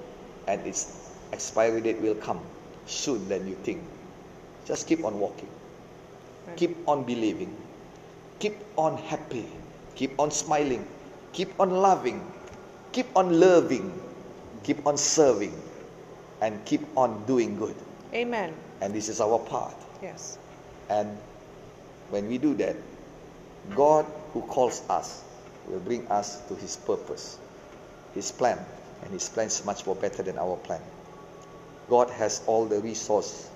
And 0.47 0.67
its 0.67 1.11
expiry 1.33 1.81
date 1.81 2.01
will 2.01 2.15
come 2.15 2.41
soon 2.87 3.29
than 3.29 3.47
you 3.47 3.55
think. 3.63 3.83
Just 4.65 4.87
keep 4.87 5.05
on 5.05 5.19
walking. 5.19 5.49
Keep 6.57 6.89
on 6.89 7.05
believing. 7.05 7.55
Keep 8.39 8.57
on 8.77 8.97
happy. 8.97 9.47
Keep 9.95 10.19
on 10.19 10.31
smiling. 10.31 10.87
Keep 11.33 11.59
on 11.61 11.71
loving. 11.71 12.25
Keep 12.93 13.17
on 13.17 13.41
loving. 13.41 13.93
Keep 14.63 14.87
on 14.87 14.97
serving. 14.97 15.55
And 16.41 16.65
keep 16.65 16.83
on 16.97 17.25
doing 17.27 17.57
good. 17.57 17.75
Amen. 18.15 18.55
And 18.81 18.95
this 18.95 19.09
is 19.09 19.21
our 19.21 19.39
part. 19.39 19.75
Yes. 20.03 20.39
And 20.89 21.19
when 22.11 22.29
we 22.29 22.39
do 22.39 22.55
that, 22.55 22.77
God 23.75 24.07
who 24.33 24.43
calls 24.43 24.83
us 24.89 25.23
will 25.67 25.81
bring 25.81 26.07
us 26.09 26.41
to 26.49 26.55
His 26.55 26.77
purpose, 26.77 27.39
His 28.15 28.33
plan. 28.33 28.59
And 29.03 29.13
His 29.13 29.29
plan 29.29 29.47
is 29.47 29.65
much 29.65 29.87
more 29.87 29.97
better 29.97 30.23
than 30.23 30.39
our 30.39 30.57
plan. 30.57 30.81
God 31.89 32.11
has 32.11 32.43
all 32.47 32.67
the 32.67 32.81
resource 32.81 33.49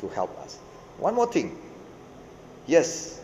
to 0.00 0.08
help 0.08 0.36
us. 0.40 0.56
One 0.98 1.14
more 1.14 1.30
thing. 1.30 1.56
Yes, 2.66 3.20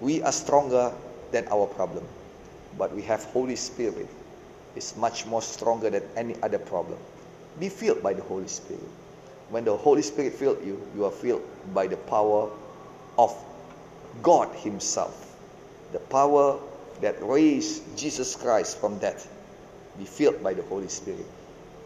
we 0.00 0.22
are 0.22 0.32
stronger 0.32 0.92
than 1.32 1.48
our 1.48 1.66
problem, 1.66 2.04
but 2.78 2.94
we 2.94 3.02
have 3.02 3.24
Holy 3.24 3.56
Spirit. 3.56 4.08
It's 4.76 4.96
much 4.96 5.26
more 5.26 5.42
stronger 5.42 5.90
than 5.90 6.02
any 6.16 6.36
other 6.42 6.58
problem. 6.58 6.98
Be 7.58 7.68
filled 7.68 8.02
by 8.02 8.14
the 8.14 8.22
Holy 8.22 8.48
Spirit. 8.48 8.88
When 9.50 9.64
the 9.64 9.76
Holy 9.76 10.02
Spirit 10.02 10.34
filled 10.34 10.64
you, 10.64 10.80
you 10.94 11.04
are 11.04 11.10
filled 11.10 11.42
by 11.74 11.86
the 11.86 11.96
power 11.96 12.50
of 13.18 13.36
God 14.22 14.54
Himself. 14.56 15.36
The 15.92 15.98
power 15.98 16.58
that 17.00 17.16
raised 17.20 17.96
Jesus 17.96 18.34
Christ 18.36 18.78
from 18.78 18.98
death. 18.98 19.28
Be 19.98 20.04
filled 20.04 20.42
by 20.42 20.54
the 20.54 20.62
Holy 20.62 20.88
Spirit. 20.88 21.26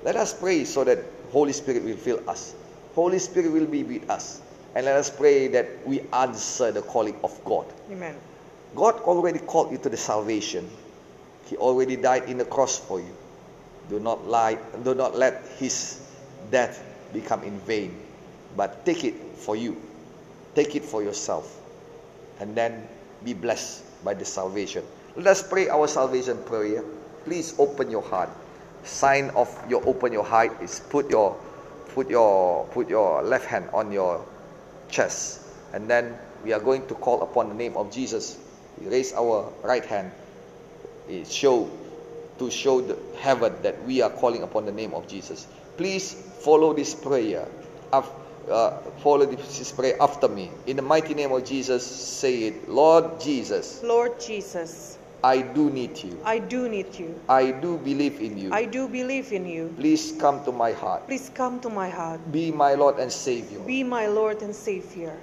Let 0.02 0.16
us 0.16 0.32
pray 0.32 0.64
so 0.64 0.84
that 0.84 0.98
Holy 1.30 1.52
Spirit 1.52 1.84
will 1.84 1.96
fill 1.96 2.20
us. 2.28 2.54
Holy 2.94 3.18
Spirit 3.18 3.52
will 3.52 3.66
be 3.66 3.82
with 3.82 4.08
us. 4.08 4.40
And 4.74 4.86
let 4.86 4.96
us 4.96 5.10
pray 5.10 5.48
that 5.48 5.86
we 5.86 6.02
answer 6.12 6.70
the 6.72 6.82
calling 6.82 7.16
of 7.24 7.32
God. 7.44 7.66
Amen. 7.90 8.16
God 8.76 8.96
already 9.00 9.38
called 9.38 9.72
you 9.72 9.78
to 9.78 9.88
the 9.88 9.96
salvation. 9.96 10.68
He 11.46 11.56
already 11.56 11.96
died 11.96 12.28
in 12.28 12.38
the 12.38 12.44
cross 12.44 12.78
for 12.78 13.00
you. 13.00 13.14
Do 13.88 13.98
not 13.98 14.26
lie, 14.26 14.58
do 14.84 14.94
not 14.94 15.16
let 15.16 15.46
his 15.58 16.00
death 16.50 16.84
become 17.12 17.42
in 17.42 17.58
vain. 17.60 17.96
But 18.56 18.84
take 18.84 19.04
it 19.04 19.14
for 19.36 19.56
you. 19.56 19.80
Take 20.54 20.76
it 20.76 20.84
for 20.84 21.02
yourself. 21.02 21.58
And 22.40 22.54
then 22.54 22.86
be 23.24 23.32
blessed 23.32 24.04
by 24.04 24.14
the 24.14 24.24
salvation. 24.24 24.84
Let 25.16 25.28
us 25.28 25.42
pray 25.42 25.68
our 25.68 25.88
salvation 25.88 26.38
prayer. 26.44 26.84
Please 27.24 27.54
open 27.58 27.90
your 27.90 28.02
heart. 28.02 28.30
Sign 28.84 29.30
of 29.30 29.50
your 29.68 29.82
open 29.88 30.12
your 30.12 30.24
heart 30.24 30.52
is 30.62 30.80
put 30.88 31.10
your 31.10 31.36
put 31.94 32.08
your 32.08 32.64
put 32.66 32.88
your 32.88 33.22
left 33.22 33.46
hand 33.46 33.68
on 33.72 33.90
your 33.90 34.24
chest 34.90 35.40
and 35.72 35.88
then 35.88 36.16
we 36.44 36.52
are 36.52 36.60
going 36.60 36.86
to 36.86 36.94
call 36.94 37.22
upon 37.22 37.48
the 37.48 37.54
name 37.54 37.76
of 37.76 37.92
Jesus. 37.92 38.38
We 38.80 38.88
raise 38.88 39.12
our 39.12 39.52
right 39.62 39.84
hand. 39.84 40.12
It 41.08 41.26
show 41.26 41.70
to 42.38 42.50
show 42.50 42.80
the 42.80 42.96
heaven 43.18 43.52
that 43.62 43.82
we 43.84 44.00
are 44.02 44.10
calling 44.10 44.42
upon 44.42 44.64
the 44.66 44.72
name 44.72 44.94
of 44.94 45.08
Jesus. 45.08 45.46
Please 45.76 46.12
follow 46.12 46.72
this 46.72 46.94
prayer. 46.94 47.46
Uh, 47.92 48.02
follow 49.02 49.26
this 49.26 49.72
prayer 49.72 49.96
after 50.00 50.28
me. 50.28 50.50
In 50.66 50.76
the 50.76 50.82
mighty 50.82 51.14
name 51.14 51.32
of 51.32 51.44
Jesus, 51.44 51.84
say 51.84 52.44
it. 52.44 52.68
Lord 52.68 53.20
Jesus, 53.20 53.82
Lord 53.82 54.18
Jesus, 54.20 54.97
I 55.22 55.42
do 55.42 55.68
need 55.70 55.98
you. 55.98 56.20
I 56.24 56.38
do 56.38 56.68
need 56.68 56.94
you. 56.94 57.20
I 57.28 57.50
do 57.50 57.76
believe 57.78 58.20
in 58.20 58.38
you. 58.38 58.52
I 58.52 58.64
do 58.64 58.88
believe 58.88 59.32
in 59.32 59.46
you. 59.46 59.74
Please 59.76 60.12
come 60.20 60.44
to 60.44 60.52
my 60.52 60.72
heart. 60.72 61.06
Please 61.08 61.28
come 61.34 61.60
to 61.60 61.68
my 61.68 61.88
heart. 61.88 62.20
Be 62.30 62.52
my 62.52 62.74
Lord 62.74 62.98
and 62.98 63.10
Savior. 63.10 63.58
Be 63.60 63.82
my 63.82 64.06
Lord 64.06 64.42
and 64.42 64.54
Savior. 64.54 65.18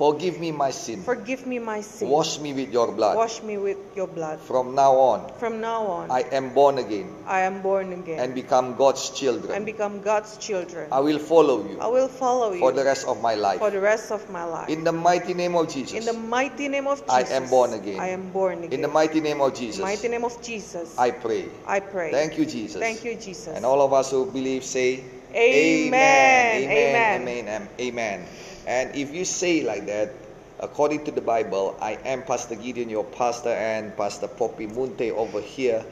Forgive 0.00 0.40
me 0.40 0.50
my 0.50 0.70
sin. 0.70 1.02
Forgive 1.02 1.46
me 1.46 1.58
my 1.58 1.82
sin. 1.82 2.08
Wash 2.08 2.38
me 2.40 2.54
with 2.54 2.72
your 2.72 2.90
blood. 2.90 3.16
Wash 3.18 3.42
me 3.42 3.58
with 3.58 3.76
your 3.94 4.06
blood. 4.06 4.40
From 4.40 4.74
now 4.74 4.96
on, 4.96 5.30
From 5.38 5.60
now 5.60 5.84
on, 5.84 6.10
I 6.10 6.22
am 6.32 6.54
born 6.54 6.78
again 6.78 7.12
I 7.26 7.40
am 7.40 7.60
born 7.60 7.92
again 7.92 8.18
and 8.18 8.34
become 8.34 8.76
God's 8.76 9.10
children. 9.10 9.52
and 9.52 9.66
become 9.66 10.00
God's 10.00 10.38
children. 10.38 10.88
I 10.90 11.00
will 11.00 11.18
follow 11.18 11.68
you 11.68 11.78
I 11.78 11.88
will 11.88 12.08
follow 12.08 12.52
you 12.52 12.60
for 12.60 12.72
the 12.72 12.82
rest 12.82 13.06
of 13.06 13.20
my 13.20 13.34
life. 13.34 13.58
for 13.58 13.70
the 13.70 13.78
rest 13.78 14.10
of 14.10 14.24
my 14.30 14.44
life. 14.44 14.70
In 14.70 14.84
the 14.84 14.92
mighty 14.92 15.34
name 15.34 15.54
of 15.54 15.68
Jesus. 15.68 15.92
In 15.92 16.06
the 16.06 16.18
mighty 16.18 16.68
name 16.68 16.86
of 16.86 17.04
Jesus, 17.04 17.30
I 17.30 17.36
am 17.36 17.50
born 17.50 17.74
again. 17.74 18.00
I 18.00 18.08
am 18.08 18.30
born 18.30 18.64
again. 18.64 18.72
In 18.72 18.80
the 18.80 18.88
mighty 18.88 19.20
name 19.20 19.42
of 19.42 19.52
Jesus. 19.54 19.82
mighty 19.82 20.08
name 20.08 20.24
of 20.24 20.40
Jesus, 20.40 20.96
I 20.96 21.10
pray. 21.10 21.44
I 21.66 21.80
pray. 21.80 22.10
Thank 22.10 22.38
you, 22.38 22.46
Jesus. 22.46 22.80
Thank 22.80 23.04
you, 23.04 23.16
Jesus. 23.16 23.52
And 23.54 23.66
all 23.66 23.82
of 23.82 23.92
us 23.92 24.10
who 24.10 24.24
believe 24.24 24.64
say, 24.64 25.04
Amen. 25.36 25.92
Amen. 25.92 26.72
Amen. 26.72 27.20
Amen. 27.20 27.68
Amen. 27.78 28.26
And 28.66 28.94
if 28.94 29.12
you 29.14 29.24
say 29.24 29.62
like 29.62 29.86
that, 29.86 30.12
according 30.58 31.04
to 31.04 31.10
the 31.10 31.20
Bible, 31.20 31.76
I 31.80 31.98
am 32.04 32.22
Pastor 32.22 32.54
Gideon, 32.54 32.88
your 32.90 33.04
pastor, 33.04 33.50
and 33.50 33.96
Pastor 33.96 34.28
Poppy 34.28 34.66
Munte 34.66 35.10
over 35.10 35.40
here. 35.40 35.84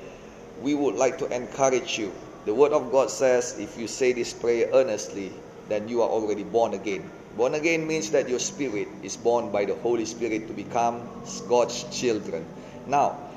We 0.61 0.75
would 0.75 0.95
like 0.95 1.19
to 1.19 1.27
encourage 1.35 1.99
you. 1.99 2.13
The 2.45 2.55
Word 2.55 2.73
of 2.73 2.91
God 2.93 3.11
says, 3.11 3.59
if 3.59 3.79
you 3.79 3.87
say 3.89 4.13
this 4.13 4.33
prayer 4.33 4.69
earnestly, 4.73 5.33
then 5.69 5.89
you 5.89 6.03
are 6.03 6.09
already 6.09 6.45
born 6.45 6.75
again. 6.75 7.09
Born 7.37 7.55
again 7.55 7.87
means 7.87 8.11
that 8.11 8.29
your 8.29 8.39
spirit 8.39 8.89
is 9.03 9.17
born 9.17 9.53
by 9.53 9.65
the 9.65 9.75
Holy 9.77 10.05
Spirit 10.05 10.49
to 10.49 10.55
become 10.55 11.09
God's 11.49 11.85
children. 11.93 12.47
Now, 12.87 13.28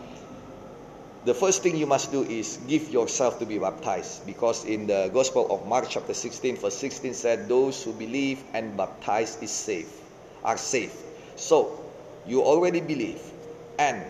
the 1.25 1.33
first 1.33 1.61
thing 1.61 1.77
you 1.77 1.85
must 1.85 2.11
do 2.11 2.23
is 2.23 2.57
give 2.67 2.89
yourself 2.89 3.37
to 3.39 3.45
be 3.45 3.59
baptized 3.59 4.25
because 4.25 4.65
in 4.65 4.87
the 4.87 5.09
gospel 5.13 5.45
of 5.53 5.67
mark 5.67 5.85
chapter 5.87 6.13
16 6.13 6.57
verse 6.57 6.77
16 6.77 7.13
said 7.13 7.47
those 7.47 7.83
who 7.83 7.93
believe 7.93 8.43
and 8.53 8.75
baptize 8.75 9.37
is 9.41 9.51
safe 9.51 10.01
are 10.43 10.57
safe. 10.57 10.95
So 11.35 11.79
you 12.25 12.41
already 12.41 12.81
believe 12.81 13.21
and 13.77 14.01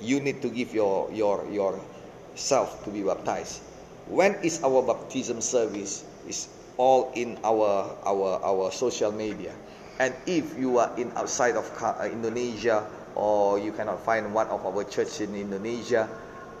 you 0.00 0.20
need 0.20 0.42
to 0.42 0.48
give 0.50 0.74
your 0.74 1.10
your 1.12 1.46
yourself 1.50 2.82
to 2.84 2.90
be 2.90 3.02
baptized. 3.02 3.62
When 4.10 4.34
is 4.42 4.62
our 4.64 4.82
baptism 4.82 5.40
service 5.40 6.02
is 6.26 6.48
all 6.76 7.12
in 7.14 7.38
our 7.44 7.94
our 8.02 8.42
our 8.42 8.72
social 8.72 9.12
media? 9.12 9.54
And 9.98 10.14
if 10.26 10.58
you 10.58 10.78
are 10.78 10.94
in 10.98 11.10
outside 11.18 11.54
of 11.58 11.66
uh, 11.82 12.06
indonesia 12.06 12.86
or 13.18 13.58
you 13.58 13.72
cannot 13.74 13.98
find 14.06 14.30
one 14.34 14.46
of 14.46 14.62
our 14.62 14.86
church 14.86 15.18
in 15.18 15.34
indonesia 15.34 16.06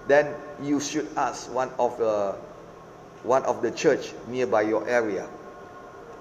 then 0.08 0.34
you 0.62 0.80
should 0.80 1.06
ask 1.16 1.52
one 1.52 1.70
of 1.78 1.96
the 1.98 2.34
one 3.22 3.44
of 3.44 3.62
the 3.62 3.70
church 3.70 4.12
nearby 4.26 4.62
your 4.62 4.88
area 4.88 5.28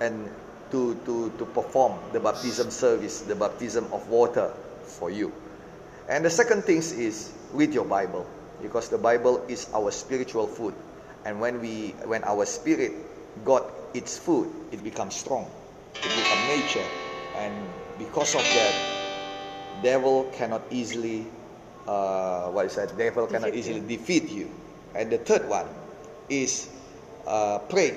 and 0.01 0.29
to 0.71 0.93
to 1.07 1.31
to 1.39 1.45
perform 1.55 1.95
the 2.11 2.19
baptism 2.19 2.69
service 2.69 3.21
the 3.23 3.35
baptism 3.35 3.87
of 3.95 4.07
water 4.09 4.51
for 4.83 5.09
you. 5.09 5.31
And 6.09 6.23
the 6.23 6.29
second 6.29 6.63
thing 6.63 6.77
is 6.83 7.31
read 7.53 7.73
your 7.73 7.85
bible 7.85 8.27
because 8.61 8.89
the 8.89 8.97
bible 8.97 9.43
is 9.47 9.67
our 9.73 9.91
spiritual 9.91 10.47
food. 10.47 10.75
And 11.25 11.39
when 11.39 11.59
we 11.61 11.95
when 12.03 12.23
our 12.23 12.45
spirit 12.45 12.91
got 13.45 13.63
its 13.93 14.19
food 14.19 14.51
it 14.71 14.83
becomes 14.83 15.15
strong. 15.15 15.47
It 15.95 16.11
becomes 16.11 16.43
nature. 16.51 16.87
And 17.39 17.55
because 17.97 18.35
of 18.35 18.43
that 18.43 18.75
devil 19.83 20.27
cannot 20.35 20.61
easily 20.71 21.27
uh, 21.87 22.49
what 22.49 22.65
is 22.65 22.75
that? 22.75 22.97
Devil 22.97 23.27
cannot 23.27 23.47
Defeat 23.51 23.59
easily 23.59 23.79
you. 23.79 23.87
defeat 23.87 24.29
you. 24.29 24.51
And 24.95 25.11
the 25.11 25.17
third 25.17 25.47
one 25.47 25.67
is 26.29 26.69
uh, 27.25 27.59
pray. 27.69 27.95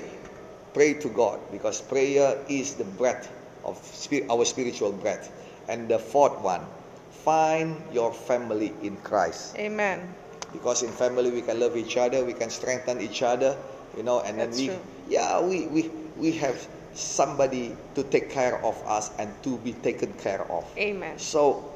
Pray 0.73 0.93
to 0.95 1.09
God 1.09 1.39
because 1.51 1.81
prayer 1.81 2.37
is 2.47 2.75
the 2.75 2.85
breath 2.85 3.29
of 3.65 3.77
spirit, 3.83 4.29
our 4.29 4.45
spiritual 4.45 4.91
breath. 4.91 5.31
And 5.67 5.87
the 5.89 5.99
fourth 5.99 6.39
one, 6.39 6.65
find 7.11 7.75
your 7.91 8.13
family 8.13 8.73
in 8.81 8.95
Christ. 9.03 9.55
Amen. 9.57 10.13
Because 10.53 10.83
in 10.83 10.91
family 10.91 11.31
we 11.31 11.41
can 11.41 11.59
love 11.59 11.75
each 11.77 11.97
other, 11.97 12.23
we 12.23 12.33
can 12.33 12.49
strengthen 12.49 12.99
each 13.01 13.21
other, 13.21 13.57
you 13.95 14.03
know, 14.03 14.19
and 14.21 14.39
then 14.39 14.51
we, 14.51 14.67
true. 14.67 14.79
yeah, 15.07 15.39
we, 15.41 15.67
we, 15.67 15.89
we 16.17 16.31
have 16.33 16.67
somebody 16.93 17.75
to 17.95 18.03
take 18.03 18.29
care 18.29 18.63
of 18.65 18.75
us 18.85 19.11
and 19.17 19.31
to 19.43 19.57
be 19.59 19.73
taken 19.73 20.11
care 20.13 20.43
of. 20.51 20.65
Amen. 20.77 21.17
So 21.17 21.70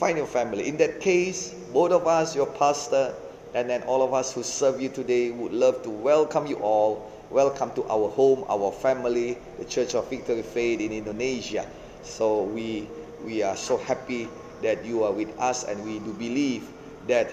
find 0.00 0.16
your 0.16 0.26
family. 0.26 0.66
In 0.66 0.78
that 0.78 0.98
case, 0.98 1.52
both 1.74 1.92
of 1.92 2.06
us, 2.06 2.34
your 2.34 2.46
pastor, 2.46 3.14
and 3.52 3.68
then 3.68 3.82
all 3.82 4.00
of 4.00 4.14
us 4.14 4.32
who 4.32 4.42
serve 4.42 4.80
you 4.80 4.88
today 4.88 5.30
would 5.30 5.52
love 5.52 5.82
to 5.82 5.90
welcome 5.90 6.46
you 6.46 6.56
all. 6.56 7.12
Welcome 7.28 7.70
to 7.76 7.84
our 7.84 8.08
home, 8.08 8.46
our 8.48 8.72
family, 8.72 9.36
the 9.58 9.66
Church 9.66 9.94
of 9.94 10.08
Victory 10.08 10.40
Faith 10.40 10.80
in 10.80 10.90
Indonesia. 10.90 11.68
So 12.02 12.44
we 12.48 12.88
we 13.22 13.42
are 13.44 13.54
so 13.54 13.76
happy 13.76 14.26
that 14.64 14.86
you 14.88 15.04
are 15.04 15.12
with 15.12 15.28
us 15.38 15.68
and 15.68 15.84
we 15.84 16.00
do 16.00 16.16
believe 16.16 16.64
that 17.06 17.28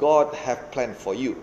God 0.00 0.32
have 0.32 0.72
planned 0.72 0.96
for 0.96 1.12
you. 1.12 1.36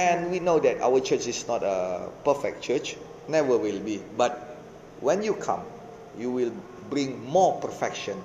And 0.00 0.32
we 0.32 0.40
know 0.40 0.58
that 0.64 0.80
our 0.80 0.98
church 0.98 1.28
is 1.28 1.46
not 1.46 1.60
a 1.62 2.08
perfect 2.24 2.64
church, 2.64 2.96
never 3.28 3.60
will 3.60 3.80
be. 3.84 4.00
But 4.16 4.56
when 5.04 5.20
you 5.20 5.36
come, 5.36 5.60
you 6.16 6.32
will 6.32 6.56
bring 6.88 7.20
more 7.28 7.60
perfection 7.60 8.16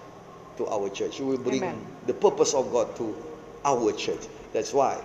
to 0.62 0.70
our 0.70 0.90
church. 0.90 1.18
You 1.20 1.26
will 1.26 1.42
bring 1.42 1.66
Amen. 1.66 1.82
the 2.06 2.14
purpose 2.14 2.54
of 2.54 2.72
God 2.72 2.96
to 3.02 3.18
our 3.66 3.92
church. 3.94 4.22
That's 4.54 4.74
why. 4.74 5.02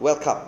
Welcome. 0.00 0.40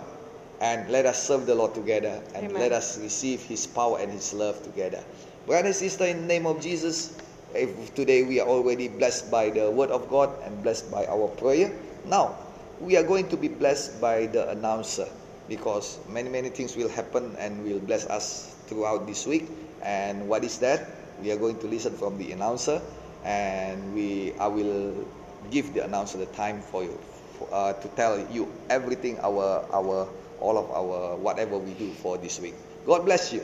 And 0.61 0.89
let 0.89 1.05
us 1.05 1.21
serve 1.21 1.45
the 1.45 1.53
Lord 1.53 1.75
together 1.75 2.23
and 2.33 2.49
Amen. 2.49 2.61
let 2.61 2.71
us 2.71 2.97
receive 2.97 3.43
His 3.43 3.67
power 3.67 3.99
and 3.99 4.11
His 4.11 4.33
love 4.33 4.57
together. 4.63 5.03
Brother 5.45 5.67
and 5.67 5.75
sister, 5.75 6.05
in 6.05 6.25
the 6.25 6.27
name 6.27 6.47
of 6.47 6.59
Jesus, 6.59 7.13
if 7.53 7.93
today 7.93 8.23
we 8.23 8.39
are 8.39 8.47
already 8.47 8.87
blessed 8.87 9.29
by 9.29 9.51
the 9.51 9.69
Word 9.69 9.91
of 9.91 10.09
God 10.09 10.31
and 10.43 10.63
blessed 10.63 10.89
by 10.89 11.05
our 11.05 11.27
prayer. 11.37 11.71
Now, 12.05 12.35
we 12.81 12.97
are 12.97 13.03
going 13.03 13.29
to 13.29 13.37
be 13.37 13.47
blessed 13.47 14.01
by 14.01 14.25
the 14.27 14.49
announcer 14.49 15.07
because 15.47 15.99
many, 16.09 16.29
many 16.29 16.49
things 16.49 16.75
will 16.75 16.89
happen 16.89 17.35
and 17.37 17.63
will 17.63 17.79
bless 17.79 18.07
us 18.07 18.55
throughout 18.65 19.05
this 19.05 19.27
week. 19.27 19.45
And 19.83 20.27
what 20.27 20.43
is 20.43 20.57
that? 20.59 20.89
We 21.21 21.31
are 21.31 21.37
going 21.37 21.59
to 21.59 21.67
listen 21.67 21.93
from 21.93 22.17
the 22.17 22.31
announcer 22.31 22.81
and 23.25 23.93
we 23.93 24.33
I 24.39 24.47
will 24.47 25.05
give 25.49 25.73
the 25.73 25.83
announcer 25.83 26.17
the 26.17 26.27
time 26.27 26.61
for 26.61 26.83
you 26.83 26.99
for, 27.37 27.49
uh, 27.51 27.73
to 27.73 27.87
tell 27.89 28.19
you 28.31 28.47
everything 28.69 29.19
our 29.19 29.65
our 29.73 30.07
all 30.39 30.57
of 30.57 30.69
our 30.71 31.17
whatever 31.17 31.57
we 31.57 31.73
do 31.73 31.91
for 31.93 32.17
this 32.17 32.39
week. 32.39 32.55
God 32.85 33.05
bless 33.05 33.33
you. 33.33 33.41